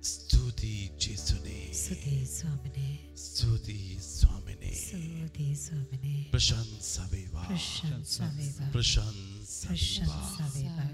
ස්තුතියි 0.04 0.91
ජේසුනේ. 0.99 1.74
සුදී 1.74 2.26
ස්වාමිනේ 2.28 2.97
ස්තුතියි 3.16 3.99
ස්වාමිනේ. 4.01 4.76
සුදී 4.76 5.56
ස්වාමිනේ 5.56 6.26
ප්‍රශංසා 6.32 7.08
වේවා. 7.12 7.47
ප්‍රශංසා 7.47 8.32
වේවා 8.38 8.68
ප්‍රශංසා 8.68 9.72
වේවා. 9.72 9.72
ප්‍රශංසා 9.72 10.49
වේවා 10.56 10.89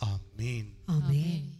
ආමේන්. 0.00 0.66
ආමේන් 0.88 1.55